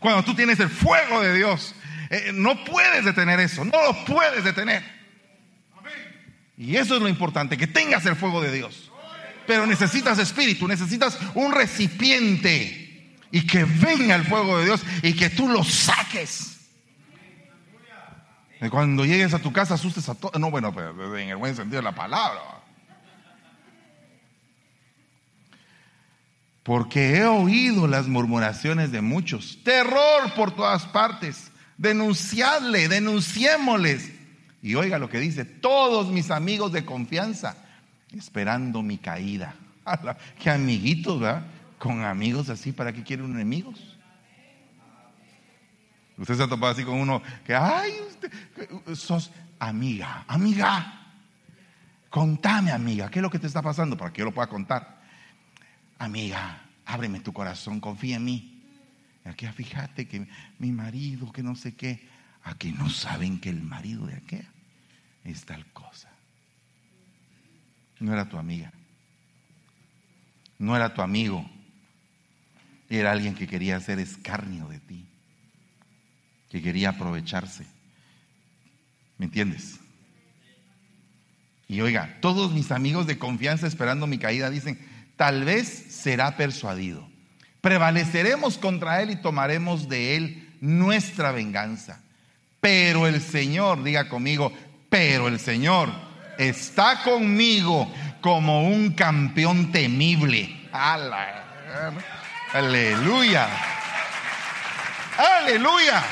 Cuando 0.00 0.24
tú 0.24 0.34
tienes 0.34 0.58
el 0.58 0.68
fuego 0.68 1.22
de 1.22 1.36
Dios, 1.36 1.76
eh, 2.10 2.32
no 2.34 2.64
puedes 2.64 3.04
detener 3.04 3.38
eso, 3.38 3.64
no 3.64 3.80
lo 3.84 4.04
puedes 4.04 4.42
detener. 4.42 4.99
Y 6.60 6.76
eso 6.76 6.94
es 6.94 7.00
lo 7.00 7.08
importante, 7.08 7.56
que 7.56 7.66
tengas 7.66 8.04
el 8.04 8.16
fuego 8.16 8.42
de 8.42 8.52
Dios. 8.52 8.90
Pero 9.46 9.66
necesitas 9.66 10.18
espíritu, 10.18 10.68
necesitas 10.68 11.18
un 11.34 11.52
recipiente 11.52 13.16
y 13.32 13.46
que 13.46 13.64
venga 13.64 14.14
el 14.14 14.26
fuego 14.26 14.58
de 14.58 14.66
Dios 14.66 14.82
y 15.02 15.14
que 15.14 15.30
tú 15.30 15.48
lo 15.48 15.64
saques. 15.64 16.58
Cuando 18.70 19.06
llegues 19.06 19.32
a 19.32 19.38
tu 19.38 19.54
casa 19.54 19.72
asustes 19.72 20.06
a 20.10 20.14
todos. 20.14 20.38
No, 20.38 20.50
bueno, 20.50 20.74
en 21.16 21.30
el 21.30 21.36
buen 21.38 21.56
sentido 21.56 21.78
de 21.78 21.84
la 21.84 21.94
palabra. 21.94 22.42
Porque 26.62 27.16
he 27.16 27.24
oído 27.24 27.86
las 27.86 28.06
murmuraciones 28.06 28.92
de 28.92 29.00
muchos. 29.00 29.60
Terror 29.64 30.34
por 30.36 30.54
todas 30.54 30.84
partes. 30.84 31.50
Denunciadle, 31.78 32.88
denunciémosles 32.88 34.19
y 34.62 34.74
oiga 34.74 34.98
lo 34.98 35.08
que 35.08 35.18
dice, 35.18 35.44
todos 35.44 36.08
mis 36.10 36.30
amigos 36.30 36.72
de 36.72 36.84
confianza, 36.84 37.56
esperando 38.14 38.82
mi 38.82 38.98
caída. 38.98 39.54
Qué 40.38 40.50
amiguitos, 40.50 41.20
¿verdad? 41.20 41.46
Con 41.78 42.04
amigos 42.04 42.50
así, 42.50 42.72
¿para 42.72 42.92
qué 42.92 43.02
quieren 43.02 43.30
enemigos? 43.30 43.96
Usted 46.18 46.34
se 46.34 46.42
ha 46.42 46.48
topado 46.48 46.72
así 46.72 46.84
con 46.84 46.96
uno 46.96 47.22
que, 47.46 47.54
ay, 47.54 47.92
usted, 48.06 48.30
sos 48.94 49.30
amiga, 49.58 50.24
amiga. 50.28 50.96
Contame, 52.10 52.72
amiga, 52.72 53.10
¿qué 53.10 53.20
es 53.20 53.22
lo 53.22 53.30
que 53.30 53.38
te 53.38 53.46
está 53.46 53.62
pasando? 53.62 53.96
Para 53.96 54.12
que 54.12 54.18
yo 54.18 54.26
lo 54.26 54.34
pueda 54.34 54.48
contar. 54.48 55.00
Amiga, 55.98 56.60
ábreme 56.84 57.20
tu 57.20 57.32
corazón, 57.32 57.80
confía 57.80 58.16
en 58.16 58.24
mí. 58.24 58.62
Aquí, 59.24 59.46
fíjate 59.46 60.06
que 60.08 60.26
mi 60.58 60.72
marido, 60.72 61.32
que 61.32 61.42
no 61.42 61.54
sé 61.54 61.74
qué. 61.74 62.06
A 62.44 62.54
que 62.54 62.72
no 62.72 62.88
saben 62.88 63.38
que 63.40 63.50
el 63.50 63.62
marido 63.62 64.06
de 64.06 64.14
aquella 64.14 64.48
es 65.24 65.44
tal 65.44 65.66
cosa. 65.72 66.10
No 67.98 68.12
era 68.12 68.28
tu 68.28 68.38
amiga. 68.38 68.72
No 70.58 70.74
era 70.74 70.94
tu 70.94 71.02
amigo. 71.02 71.48
Era 72.88 73.12
alguien 73.12 73.34
que 73.34 73.46
quería 73.46 73.76
hacer 73.76 73.98
escarnio 73.98 74.66
de 74.68 74.80
ti. 74.80 75.06
Que 76.48 76.62
quería 76.62 76.90
aprovecharse. 76.90 77.66
¿Me 79.18 79.26
entiendes? 79.26 79.78
Y 81.68 81.82
oiga, 81.82 82.18
todos 82.20 82.52
mis 82.52 82.72
amigos 82.72 83.06
de 83.06 83.18
confianza 83.18 83.66
esperando 83.66 84.06
mi 84.06 84.18
caída 84.18 84.50
dicen, 84.50 84.78
tal 85.16 85.44
vez 85.44 85.68
será 85.68 86.36
persuadido. 86.36 87.08
Prevaleceremos 87.60 88.58
contra 88.58 89.02
él 89.02 89.10
y 89.10 89.16
tomaremos 89.16 89.88
de 89.88 90.16
él 90.16 90.56
nuestra 90.60 91.30
venganza. 91.30 92.02
Pero 92.60 93.06
el 93.06 93.22
Señor, 93.22 93.82
diga 93.82 94.08
conmigo, 94.08 94.52
pero 94.88 95.28
el 95.28 95.40
Señor 95.40 95.90
está 96.38 97.02
conmigo 97.02 97.90
como 98.20 98.68
un 98.68 98.92
campeón 98.92 99.72
temible. 99.72 100.68
Aleluya. 102.52 103.48
Aleluya. 105.16 106.02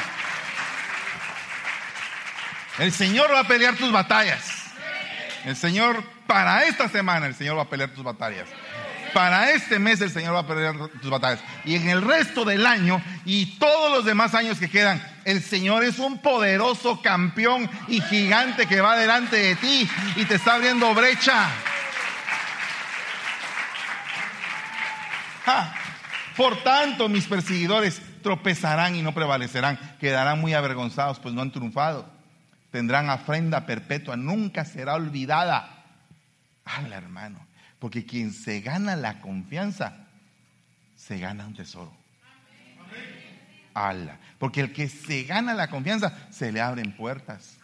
El 2.78 2.92
Señor 2.92 3.32
va 3.32 3.40
a 3.40 3.48
pelear 3.48 3.74
tus 3.76 3.90
batallas. 3.90 4.58
El 5.44 5.56
Señor, 5.56 6.02
para 6.26 6.64
esta 6.64 6.88
semana, 6.88 7.26
el 7.26 7.34
Señor 7.34 7.58
va 7.58 7.62
a 7.62 7.70
pelear 7.70 7.90
tus 7.90 8.04
batallas. 8.04 8.48
Para 9.12 9.50
este 9.50 9.78
mes 9.78 10.00
el 10.00 10.10
Señor 10.10 10.34
va 10.34 10.40
a 10.40 10.46
pelear 10.46 10.76
tus 11.00 11.10
batallas. 11.10 11.40
Y 11.64 11.76
en 11.76 11.88
el 11.88 12.02
resto 12.02 12.44
del 12.44 12.66
año 12.66 13.02
y 13.24 13.58
todos 13.58 13.90
los 13.90 14.04
demás 14.04 14.34
años 14.34 14.58
que 14.58 14.68
quedan, 14.68 15.02
el 15.28 15.42
Señor 15.42 15.84
es 15.84 15.98
un 15.98 16.18
poderoso 16.18 17.02
campeón 17.02 17.68
y 17.86 18.00
gigante 18.00 18.64
que 18.64 18.80
va 18.80 18.96
delante 18.96 19.36
de 19.36 19.56
ti 19.56 19.86
y 20.16 20.24
te 20.24 20.36
está 20.36 20.54
abriendo 20.54 20.94
brecha. 20.94 21.50
Por 26.34 26.62
tanto, 26.62 27.10
mis 27.10 27.26
perseguidores 27.26 28.00
tropezarán 28.22 28.96
y 28.96 29.02
no 29.02 29.12
prevalecerán, 29.12 29.78
quedarán 30.00 30.40
muy 30.40 30.54
avergonzados, 30.54 31.18
pues 31.18 31.34
no 31.34 31.42
han 31.42 31.52
triunfado. 31.52 32.10
Tendrán 32.70 33.10
afrenda 33.10 33.66
perpetua, 33.66 34.16
nunca 34.16 34.64
será 34.64 34.94
olvidada. 34.94 35.84
Habla, 36.64 36.96
hermano. 36.96 37.46
Porque 37.78 38.06
quien 38.06 38.32
se 38.32 38.62
gana 38.62 38.96
la 38.96 39.20
confianza, 39.20 40.06
se 40.96 41.18
gana 41.18 41.46
un 41.46 41.54
tesoro. 41.54 41.92
Porque 44.38 44.60
el 44.60 44.72
que 44.72 44.88
se 44.88 45.24
gana 45.24 45.54
la 45.54 45.68
confianza, 45.68 46.16
se 46.30 46.52
le 46.52 46.60
abren 46.60 46.96
puertas. 46.96 47.58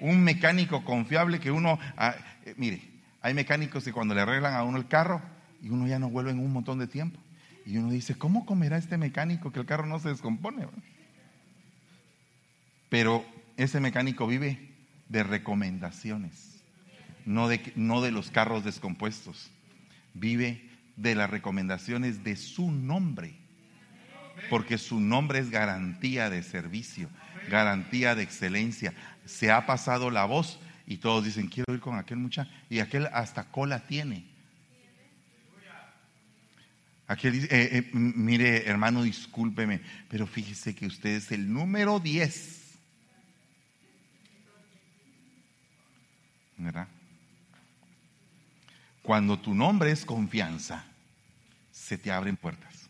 Un 0.00 0.22
mecánico 0.22 0.84
confiable 0.84 1.40
que 1.40 1.50
uno, 1.50 1.78
ah, 1.96 2.14
eh, 2.44 2.54
mire, 2.56 2.82
hay 3.20 3.34
mecánicos 3.34 3.84
que 3.84 3.92
cuando 3.92 4.14
le 4.14 4.20
arreglan 4.20 4.54
a 4.54 4.64
uno 4.64 4.78
el 4.78 4.88
carro 4.88 5.22
y 5.62 5.68
uno 5.68 5.86
ya 5.86 5.98
no 5.98 6.10
vuelve 6.10 6.32
en 6.32 6.40
un 6.40 6.52
montón 6.52 6.78
de 6.78 6.86
tiempo. 6.86 7.20
Y 7.64 7.76
uno 7.76 7.90
dice, 7.90 8.16
¿cómo 8.16 8.44
comerá 8.44 8.76
este 8.76 8.98
mecánico 8.98 9.52
que 9.52 9.60
el 9.60 9.66
carro 9.66 9.86
no 9.86 10.00
se 10.00 10.08
descompone? 10.08 10.66
Pero 12.88 13.24
ese 13.56 13.78
mecánico 13.78 14.26
vive 14.26 14.70
de 15.08 15.22
recomendaciones 15.22 16.52
no 17.24 17.48
de, 17.48 17.72
no 17.76 18.00
de 18.00 18.10
los 18.10 18.30
carros 18.30 18.64
descompuestos. 18.64 19.50
Vive 20.14 20.68
de 20.96 21.14
las 21.14 21.30
recomendaciones 21.30 22.24
de 22.24 22.36
su 22.36 22.70
nombre. 22.70 23.34
Porque 24.50 24.78
su 24.78 25.00
nombre 25.00 25.38
es 25.38 25.50
garantía 25.50 26.30
de 26.30 26.42
servicio, 26.42 27.08
garantía 27.48 28.14
de 28.14 28.22
excelencia. 28.22 28.92
Se 29.24 29.50
ha 29.50 29.66
pasado 29.66 30.10
la 30.10 30.24
voz 30.24 30.58
y 30.86 30.98
todos 30.98 31.24
dicen, 31.24 31.48
quiero 31.48 31.72
ir 31.74 31.80
con 31.80 31.96
aquel 31.96 32.18
muchacho. 32.18 32.50
Y 32.68 32.80
aquel 32.80 33.06
hasta 33.12 33.44
cola 33.44 33.86
tiene. 33.86 34.26
Aquel 37.06 37.32
dice, 37.32 37.48
eh, 37.50 37.78
eh, 37.78 37.90
mire 37.92 38.66
hermano, 38.66 39.02
discúlpeme, 39.02 39.80
pero 40.08 40.26
fíjese 40.26 40.74
que 40.74 40.86
usted 40.86 41.10
es 41.10 41.32
el 41.32 41.52
número 41.52 42.00
10. 42.00 42.60
¿Verdad? 46.58 46.88
Cuando 49.02 49.38
tu 49.38 49.54
nombre 49.54 49.90
es 49.90 50.04
confianza, 50.04 50.84
se 51.72 51.98
te 51.98 52.12
abren 52.12 52.36
puertas. 52.36 52.81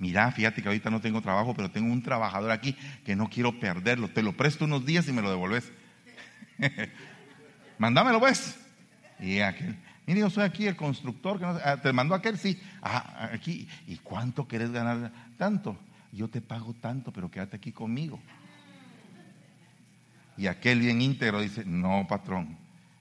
Mira, 0.00 0.32
fíjate 0.32 0.62
que 0.62 0.68
ahorita 0.68 0.88
no 0.88 1.02
tengo 1.02 1.20
trabajo, 1.20 1.54
pero 1.54 1.70
tengo 1.70 1.92
un 1.92 2.02
trabajador 2.02 2.50
aquí 2.50 2.74
que 3.04 3.14
no 3.14 3.28
quiero 3.28 3.60
perderlo. 3.60 4.08
Te 4.08 4.22
lo 4.22 4.34
presto 4.34 4.64
unos 4.64 4.86
días 4.86 5.06
y 5.06 5.12
me 5.12 5.20
lo 5.20 5.30
devolves. 5.30 5.70
Mándamelo 7.78 8.18
pues. 8.18 8.58
Y 9.20 9.40
aquel, 9.40 9.76
mire, 10.06 10.20
yo 10.20 10.30
soy 10.30 10.44
aquí 10.44 10.66
el 10.66 10.74
constructor 10.74 11.38
que 11.38 11.44
ah, 11.44 11.78
te 11.82 11.92
mandó 11.92 12.14
aquel, 12.14 12.38
sí. 12.38 12.58
Ah, 12.80 13.28
aquí. 13.30 13.68
¿Y 13.86 13.98
cuánto 13.98 14.48
querés 14.48 14.70
ganar? 14.70 15.12
Tanto. 15.36 15.78
Yo 16.12 16.28
te 16.28 16.40
pago 16.40 16.72
tanto, 16.72 17.12
pero 17.12 17.30
quédate 17.30 17.56
aquí 17.56 17.70
conmigo. 17.70 18.18
Y 20.38 20.46
aquel 20.46 20.80
bien 20.80 21.02
íntegro 21.02 21.42
dice, 21.42 21.64
no, 21.66 22.06
patrón, 22.08 22.56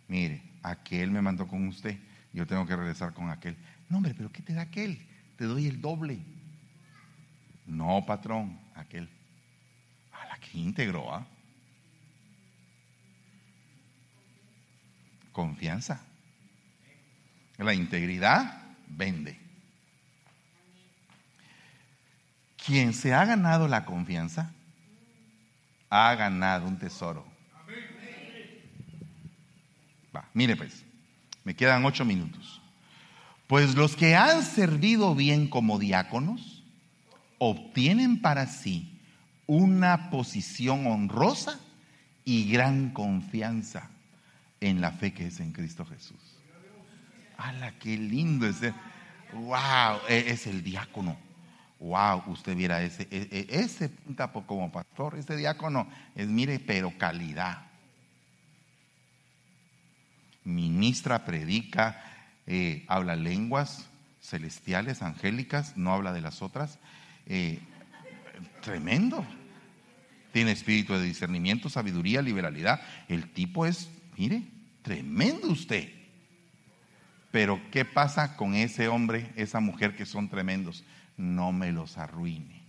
mire, 0.10 0.42
aquel 0.62 1.12
me 1.12 1.22
mandó 1.22 1.48
con 1.48 1.66
usted, 1.70 1.98
yo 2.34 2.46
tengo 2.46 2.68
que 2.68 2.76
regresar 2.76 3.14
con 3.14 3.30
aquel. 3.30 3.56
No, 3.88 3.98
hombre, 3.98 4.14
pero 4.14 4.30
¿qué 4.30 4.42
te 4.42 4.54
da 4.54 4.64
aquel? 4.64 5.02
Te 5.38 5.46
doy 5.46 5.68
el 5.68 5.80
doble. 5.80 6.20
No, 7.70 8.04
patrón, 8.04 8.60
aquel. 8.74 9.08
A 10.12 10.26
la 10.26 10.40
que 10.40 10.58
íntegro, 10.58 11.14
¿ah? 11.14 11.26
Confianza. 15.32 16.02
La 17.58 17.74
integridad 17.76 18.64
vende. 18.88 19.40
Quien 22.66 22.94
se 22.94 23.14
ha 23.14 23.24
ganado 23.24 23.68
la 23.68 23.86
confianza 23.86 24.52
ha 25.92 26.16
ganado 26.16 26.68
un 26.68 26.80
tesoro. 26.80 27.26
Va, 30.16 30.28
mire 30.34 30.56
pues, 30.56 30.84
me 31.44 31.56
quedan 31.56 31.86
ocho 31.86 32.04
minutos. 32.04 32.62
Pues 33.46 33.76
los 33.76 33.96
que 33.96 34.16
han 34.16 34.44
servido 34.44 35.14
bien 35.14 35.48
como 35.48 35.78
diáconos 35.78 36.59
obtienen 37.40 38.22
para 38.22 38.46
sí 38.46 39.00
una 39.48 40.12
posición 40.12 40.86
honrosa 40.86 41.60
y 42.24 42.52
gran 42.52 42.92
confianza 42.92 43.90
en 44.62 44.82
la 44.82 44.92
fe 44.92 45.14
que 45.14 45.28
es 45.28 45.40
en 45.40 45.52
Cristo 45.52 45.86
Jesús. 45.86 46.38
¡Hala, 47.38 47.72
qué 47.80 47.98
lindo 47.98 48.46
ese! 48.46 48.74
¡Wow! 49.34 50.02
Es 50.08 50.46
el 50.46 50.62
diácono. 50.62 51.18
¡Wow! 51.80 52.24
Usted 52.28 52.56
viera 52.56 52.82
ese, 52.84 53.08
e, 53.10 53.28
e, 53.32 53.60
ese 53.62 53.90
como 54.46 54.72
pastor, 54.72 55.18
ese 55.18 55.38
diácono 55.38 55.88
es, 56.16 56.28
mire, 56.28 56.60
pero 56.60 56.96
calidad. 56.98 57.66
Ministra, 60.44 61.26
predica, 61.26 62.04
eh, 62.46 62.84
habla 62.88 63.16
lenguas 63.16 63.88
celestiales, 64.22 65.02
angélicas, 65.02 65.78
no 65.78 65.94
habla 65.94 66.12
de 66.12 66.22
las 66.22 66.42
otras. 66.42 66.80
Tremendo. 68.62 69.26
Tiene 70.32 70.52
espíritu 70.52 70.94
de 70.94 71.04
discernimiento, 71.04 71.70
sabiduría, 71.70 72.22
liberalidad. 72.22 72.82
El 73.08 73.32
tipo 73.32 73.66
es, 73.66 73.90
mire, 74.18 74.44
tremendo 74.84 75.48
usted. 75.48 75.90
Pero 77.32 77.60
¿qué 77.72 77.86
pasa 77.86 78.36
con 78.36 78.56
ese 78.56 78.88
hombre, 78.88 79.32
esa 79.36 79.60
mujer 79.60 79.96
que 79.96 80.06
son 80.06 80.30
tremendos? 80.30 80.84
No 81.18 81.52
me 81.52 81.72
los 81.72 81.98
arruine. 81.98 82.62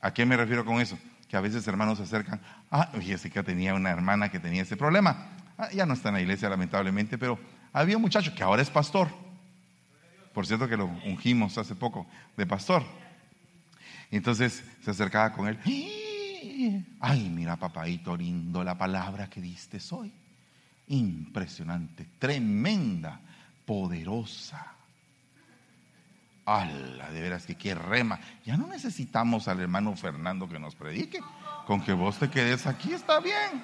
¿A 0.00 0.12
qué 0.12 0.24
me 0.24 0.36
refiero 0.36 0.64
con 0.64 0.80
eso? 0.80 0.98
Que 1.28 1.36
a 1.36 1.40
veces 1.40 1.66
hermanos 1.66 1.98
se 1.98 2.04
acercan, 2.04 2.40
ah, 2.70 2.90
Jessica 3.00 3.42
tenía 3.42 3.74
una 3.74 3.90
hermana 3.90 4.30
que 4.30 4.40
tenía 4.40 4.62
ese 4.62 4.76
problema. 4.76 5.30
Ah, 5.58 5.68
ya 5.72 5.84
no 5.86 5.94
está 5.94 6.08
en 6.08 6.14
la 6.14 6.20
iglesia 6.20 6.48
lamentablemente, 6.48 7.18
pero 7.18 7.38
había 7.72 7.96
un 7.96 8.02
muchacho 8.02 8.34
que 8.34 8.42
ahora 8.42 8.62
es 8.62 8.70
pastor. 8.70 9.08
Por 10.38 10.46
cierto 10.46 10.68
que 10.68 10.76
lo 10.76 10.84
ungimos 11.04 11.58
hace 11.58 11.74
poco 11.74 12.06
de 12.36 12.46
pastor. 12.46 12.84
Entonces 14.08 14.62
se 14.84 14.90
acercaba 14.92 15.32
con 15.32 15.48
él. 15.48 15.58
Ay, 17.00 17.28
mira, 17.28 17.56
papaito 17.56 18.16
lindo, 18.16 18.62
la 18.62 18.78
palabra 18.78 19.28
que 19.28 19.40
diste 19.40 19.80
hoy. 19.90 20.12
Impresionante, 20.86 22.06
tremenda, 22.20 23.20
poderosa. 23.66 24.64
¡Hala! 26.44 27.10
De 27.10 27.20
veras 27.20 27.44
que 27.44 27.56
qué 27.56 27.74
rema. 27.74 28.20
Ya 28.44 28.56
no 28.56 28.68
necesitamos 28.68 29.48
al 29.48 29.58
hermano 29.58 29.96
Fernando 29.96 30.48
que 30.48 30.60
nos 30.60 30.76
predique. 30.76 31.18
Con 31.66 31.80
que 31.80 31.92
vos 31.92 32.16
te 32.16 32.30
quedes 32.30 32.64
aquí 32.68 32.92
está 32.92 33.18
bien. 33.18 33.60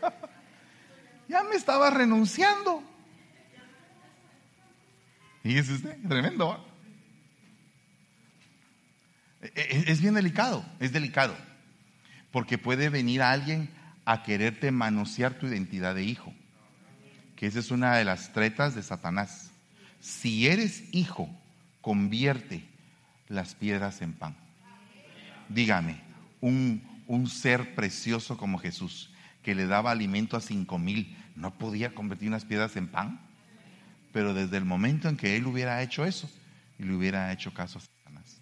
ya 1.28 1.42
me 1.42 1.56
estaba 1.56 1.90
renunciando. 1.90 2.93
Fíjese 5.44 5.74
usted, 5.74 5.98
tremendo. 6.08 6.58
E, 9.42 9.52
e, 9.54 9.92
es 9.92 10.00
bien 10.00 10.14
delicado, 10.14 10.64
es 10.80 10.90
delicado. 10.90 11.36
Porque 12.32 12.56
puede 12.56 12.88
venir 12.88 13.20
alguien 13.20 13.68
a 14.06 14.22
quererte 14.22 14.70
manosear 14.70 15.34
tu 15.34 15.46
identidad 15.46 15.94
de 15.94 16.02
hijo. 16.02 16.32
Que 17.36 17.46
esa 17.46 17.58
es 17.58 17.70
una 17.70 17.94
de 17.96 18.06
las 18.06 18.32
tretas 18.32 18.74
de 18.74 18.82
Satanás. 18.82 19.50
Si 20.00 20.48
eres 20.48 20.84
hijo, 20.92 21.28
convierte 21.82 22.64
las 23.28 23.54
piedras 23.54 24.00
en 24.00 24.14
pan. 24.14 24.34
Dígame, 25.50 26.00
un, 26.40 26.82
un 27.06 27.28
ser 27.28 27.74
precioso 27.74 28.38
como 28.38 28.58
Jesús, 28.58 29.10
que 29.42 29.54
le 29.54 29.66
daba 29.66 29.90
alimento 29.90 30.38
a 30.38 30.40
cinco 30.40 30.78
mil, 30.78 31.14
¿no 31.36 31.52
podía 31.52 31.94
convertir 31.94 32.28
unas 32.28 32.46
piedras 32.46 32.76
en 32.76 32.88
pan? 32.88 33.20
Pero 34.14 34.32
desde 34.32 34.58
el 34.58 34.64
momento 34.64 35.08
en 35.08 35.16
que 35.16 35.36
él 35.36 35.44
hubiera 35.44 35.82
hecho 35.82 36.04
eso, 36.04 36.30
y 36.78 36.84
le 36.84 36.94
hubiera 36.94 37.32
hecho 37.32 37.52
caso 37.52 37.78
a 37.78 37.82
Satanás. 37.82 38.40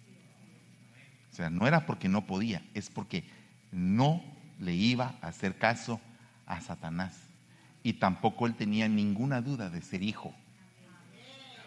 O 1.31 1.35
sea, 1.35 1.49
no 1.49 1.67
era 1.67 1.87
porque 1.87 2.07
no 2.07 2.27
podía, 2.27 2.61
es 2.75 2.91
porque 2.91 3.23
no 3.71 4.23
le 4.59 4.75
iba 4.75 5.15
a 5.19 5.29
hacer 5.29 5.57
caso 5.57 5.99
a 6.45 6.61
Satanás. 6.61 7.17
Y 7.81 7.93
tampoco 7.93 8.45
él 8.45 8.53
tenía 8.53 8.87
ninguna 8.87 9.41
duda 9.41 9.71
de 9.71 9.81
ser 9.81 10.03
hijo. 10.03 10.35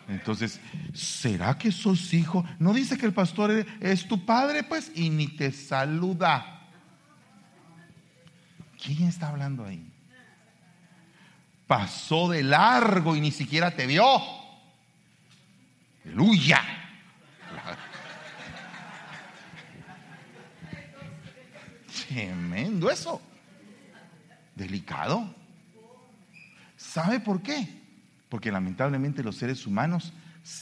Entonces, 0.07 0.61
¿será 0.95 1.59
que 1.59 1.73
sos 1.73 2.15
hijo? 2.15 2.45
No 2.61 2.73
dice 2.73 2.97
que 2.97 3.07
el 3.07 3.13
pastor 3.13 3.67
es 3.81 4.07
tu 4.07 4.25
padre, 4.25 4.63
pues, 4.63 4.93
y 4.95 5.11
ni 5.11 5.27
te 5.27 5.51
saluda. 5.51 6.69
¿Quién 8.81 9.09
está 9.09 9.31
hablando 9.31 9.65
ahí? 9.65 9.96
Pasó 11.67 12.29
de 12.29 12.43
largo 12.43 13.17
y 13.17 13.21
ni 13.21 13.33
siquiera 13.33 13.73
te 13.73 13.87
vio. 13.87 14.05
Aleluya. 16.05 16.63
Tremendo 22.09 22.91
eso. 22.91 23.21
Delicado. 24.55 25.35
¿Sabe 26.77 27.21
por 27.21 27.43
qué? 27.43 27.83
Porque 28.29 28.53
lamentablemente 28.53 29.25
los 29.25 29.37
seres 29.37 29.67
humanos, 29.67 30.13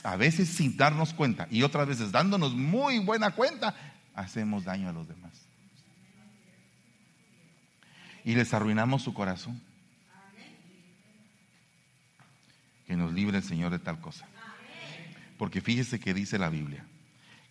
a 0.02 0.16
veces 0.16 0.48
sin 0.48 0.76
darnos 0.76 1.12
cuenta 1.12 1.46
y 1.50 1.62
otras 1.62 1.86
veces 1.86 2.12
dándonos 2.12 2.54
muy 2.54 2.98
buena 2.98 3.32
cuenta, 3.32 3.74
hacemos 4.14 4.64
daño 4.64 4.88
a 4.88 4.92
los 4.92 5.06
demás. 5.06 5.32
Y 8.24 8.34
les 8.34 8.54
arruinamos 8.54 9.02
su 9.02 9.12
corazón. 9.12 9.60
Que 12.86 12.96
nos 12.96 13.12
libre 13.12 13.38
el 13.38 13.44
Señor 13.44 13.70
de 13.70 13.78
tal 13.78 14.00
cosa. 14.00 14.26
Porque 15.38 15.60
fíjese 15.60 15.98
que 15.98 16.14
dice 16.14 16.38
la 16.38 16.50
Biblia, 16.50 16.84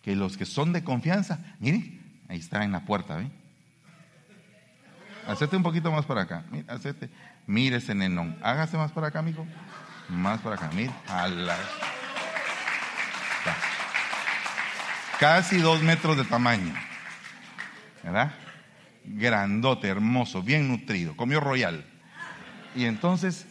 que 0.02 0.16
los 0.16 0.36
que 0.36 0.46
son 0.46 0.72
de 0.72 0.84
confianza, 0.84 1.38
mire, 1.60 1.98
ahí 2.28 2.38
está 2.38 2.64
en 2.64 2.72
la 2.72 2.84
puerta, 2.84 3.16
¿ve? 3.16 3.30
Hacete 5.26 5.56
un 5.56 5.62
poquito 5.62 5.90
más 5.90 6.04
para 6.04 6.22
acá. 6.22 6.44
Hacete. 6.68 7.08
Mire 7.46 7.76
ese 7.76 7.94
nenón. 7.94 8.38
Hágase 8.42 8.76
más 8.76 8.92
para 8.92 9.08
acá, 9.08 9.20
amigo. 9.20 9.46
Más 10.08 10.40
para 10.40 10.56
acá. 10.56 10.70
Mire. 10.74 10.92
Casi 15.18 15.58
dos 15.58 15.82
metros 15.82 16.16
de 16.16 16.24
tamaño. 16.24 16.74
¿Verdad? 18.02 18.32
Grandote, 19.04 19.88
hermoso, 19.88 20.42
bien 20.42 20.68
nutrido. 20.68 21.16
Comió 21.16 21.40
royal. 21.40 21.86
Y 22.74 22.84
entonces, 22.84 23.46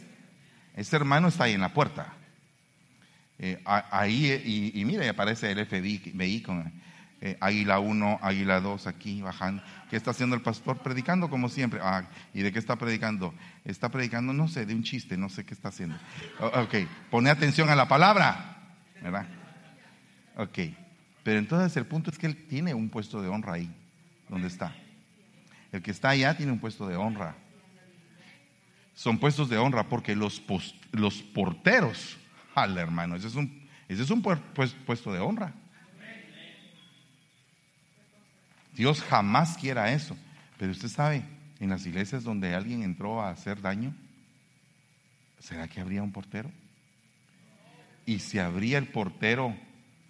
ese 0.75 0.95
hermano 0.95 1.27
está 1.27 1.45
ahí 1.45 1.53
en 1.53 1.61
la 1.61 1.73
puerta. 1.73 2.13
Eh, 3.39 3.61
ahí, 3.65 4.71
y, 4.73 4.85
mire, 4.85 5.09
aparece 5.09 5.51
el 5.51 5.65
FBI 5.65 6.41
con 6.41 6.71
eh, 7.21 7.37
Águila 7.39 7.79
1, 7.79 8.19
Águila 8.21 8.59
2 8.61 8.87
aquí 8.87 9.21
bajando. 9.21 9.63
¿Qué 9.89 9.97
está 9.97 10.11
haciendo 10.11 10.35
el 10.35 10.41
pastor? 10.41 10.79
Predicando 10.79 11.29
como 11.29 11.49
siempre. 11.49 11.79
Ah, 11.81 12.05
¿Y 12.33 12.41
de 12.41 12.51
qué 12.51 12.59
está 12.59 12.75
predicando? 12.75 13.33
Está 13.65 13.89
predicando, 13.89 14.33
no 14.33 14.47
sé, 14.47 14.65
de 14.65 14.75
un 14.75 14.83
chiste, 14.83 15.17
no 15.17 15.29
sé 15.29 15.45
qué 15.45 15.53
está 15.53 15.69
haciendo. 15.69 15.95
ok, 16.39 16.75
pone 17.09 17.29
atención 17.29 17.69
a 17.69 17.75
la 17.75 17.87
palabra. 17.87 18.75
¿Verdad? 19.01 19.27
Ok. 20.37 20.59
Pero 21.23 21.39
entonces 21.39 21.75
el 21.77 21.85
punto 21.85 22.11
es 22.11 22.17
que 22.17 22.27
él 22.27 22.47
tiene 22.47 22.73
un 22.73 22.89
puesto 22.89 23.21
de 23.21 23.29
honra 23.29 23.53
ahí, 23.53 23.73
donde 24.29 24.47
está. 24.47 24.75
El 25.71 25.81
que 25.81 25.91
está 25.91 26.09
allá 26.09 26.35
tiene 26.35 26.51
un 26.51 26.59
puesto 26.59 26.87
de 26.87 26.95
honra. 26.97 27.35
Son 28.95 29.17
puestos 29.17 29.49
de 29.49 29.57
honra 29.57 29.89
porque 29.89 30.15
los, 30.15 30.41
los 30.91 31.21
porteros, 31.21 32.17
al 32.55 32.77
hermano, 32.77 33.15
ese 33.15 33.27
es 33.27 33.35
un, 33.35 33.67
ese 33.87 34.03
es 34.03 34.09
un 34.09 34.21
pues, 34.21 34.73
puesto 34.85 35.11
de 35.11 35.19
honra. 35.19 35.53
Dios 38.75 39.01
jamás 39.01 39.57
quiera 39.57 39.91
eso. 39.91 40.17
Pero 40.57 40.71
usted 40.71 40.89
sabe, 40.89 41.23
en 41.59 41.69
las 41.69 41.85
iglesias 41.85 42.23
donde 42.23 42.55
alguien 42.55 42.83
entró 42.83 43.21
a 43.21 43.29
hacer 43.29 43.61
daño, 43.61 43.93
¿será 45.39 45.67
que 45.67 45.81
habría 45.81 46.03
un 46.03 46.11
portero? 46.11 46.51
Y 48.05 48.19
si 48.19 48.39
habría 48.39 48.77
el 48.77 48.87
portero, 48.87 49.55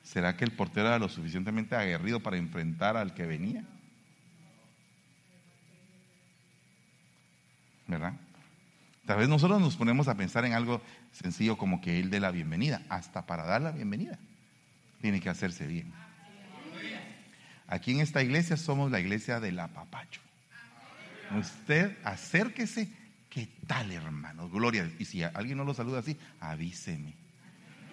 ¿será 0.03 0.35
que 0.35 0.45
el 0.45 0.51
portero 0.51 0.87
era 0.87 0.99
lo 0.99 1.09
suficientemente 1.09 1.75
aguerrido 1.75 2.21
para 2.21 2.37
enfrentar 2.37 2.97
al 2.97 3.13
que 3.13 3.25
venía? 3.25 3.63
¿Verdad? 7.87 8.13
Tal 9.05 9.17
vez 9.17 9.27
nosotros 9.27 9.59
nos 9.59 9.75
ponemos 9.75 10.07
a 10.07 10.15
pensar 10.15 10.45
en 10.45 10.53
algo 10.53 10.81
sencillo 11.11 11.57
como 11.57 11.81
que 11.81 11.99
él 11.99 12.09
dé 12.09 12.19
la 12.19 12.31
bienvenida. 12.31 12.81
Hasta 12.89 13.25
para 13.25 13.45
dar 13.45 13.61
la 13.61 13.71
bienvenida 13.71 14.17
tiene 15.01 15.19
que 15.19 15.29
hacerse 15.29 15.67
bien. 15.67 15.91
Aquí 17.67 17.91
en 17.91 17.99
esta 17.99 18.23
iglesia 18.23 18.55
somos 18.55 18.91
la 18.91 19.01
iglesia 19.01 19.41
del 19.41 19.59
apapacho. 19.59 20.21
Usted 21.37 21.97
acérquese. 22.05 22.89
¿Qué 23.29 23.49
tal, 23.67 23.91
hermanos? 23.91 24.51
Gloria. 24.51 24.89
Y 24.99 25.05
si 25.05 25.23
alguien 25.23 25.57
no 25.57 25.65
lo 25.65 25.73
saluda 25.73 25.99
así, 25.99 26.17
avíseme. 26.39 27.13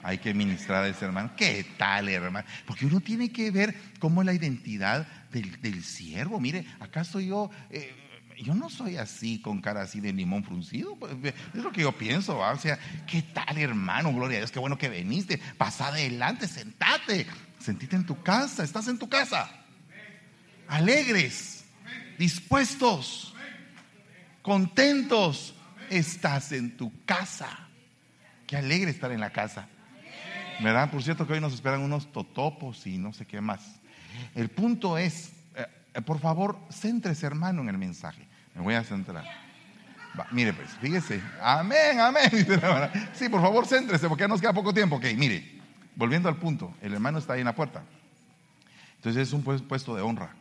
Hay 0.02 0.18
que 0.18 0.32
ministrar 0.32 0.84
a 0.84 0.88
ese 0.88 1.04
hermano. 1.04 1.32
¿Qué 1.36 1.66
tal, 1.76 2.08
hermano? 2.08 2.46
Porque 2.66 2.86
uno 2.86 3.00
tiene 3.00 3.32
que 3.32 3.50
ver 3.50 3.74
cómo 3.98 4.22
es 4.22 4.26
la 4.26 4.34
identidad 4.34 5.08
del, 5.30 5.82
siervo. 5.82 6.38
Mire, 6.38 6.66
¿acaso 6.78 7.18
yo... 7.18 7.50
Eh, 7.70 8.09
yo 8.44 8.54
no 8.54 8.70
soy 8.70 8.96
así, 8.96 9.40
con 9.40 9.60
cara 9.60 9.82
así 9.82 10.00
de 10.00 10.12
limón 10.12 10.44
fruncido. 10.44 10.96
Pues, 10.96 11.12
es 11.24 11.62
lo 11.62 11.72
que 11.72 11.82
yo 11.82 11.92
pienso. 11.92 12.38
O 12.38 12.56
sea, 12.56 12.78
¿qué 13.06 13.22
tal, 13.22 13.58
hermano? 13.58 14.12
Gloria 14.12 14.38
a 14.38 14.40
Dios, 14.40 14.50
qué 14.50 14.58
bueno 14.58 14.78
que 14.78 14.88
viniste. 14.88 15.38
Pasa 15.58 15.88
adelante, 15.88 16.48
sentate. 16.48 17.26
Sentite 17.58 17.96
en 17.96 18.06
tu 18.06 18.22
casa, 18.22 18.64
estás 18.64 18.88
en 18.88 18.98
tu 18.98 19.08
casa. 19.08 19.50
Alegres, 20.68 21.64
dispuestos, 22.18 23.34
contentos. 24.42 25.54
Estás 25.90 26.52
en 26.52 26.76
tu 26.76 27.04
casa. 27.04 27.68
Qué 28.46 28.56
alegre 28.56 28.90
estar 28.92 29.10
en 29.10 29.20
la 29.20 29.30
casa. 29.30 29.68
¿Verdad? 30.62 30.90
Por 30.90 31.02
cierto 31.02 31.26
que 31.26 31.32
hoy 31.32 31.40
nos 31.40 31.52
esperan 31.52 31.80
unos 31.80 32.12
totopos 32.12 32.86
y 32.86 32.96
no 32.96 33.12
sé 33.12 33.26
qué 33.26 33.40
más. 33.40 33.80
El 34.34 34.50
punto 34.50 34.98
es, 34.98 35.32
eh, 35.56 36.00
por 36.02 36.20
favor, 36.20 36.58
céntrese 36.70 37.26
hermano 37.26 37.62
en 37.62 37.70
el 37.70 37.78
mensaje. 37.78 38.29
Me 38.54 38.62
voy 38.62 38.74
a 38.74 38.84
centrar. 38.84 39.24
mire 40.32 40.52
pues, 40.52 40.70
fíjese. 40.80 41.22
Amén, 41.40 42.00
amén. 42.00 42.30
Sí, 43.14 43.28
por 43.28 43.40
favor, 43.40 43.66
céntrese 43.66 44.08
porque 44.08 44.22
ya 44.22 44.28
nos 44.28 44.40
queda 44.40 44.52
poco 44.52 44.74
tiempo. 44.74 44.96
Ok, 44.96 45.06
mire, 45.16 45.60
volviendo 45.96 46.28
al 46.28 46.36
punto, 46.36 46.74
el 46.80 46.92
hermano 46.92 47.18
está 47.18 47.34
ahí 47.34 47.40
en 47.40 47.46
la 47.46 47.54
puerta. 47.54 47.82
Entonces 48.96 49.28
es 49.28 49.32
un 49.32 49.42
puesto 49.42 49.94
de 49.94 50.02
honra. 50.02 50.34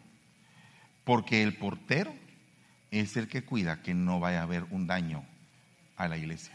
Porque 1.04 1.42
el 1.42 1.56
portero 1.56 2.14
es 2.92 3.18
el 3.18 3.28
que 3.28 3.44
cuida 3.44 3.82
que 3.82 3.94
no 3.94 4.20
vaya 4.20 4.40
a 4.42 4.44
haber 4.44 4.66
un 4.66 4.88
daño 4.88 5.24
a 5.96 6.08
la 6.08 6.18
iglesia. 6.18 6.54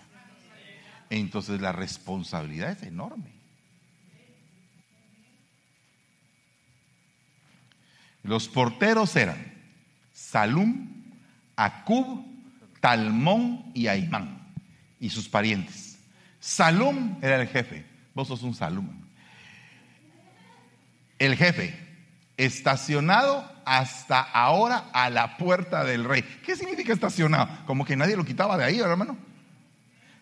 Entonces 1.11 1.61
la 1.61 1.72
responsabilidad 1.72 2.70
es 2.70 2.82
enorme. 2.82 3.32
Los 8.22 8.48
porteros 8.48 9.14
eran 9.16 9.52
Salum, 10.12 11.03
Acub, 11.57 12.24
Talmón 12.80 13.70
y 13.74 13.86
Aimán 13.86 14.38
y 15.00 15.11
sus 15.11 15.28
parientes. 15.28 15.98
Salum 16.40 17.16
era 17.22 17.40
el 17.40 17.48
jefe. 17.48 17.84
Vos 18.14 18.28
sos 18.28 18.42
un 18.42 18.55
Salum. 18.55 18.88
El 21.18 21.36
jefe, 21.36 21.78
estacionado 22.36 23.50
hasta 23.64 24.20
ahora 24.20 24.90
a 24.92 25.11
la 25.11 25.36
puerta 25.36 25.84
del 25.84 26.05
rey. 26.05 26.22
¿Qué 26.44 26.57
significa 26.57 26.92
estacionado? 26.92 27.48
Como 27.66 27.84
que 27.84 27.96
nadie 27.96 28.16
lo 28.16 28.24
quitaba 28.24 28.57
de 28.57 28.64
ahí, 28.64 28.78
hermano. 28.78 29.16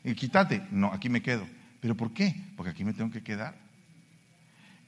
Y 0.04 0.14
quítate. 0.14 0.62
No, 0.70 0.92
aquí 0.92 1.08
me 1.08 1.22
quedo. 1.22 1.46
¿Pero 1.80 1.96
por 1.96 2.12
qué? 2.12 2.34
Porque 2.56 2.70
aquí 2.70 2.84
me 2.84 2.92
tengo 2.92 3.10
que 3.10 3.22
quedar. 3.22 3.54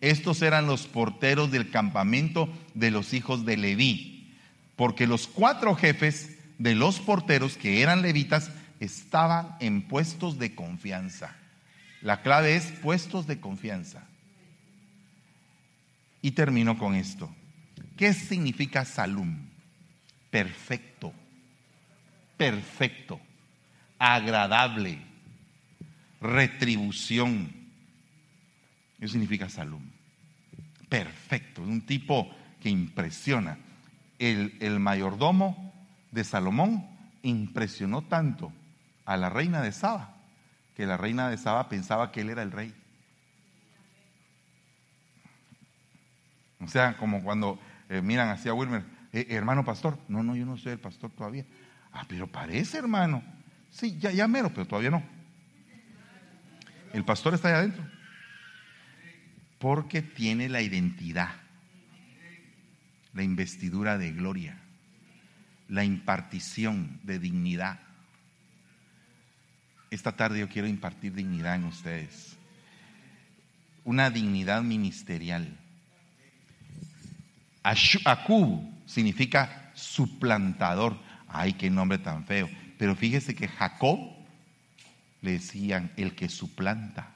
Estos 0.01 0.43
eran 0.43 0.67
los 0.67 0.87
porteros 0.87 1.51
del 1.51 1.71
campamento 1.71 2.49
de 2.75 2.91
los 2.91 3.15
hijos 3.15 3.47
de 3.47 3.57
Leví, 3.57 4.37
porque 4.77 5.07
los 5.07 5.27
cuatro 5.27 5.75
jefes 5.75 6.34
de 6.59 6.75
los 6.75 7.01
porteros 7.01 7.57
que 7.57 7.83
eran 7.83 8.03
levitas 8.03 8.51
estaban 8.81 9.57
en 9.61 9.83
puestos 9.83 10.39
de 10.39 10.55
confianza. 10.55 11.37
La 12.03 12.23
clave 12.23 12.57
es 12.57 12.71
puestos 12.83 13.27
de 13.27 13.41
confianza. 13.41 14.05
Y 16.23 16.33
termino 16.33 16.79
con 16.79 16.95
esto. 16.95 17.35
¿Qué 17.97 18.13
significa 18.13 18.85
salum? 18.85 19.39
Perfecto, 20.31 21.13
perfecto, 22.37 23.21
agradable, 23.99 24.99
retribución. 26.21 27.53
Eso 28.99 29.13
significa 29.13 29.49
salum 29.49 29.83
perfecto, 30.95 31.61
un 31.61 31.81
tipo 31.81 32.31
que 32.63 32.69
impresiona. 32.69 33.59
El, 34.17 34.57
el 34.61 34.79
mayordomo 34.79 35.74
de 36.15 36.23
Salomón 36.23 36.87
impresionó 37.23 38.03
tanto 38.03 38.53
a 39.05 39.17
la 39.17 39.29
reina 39.29 39.61
de 39.61 39.73
Saba 39.73 40.15
que 40.77 40.87
la 40.87 40.97
reina 40.97 41.29
de 41.29 41.37
Saba 41.37 41.69
pensaba 41.69 42.13
que 42.13 42.21
él 42.21 42.31
era 42.31 42.43
el 42.43 42.53
rey. 42.53 42.75
O 46.61 46.69
sea, 46.69 46.97
como 46.97 47.23
cuando 47.23 47.61
eh, 47.89 48.01
miran 48.01 48.29
así 48.29 48.49
a 48.49 48.55
Wilmer, 48.55 48.85
eh, 49.13 49.27
hermano 49.31 49.65
pastor, 49.65 49.99
no, 50.09 50.23
no, 50.23 50.35
yo 50.35 50.47
no 50.47 50.57
soy 50.57 50.73
el 50.73 50.79
pastor 50.79 51.11
todavía. 51.11 51.45
Ah, 51.93 52.05
pero 52.09 52.27
parece 52.27 52.79
hermano. 52.79 53.23
Sí, 53.71 53.99
ya, 53.99 54.11
ya 54.11 54.27
mero, 54.27 54.51
pero 54.51 54.67
todavía 54.67 54.91
no. 54.91 55.03
El 56.93 57.05
pastor 57.05 57.35
está 57.35 57.49
allá 57.49 57.59
adentro. 57.59 57.85
Porque 59.59 60.03
tiene 60.03 60.49
la 60.49 60.63
identidad, 60.63 61.31
la 63.13 63.23
investidura 63.23 63.99
de 63.99 64.13
gloria, 64.13 64.64
la 65.69 65.85
impartición 65.85 67.01
de 67.03 67.19
dignidad. 67.19 67.81
Esta 69.91 70.13
tarde 70.13 70.41
yo 70.41 70.49
quiero 70.49 70.69
impartir 70.69 71.15
dignidad 71.15 71.57
en 71.57 71.65
ustedes. 71.65 72.37
Una 73.85 74.11
dignidad 74.11 74.63
ministerial. 74.63 75.57
Akub 77.63 78.63
significa 78.87 79.71
suplantador. 79.75 80.99
Ay, 81.29 81.55
qué 81.55 81.71
nombre 81.71 81.99
tan 81.99 82.25
feo. 82.25 82.49
Pero 82.79 82.97
fíjese 82.97 83.35
que 83.35 83.49
Jacob 83.49 83.99
le 85.23 85.33
decían 85.33 85.93
el 85.97 86.15
que 86.15 86.29
suplanta. 86.29 87.15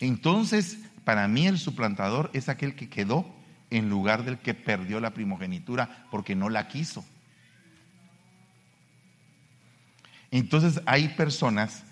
Entonces, 0.00 0.78
para 1.04 1.28
mí 1.28 1.46
el 1.46 1.58
suplantador 1.58 2.30
es 2.32 2.48
aquel 2.48 2.74
que 2.74 2.88
quedó 2.88 3.37
en 3.70 3.88
lugar 3.90 4.24
del 4.24 4.38
que 4.38 4.54
perdió 4.54 5.00
la 5.00 5.14
primogenitura 5.14 6.06
porque 6.10 6.34
no 6.34 6.48
la 6.48 6.68
quiso. 6.68 7.04
Entonces 10.30 10.80
hay 10.86 11.08
personas 11.08 11.84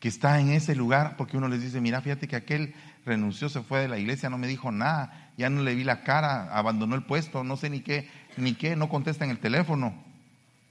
que 0.00 0.08
están 0.08 0.40
en 0.40 0.50
ese 0.50 0.74
lugar 0.74 1.16
porque 1.16 1.36
uno 1.36 1.48
les 1.48 1.62
dice, 1.62 1.80
mira, 1.80 2.00
fíjate 2.00 2.28
que 2.28 2.36
aquel 2.36 2.74
renunció, 3.04 3.48
se 3.48 3.62
fue 3.62 3.80
de 3.80 3.88
la 3.88 3.98
iglesia, 3.98 4.30
no 4.30 4.38
me 4.38 4.46
dijo 4.46 4.72
nada, 4.72 5.30
ya 5.36 5.50
no 5.50 5.62
le 5.62 5.74
vi 5.74 5.84
la 5.84 6.02
cara, 6.02 6.54
abandonó 6.56 6.94
el 6.94 7.04
puesto, 7.04 7.44
no 7.44 7.56
sé 7.56 7.70
ni 7.70 7.80
qué, 7.80 8.08
ni 8.36 8.54
qué, 8.54 8.76
no 8.76 8.88
contesta 8.88 9.24
en 9.24 9.30
el 9.30 9.38
teléfono. 9.38 9.94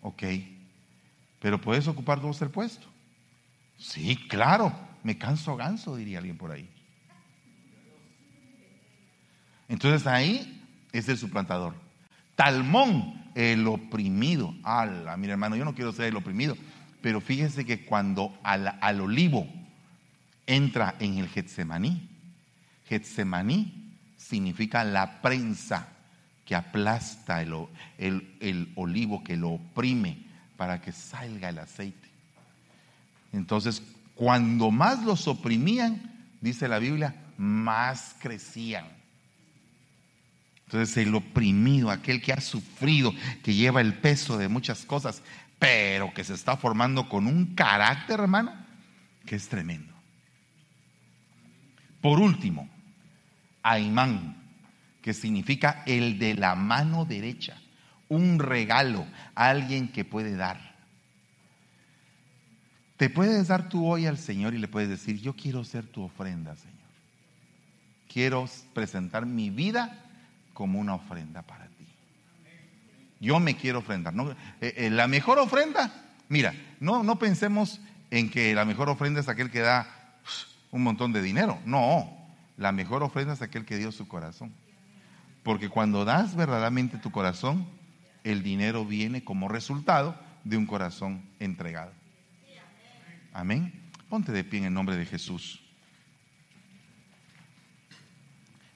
Ok, 0.01 0.24
pero 1.39 1.62
puedes 1.62 1.88
ocupar 1.88 2.22
dos 2.22 2.41
el 2.41 2.49
puesto. 2.49 2.88
Sí, 3.78 4.16
claro, 4.28 4.74
me 5.04 5.18
canso 5.18 5.56
ganso, 5.56 5.95
diría 5.95 6.20
alguien 6.20 6.38
por 6.38 6.51
ahí. 6.51 6.70
Entonces 9.74 10.06
ahí 10.06 10.64
es 10.92 11.10
el 11.10 11.18
suplantador. 11.18 11.74
Talmón, 12.36 13.24
el 13.34 13.66
oprimido. 13.66 14.54
Ala, 14.62 15.18
mira 15.18 15.34
hermano, 15.34 15.56
yo 15.56 15.66
no 15.66 15.74
quiero 15.74 15.92
ser 15.92 16.06
el 16.06 16.16
oprimido, 16.16 16.56
pero 17.02 17.20
fíjese 17.20 17.66
que 17.66 17.84
cuando 17.84 18.38
al, 18.44 19.02
olivo 19.02 19.48
entra 20.46 20.94
en 21.00 21.18
el 21.18 21.28
Getsemaní, 21.28 22.08
Getsemaní 22.88 23.96
significa 24.16 24.84
la 24.84 25.24
prensa 25.24 25.88
que 26.46 26.54
aplasta 26.54 27.42
el, 27.42 28.36
el, 28.40 28.72
olivo, 28.76 29.24
que 29.24 29.38
lo 29.38 29.54
oprime 29.54 30.20
para 30.56 30.82
que 30.82 30.92
salga 30.92 31.50
el 31.50 31.58
aceite. 31.58 32.10
Entonces, 33.32 33.82
cuando 34.14 34.70
más 34.70 35.04
los 35.04 35.28
oprimían, 35.28 36.28
dice 36.42 36.68
la 36.68 36.78
Biblia, 36.78 37.16
más 37.38 38.16
crecían. 38.20 39.02
Entonces 40.74 40.98
el 41.06 41.14
oprimido, 41.14 41.92
aquel 41.92 42.20
que 42.20 42.34
ha 42.34 42.42
sufrido, 42.42 43.14
que 43.44 43.54
lleva 43.54 43.80
el 43.80 43.94
peso 43.94 44.40
de 44.40 44.48
muchas 44.48 44.86
cosas, 44.86 45.22
pero 45.60 46.12
que 46.16 46.24
se 46.24 46.34
está 46.34 46.58
formando 46.58 47.08
con 47.10 47.28
un 47.28 47.54
carácter, 47.54 48.20
hermano, 48.20 48.52
que 49.24 49.36
es 49.36 49.48
tremendo. 49.48 49.94
Por 52.02 52.20
último, 52.20 52.68
Aimán, 53.62 54.36
que 55.04 55.14
significa 55.14 55.84
el 55.86 56.18
de 56.18 56.34
la 56.34 56.56
mano 56.56 57.06
derecha, 57.06 57.62
un 58.10 58.40
regalo, 58.40 59.06
alguien 59.36 59.90
que 59.90 60.04
puede 60.04 60.36
dar. 60.36 60.74
Te 62.98 63.12
puedes 63.12 63.48
dar 63.48 63.70
tú 63.70 63.86
hoy 63.86 64.08
al 64.08 64.18
Señor 64.18 64.56
y 64.56 64.58
le 64.58 64.68
puedes 64.68 64.90
decir, 64.90 65.22
yo 65.22 65.36
quiero 65.36 65.64
ser 65.66 65.86
tu 65.86 66.02
ofrenda, 66.02 66.56
Señor. 66.56 66.74
Quiero 68.12 68.50
presentar 68.74 69.28
mi 69.28 69.52
vida 69.52 70.03
como 70.54 70.80
una 70.80 70.95
ofrenda 70.95 71.41
para 71.41 71.68
ti. 71.68 71.88
Yo 73.20 73.39
me 73.39 73.56
quiero 73.56 73.80
ofrendar. 73.80 74.14
Eh, 74.62 74.74
eh, 74.78 74.89
la 74.89 75.08
mejor 75.08 75.39
ofrenda, 75.39 75.91
mira, 76.30 76.54
no, 76.80 77.04
no 77.04 77.18
pensemos 77.18 77.80
en 78.12 78.30
que 78.30 78.54
la 78.54 78.66
mejor 78.66 78.89
ofrenda 78.89 79.20
es 79.20 79.30
aquel 79.30 79.49
que 79.49 79.60
da 79.60 79.88
un 80.72 80.84
montón 80.84 81.14
de 81.14 81.22
dinero. 81.22 81.60
No, 81.66 82.12
la 82.58 82.72
mejor 82.72 83.01
ofrenda 83.04 83.34
es 83.34 83.41
aquel 83.41 83.66
que 83.66 83.78
dio 83.78 83.91
su 83.91 84.08
corazón. 84.08 84.54
Porque 85.43 85.70
cuando 85.70 86.06
das 86.06 86.36
verdaderamente 86.36 86.97
tu 86.97 87.12
corazón, 87.12 87.68
el 88.24 88.43
dinero 88.43 88.86
viene 88.86 89.24
como 89.24 89.47
resultado 89.47 90.18
de 90.43 90.58
un 90.58 90.66
corazón 90.66 91.24
entregado. 91.39 91.91
Amén. 93.34 93.74
Ponte 94.10 94.32
de 94.32 94.43
pie 94.43 94.60
en 94.60 94.66
el 94.66 94.74
nombre 94.74 94.95
de 94.95 95.06
Jesús. 95.06 95.62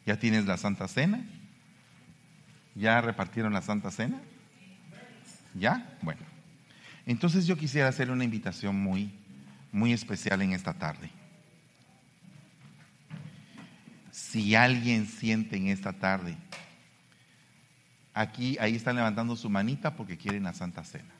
¿Ya 0.05 0.17
tienes 0.17 0.45
la 0.45 0.57
Santa 0.57 0.87
Cena? 0.87 1.23
¿Ya 2.77 3.01
repartieron 3.01 3.53
la 3.53 3.61
Santa 3.61 3.89
Cena? 3.89 4.21
¿Ya? 5.55 5.97
Bueno. 6.01 6.21
Entonces 7.07 7.47
yo 7.47 7.57
quisiera 7.57 7.87
hacer 7.87 8.11
una 8.11 8.23
invitación 8.23 8.75
muy, 8.79 9.11
muy 9.71 9.93
especial 9.93 10.41
en 10.41 10.51
esta 10.51 10.73
tarde. 10.73 11.09
Si 14.11 14.55
alguien 14.55 15.07
siente 15.07 15.57
en 15.57 15.67
esta 15.67 15.93
tarde, 15.93 16.37
aquí, 18.13 18.57
ahí 18.59 18.75
están 18.75 18.95
levantando 18.95 19.35
su 19.35 19.49
manita 19.49 19.95
porque 19.95 20.17
quieren 20.17 20.43
la 20.43 20.53
Santa 20.53 20.83
Cena. 20.83 21.13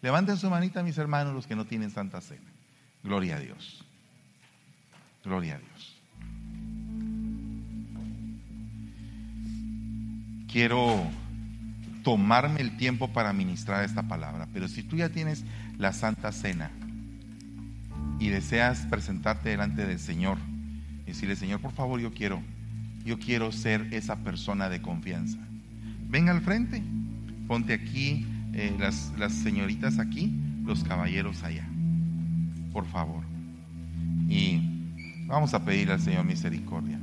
Levanten 0.00 0.36
su 0.36 0.48
manita, 0.48 0.82
mis 0.82 0.98
hermanos, 0.98 1.34
los 1.34 1.46
que 1.46 1.56
no 1.56 1.66
tienen 1.66 1.90
Santa 1.90 2.20
Cena. 2.20 2.50
Gloria 3.02 3.36
a 3.36 3.40
Dios. 3.40 3.84
Gloria 5.22 5.56
a 5.56 5.58
Dios. 5.58 5.93
Quiero 10.54 11.02
tomarme 12.04 12.60
el 12.60 12.76
tiempo 12.76 13.08
para 13.08 13.32
ministrar 13.32 13.82
esta 13.82 14.04
palabra, 14.04 14.46
pero 14.52 14.68
si 14.68 14.84
tú 14.84 14.94
ya 14.94 15.08
tienes 15.08 15.44
la 15.78 15.92
Santa 15.92 16.30
Cena 16.30 16.70
y 18.20 18.28
deseas 18.28 18.86
presentarte 18.86 19.48
delante 19.48 19.84
del 19.84 19.98
Señor 19.98 20.38
y 21.02 21.06
decirle, 21.06 21.34
Señor, 21.34 21.60
por 21.60 21.72
favor, 21.72 21.98
yo 21.98 22.14
quiero, 22.14 22.40
yo 23.04 23.18
quiero 23.18 23.50
ser 23.50 23.92
esa 23.92 24.18
persona 24.18 24.68
de 24.68 24.80
confianza. 24.80 25.38
Ven 26.08 26.28
al 26.28 26.40
frente, 26.40 26.84
ponte 27.48 27.72
aquí, 27.74 28.24
eh, 28.52 28.76
las, 28.78 29.12
las 29.18 29.32
señoritas 29.32 29.98
aquí, 29.98 30.32
los 30.64 30.84
caballeros 30.84 31.42
allá, 31.42 31.66
por 32.72 32.86
favor. 32.86 33.24
Y 34.28 34.62
vamos 35.26 35.52
a 35.52 35.64
pedir 35.64 35.90
al 35.90 36.00
Señor 36.00 36.24
misericordia. 36.24 37.00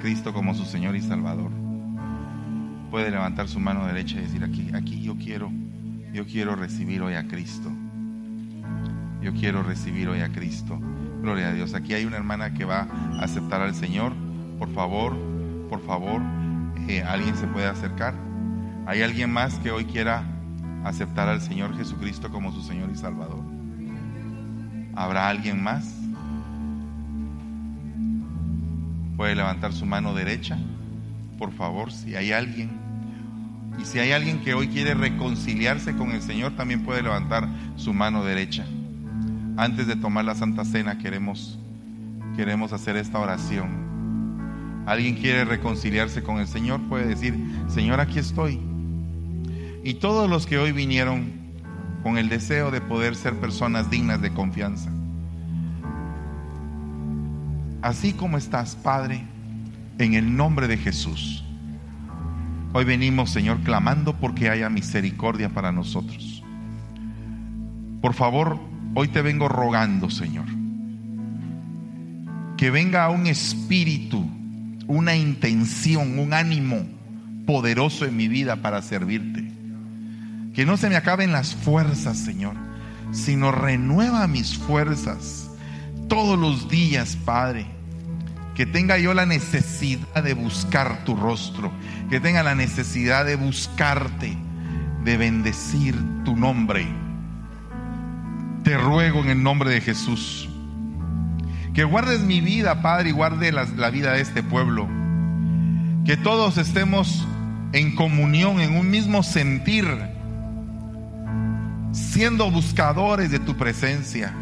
Cristo 0.00 0.32
como 0.32 0.54
su 0.54 0.64
Señor 0.64 0.96
y 0.96 1.02
Salvador, 1.02 1.50
puede 2.90 3.10
levantar 3.10 3.48
su 3.48 3.60
mano 3.60 3.86
derecha 3.86 4.18
y 4.18 4.22
decir, 4.22 4.42
aquí, 4.42 4.70
aquí 4.74 5.02
yo 5.02 5.16
quiero, 5.16 5.50
yo 6.12 6.26
quiero 6.26 6.56
recibir 6.56 7.02
hoy 7.02 7.14
a 7.14 7.28
Cristo. 7.28 7.70
Yo 9.22 9.32
quiero 9.34 9.62
recibir 9.62 10.08
hoy 10.08 10.20
a 10.20 10.32
Cristo. 10.32 10.78
Gloria 11.20 11.48
a 11.48 11.52
Dios. 11.52 11.74
Aquí 11.74 11.92
hay 11.92 12.06
una 12.06 12.16
hermana 12.16 12.54
que 12.54 12.64
va 12.64 12.88
a 13.18 13.22
aceptar 13.22 13.60
al 13.60 13.74
Señor. 13.74 14.12
Por 14.58 14.72
favor, 14.72 15.14
por 15.68 15.84
favor, 15.84 16.22
eh, 16.88 17.02
¿alguien 17.02 17.36
se 17.36 17.46
puede 17.46 17.66
acercar? 17.66 18.14
¿Hay 18.86 19.02
alguien 19.02 19.30
más 19.30 19.58
que 19.58 19.70
hoy 19.70 19.84
quiera 19.84 20.24
aceptar 20.84 21.28
al 21.28 21.42
Señor 21.42 21.76
Jesucristo 21.76 22.30
como 22.30 22.50
su 22.50 22.62
Señor 22.62 22.90
y 22.90 22.96
Salvador? 22.96 23.44
¿Habrá 24.94 25.28
alguien 25.28 25.62
más? 25.62 25.99
Puede 29.20 29.34
levantar 29.34 29.74
su 29.74 29.84
mano 29.84 30.14
derecha, 30.14 30.56
por 31.36 31.52
favor, 31.52 31.92
si 31.92 32.16
hay 32.16 32.32
alguien. 32.32 32.70
Y 33.78 33.84
si 33.84 33.98
hay 33.98 34.12
alguien 34.12 34.40
que 34.40 34.54
hoy 34.54 34.68
quiere 34.68 34.94
reconciliarse 34.94 35.94
con 35.94 36.12
el 36.12 36.22
Señor, 36.22 36.56
también 36.56 36.84
puede 36.86 37.02
levantar 37.02 37.46
su 37.76 37.92
mano 37.92 38.24
derecha. 38.24 38.64
Antes 39.58 39.86
de 39.86 39.96
tomar 39.96 40.24
la 40.24 40.34
Santa 40.34 40.64
Cena 40.64 40.96
queremos, 40.96 41.58
queremos 42.34 42.72
hacer 42.72 42.96
esta 42.96 43.18
oración. 43.18 44.84
Alguien 44.86 45.16
quiere 45.16 45.44
reconciliarse 45.44 46.22
con 46.22 46.38
el 46.38 46.46
Señor, 46.46 46.80
puede 46.88 47.06
decir, 47.06 47.38
Señor, 47.68 48.00
aquí 48.00 48.18
estoy. 48.18 48.58
Y 49.84 49.94
todos 50.00 50.30
los 50.30 50.46
que 50.46 50.56
hoy 50.56 50.72
vinieron 50.72 51.30
con 52.02 52.16
el 52.16 52.30
deseo 52.30 52.70
de 52.70 52.80
poder 52.80 53.14
ser 53.14 53.34
personas 53.34 53.90
dignas 53.90 54.22
de 54.22 54.32
confianza, 54.32 54.90
así 57.82 58.12
como 58.12 58.38
estás, 58.38 58.76
Padre, 58.76 59.24
en 59.98 60.14
el 60.14 60.36
nombre 60.36 60.68
de 60.68 60.76
Jesús. 60.76 61.44
Hoy 62.72 62.84
venimos, 62.84 63.30
Señor, 63.30 63.60
clamando 63.60 64.16
porque 64.16 64.48
haya 64.48 64.68
misericordia 64.70 65.48
para 65.48 65.72
nosotros. 65.72 66.42
Por 68.00 68.14
favor, 68.14 68.58
hoy 68.94 69.08
te 69.08 69.22
vengo 69.22 69.48
rogando, 69.48 70.08
Señor, 70.08 70.46
que 72.56 72.70
venga 72.70 73.10
un 73.10 73.26
espíritu, 73.26 74.24
una 74.86 75.16
intención, 75.16 76.18
un 76.18 76.32
ánimo 76.32 76.86
poderoso 77.46 78.04
en 78.06 78.16
mi 78.16 78.28
vida 78.28 78.56
para 78.56 78.82
servirte. 78.82 79.50
Que 80.54 80.64
no 80.64 80.76
se 80.76 80.88
me 80.88 80.96
acaben 80.96 81.32
las 81.32 81.54
fuerzas, 81.54 82.18
Señor, 82.18 82.54
sino 83.12 83.50
renueva 83.50 84.26
mis 84.26 84.56
fuerzas 84.56 85.49
todos 86.10 86.38
los 86.38 86.68
días, 86.68 87.16
Padre. 87.24 87.64
Que 88.54 88.66
tenga 88.66 88.98
yo 88.98 89.14
la 89.14 89.24
necesidad 89.24 90.22
de 90.22 90.34
buscar 90.34 91.04
tu 91.04 91.16
rostro, 91.16 91.72
que 92.10 92.20
tenga 92.20 92.42
la 92.42 92.54
necesidad 92.54 93.24
de 93.24 93.36
buscarte, 93.36 94.36
de 95.02 95.16
bendecir 95.16 95.96
tu 96.26 96.36
nombre. 96.36 96.86
Te 98.62 98.76
ruego 98.76 99.20
en 99.20 99.30
el 99.30 99.42
nombre 99.42 99.70
de 99.70 99.80
Jesús 99.80 100.46
que 101.72 101.84
guardes 101.84 102.20
mi 102.20 102.40
vida, 102.40 102.82
Padre, 102.82 103.10
y 103.10 103.12
guarde 103.12 103.52
la, 103.52 103.64
la 103.76 103.90
vida 103.90 104.12
de 104.12 104.20
este 104.20 104.42
pueblo. 104.42 104.88
Que 106.04 106.16
todos 106.16 106.58
estemos 106.58 107.26
en 107.72 107.94
comunión, 107.94 108.60
en 108.60 108.76
un 108.76 108.90
mismo 108.90 109.22
sentir, 109.22 109.86
siendo 111.92 112.50
buscadores 112.50 113.30
de 113.30 113.38
tu 113.38 113.56
presencia 113.56 114.34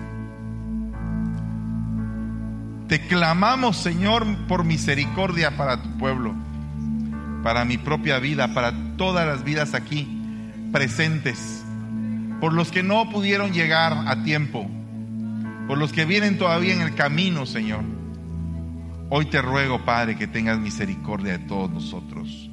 te 2.89 3.01
clamamos, 3.01 3.77
Señor, 3.77 4.27
por 4.47 4.65
misericordia 4.65 5.57
para 5.57 5.83
tu 5.83 5.91
pueblo, 5.99 6.35
para 7.43 7.67
mi 7.67 7.77
propia 7.77 8.19
vida, 8.19 8.55
para 8.55 8.73
todas 8.97 9.27
las 9.27 9.45
vidas 9.45 9.75
aquí 9.75 10.09
presentes, 10.73 11.63
por 12.41 12.55
los 12.55 12.73
que 12.73 12.83
no 12.83 13.11
pudieron 13.11 13.53
llegar 13.53 13.95
a 14.07 14.23
tiempo, 14.23 14.67
por 15.67 15.77
los 15.77 15.93
que 15.93 16.07
vienen 16.07 16.39
todavía 16.39 16.75
en 16.75 16.81
el 16.81 16.95
camino, 16.95 17.45
Señor. 17.45 17.85
Hoy 19.11 19.27
te 19.27 19.43
ruego, 19.43 19.85
Padre, 19.85 20.17
que 20.17 20.27
tengas 20.27 20.59
misericordia 20.59 21.33
de 21.33 21.45
todos 21.45 21.71
nosotros. 21.71 22.51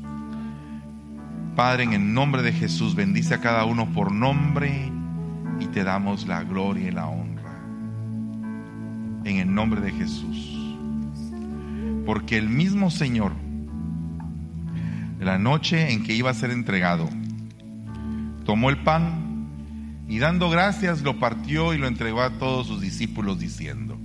Padre, 1.56 1.84
en 1.84 1.94
el 1.94 2.14
nombre 2.14 2.42
de 2.42 2.52
Jesús, 2.52 2.94
bendice 2.96 3.36
a 3.36 3.42
cada 3.42 3.64
uno 3.64 3.88
por 3.94 4.12
nombre 4.12 4.92
y 5.62 5.68
te 5.68 5.86
damos 5.86 6.28
la 6.28 6.44
gloria 6.44 6.90
y 6.90 6.92
la 6.92 7.08
honra 7.08 7.25
en 9.26 9.38
el 9.38 9.54
nombre 9.54 9.82
de 9.82 9.92
Jesús. 9.92 10.78
Porque 12.06 12.38
el 12.38 12.50
mismo 12.50 12.92
Señor, 12.92 13.34
la 15.20 15.38
noche 15.38 15.92
en 15.92 16.04
que 16.04 16.14
iba 16.14 16.30
a 16.30 16.36
ser 16.36 16.52
entregado, 16.52 17.10
tomó 18.46 18.70
el 18.70 18.78
pan 18.84 19.26
y 20.08 20.20
dando 20.20 20.50
gracias 20.50 21.02
lo 21.02 21.20
partió 21.20 21.74
y 21.74 21.78
lo 21.78 21.88
entregó 21.88 22.22
a 22.22 22.38
todos 22.38 22.68
sus 22.68 22.80
discípulos 22.80 23.40
diciendo, 23.40 23.98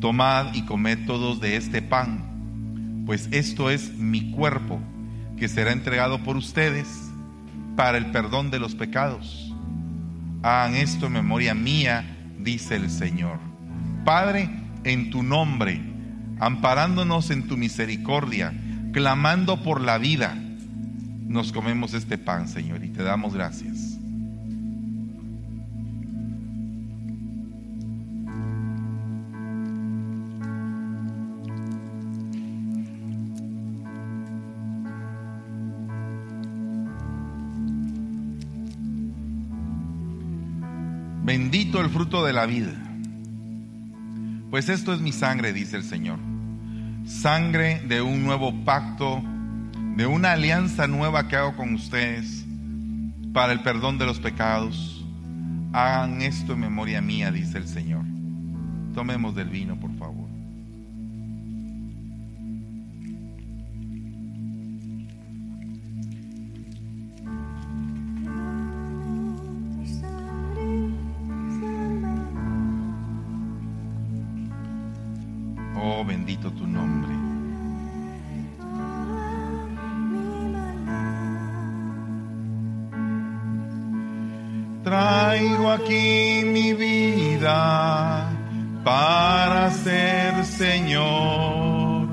tomad 0.00 0.54
y 0.54 0.62
comed 0.62 1.06
todos 1.06 1.40
de 1.40 1.56
este 1.56 1.82
pan, 1.82 3.04
pues 3.04 3.28
esto 3.30 3.70
es 3.70 3.94
mi 3.94 4.30
cuerpo 4.30 4.80
que 5.36 5.48
será 5.48 5.72
entregado 5.72 6.22
por 6.24 6.36
ustedes 6.36 6.88
para 7.76 7.98
el 7.98 8.10
perdón 8.10 8.50
de 8.50 8.58
los 8.58 8.74
pecados. 8.74 9.54
Hagan 10.42 10.76
esto 10.76 11.06
en 11.06 11.12
memoria 11.12 11.54
mía, 11.54 12.16
dice 12.38 12.76
el 12.76 12.90
Señor. 12.90 13.47
Padre, 14.04 14.48
en 14.84 15.10
tu 15.10 15.22
nombre, 15.22 15.80
amparándonos 16.40 17.30
en 17.30 17.46
tu 17.46 17.56
misericordia, 17.56 18.52
clamando 18.92 19.62
por 19.62 19.80
la 19.80 19.98
vida, 19.98 20.34
nos 21.26 21.52
comemos 21.52 21.94
este 21.94 22.16
pan, 22.16 22.48
Señor, 22.48 22.84
y 22.84 22.88
te 22.88 23.02
damos 23.02 23.34
gracias. 23.34 23.98
Bendito 41.24 41.82
el 41.82 41.90
fruto 41.90 42.24
de 42.24 42.32
la 42.32 42.46
vida. 42.46 42.87
Pues 44.50 44.70
esto 44.70 44.94
es 44.94 45.00
mi 45.00 45.12
sangre, 45.12 45.52
dice 45.52 45.76
el 45.76 45.84
Señor. 45.84 46.18
Sangre 47.04 47.82
de 47.86 48.00
un 48.00 48.24
nuevo 48.24 48.64
pacto, 48.64 49.22
de 49.96 50.06
una 50.06 50.32
alianza 50.32 50.86
nueva 50.86 51.28
que 51.28 51.36
hago 51.36 51.54
con 51.54 51.74
ustedes 51.74 52.46
para 53.34 53.52
el 53.52 53.60
perdón 53.60 53.98
de 53.98 54.06
los 54.06 54.20
pecados. 54.20 55.04
Hagan 55.74 56.22
esto 56.22 56.54
en 56.54 56.60
memoria 56.60 57.02
mía, 57.02 57.30
dice 57.30 57.58
el 57.58 57.68
Señor. 57.68 58.04
Tomemos 58.94 59.34
del 59.34 59.50
vino, 59.50 59.78
por 59.78 59.87
Oh, 75.80 76.04
bendito 76.04 76.50
tu 76.50 76.66
nombre. 76.66 77.14
Traigo 84.82 85.70
aquí 85.70 86.42
mi 86.44 86.72
vida 86.72 88.28
para 88.82 89.70
ser 89.70 90.44
Señor, 90.44 92.08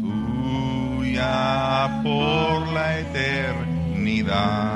tuya 0.00 2.00
por 2.02 2.68
la 2.68 3.00
eternidad. 3.00 4.73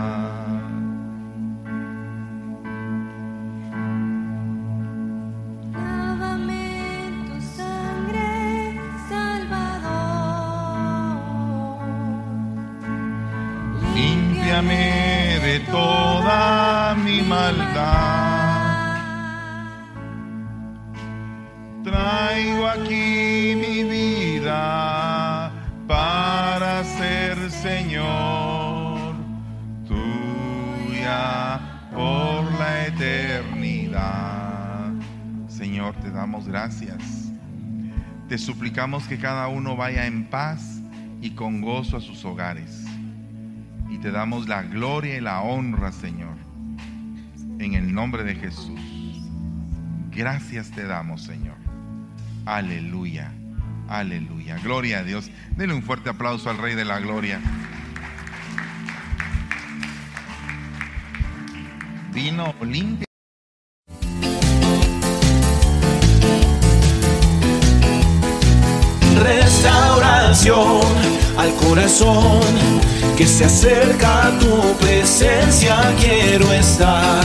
Traigo 21.85 22.69
aquí 22.69 23.55
mi 23.57 23.85
vida 23.85 25.53
para 25.87 26.85
ser 26.85 27.51
Señor, 27.51 29.15
tuya 29.87 31.61
por 31.93 32.53
la 32.59 32.87
eternidad. 32.87 34.93
Señor, 35.49 35.95
te 35.97 36.11
damos 36.11 36.47
gracias. 36.47 37.29
Te 38.29 38.37
suplicamos 38.37 39.09
que 39.09 39.19
cada 39.19 39.49
uno 39.49 39.75
vaya 39.75 40.07
en 40.07 40.29
paz 40.29 40.83
y 41.23 41.31
con 41.31 41.63
gozo 41.63 41.97
a 41.97 42.01
sus 42.01 42.25
hogares. 42.25 42.85
Y 43.89 43.99
te 43.99 44.11
damos 44.11 44.49
la 44.49 44.63
gloria 44.63 45.17
y 45.17 45.21
la 45.21 45.41
honra, 45.41 45.93
Señor, 45.93 46.28
nombre 47.99 48.23
de 48.23 48.37
Jesús. 48.37 48.79
Gracias 50.13 50.71
te 50.71 50.85
damos, 50.85 51.25
Señor. 51.25 51.57
Aleluya, 52.47 53.33
aleluya. 53.89 54.57
Gloria 54.63 55.01
a 55.01 55.03
Dios. 55.03 55.33
Denle 55.57 55.75
un 55.75 55.83
fuerte 55.83 56.09
aplauso 56.09 56.49
al 56.49 56.59
Rey 56.59 56.77
de 56.77 56.85
la 56.85 57.01
Gloria. 57.01 57.41
Vino 62.15 62.55
limpio. 62.63 63.09
restauración 69.21 70.81
al 71.37 71.53
corazón 71.55 72.41
que 73.17 73.27
se 73.27 73.45
acerca 73.45 74.29
a 74.29 74.39
tu 74.39 74.75
presencia. 74.79 75.77
Quiero 75.99 76.53
estar 76.53 77.25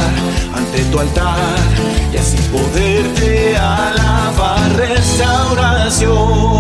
ante 0.74 0.90
tu 0.92 1.00
altar 1.00 1.60
y 2.12 2.18
así 2.18 2.38
poderte 2.52 3.56
alabar. 3.58 4.76
Restauración. 4.76 6.53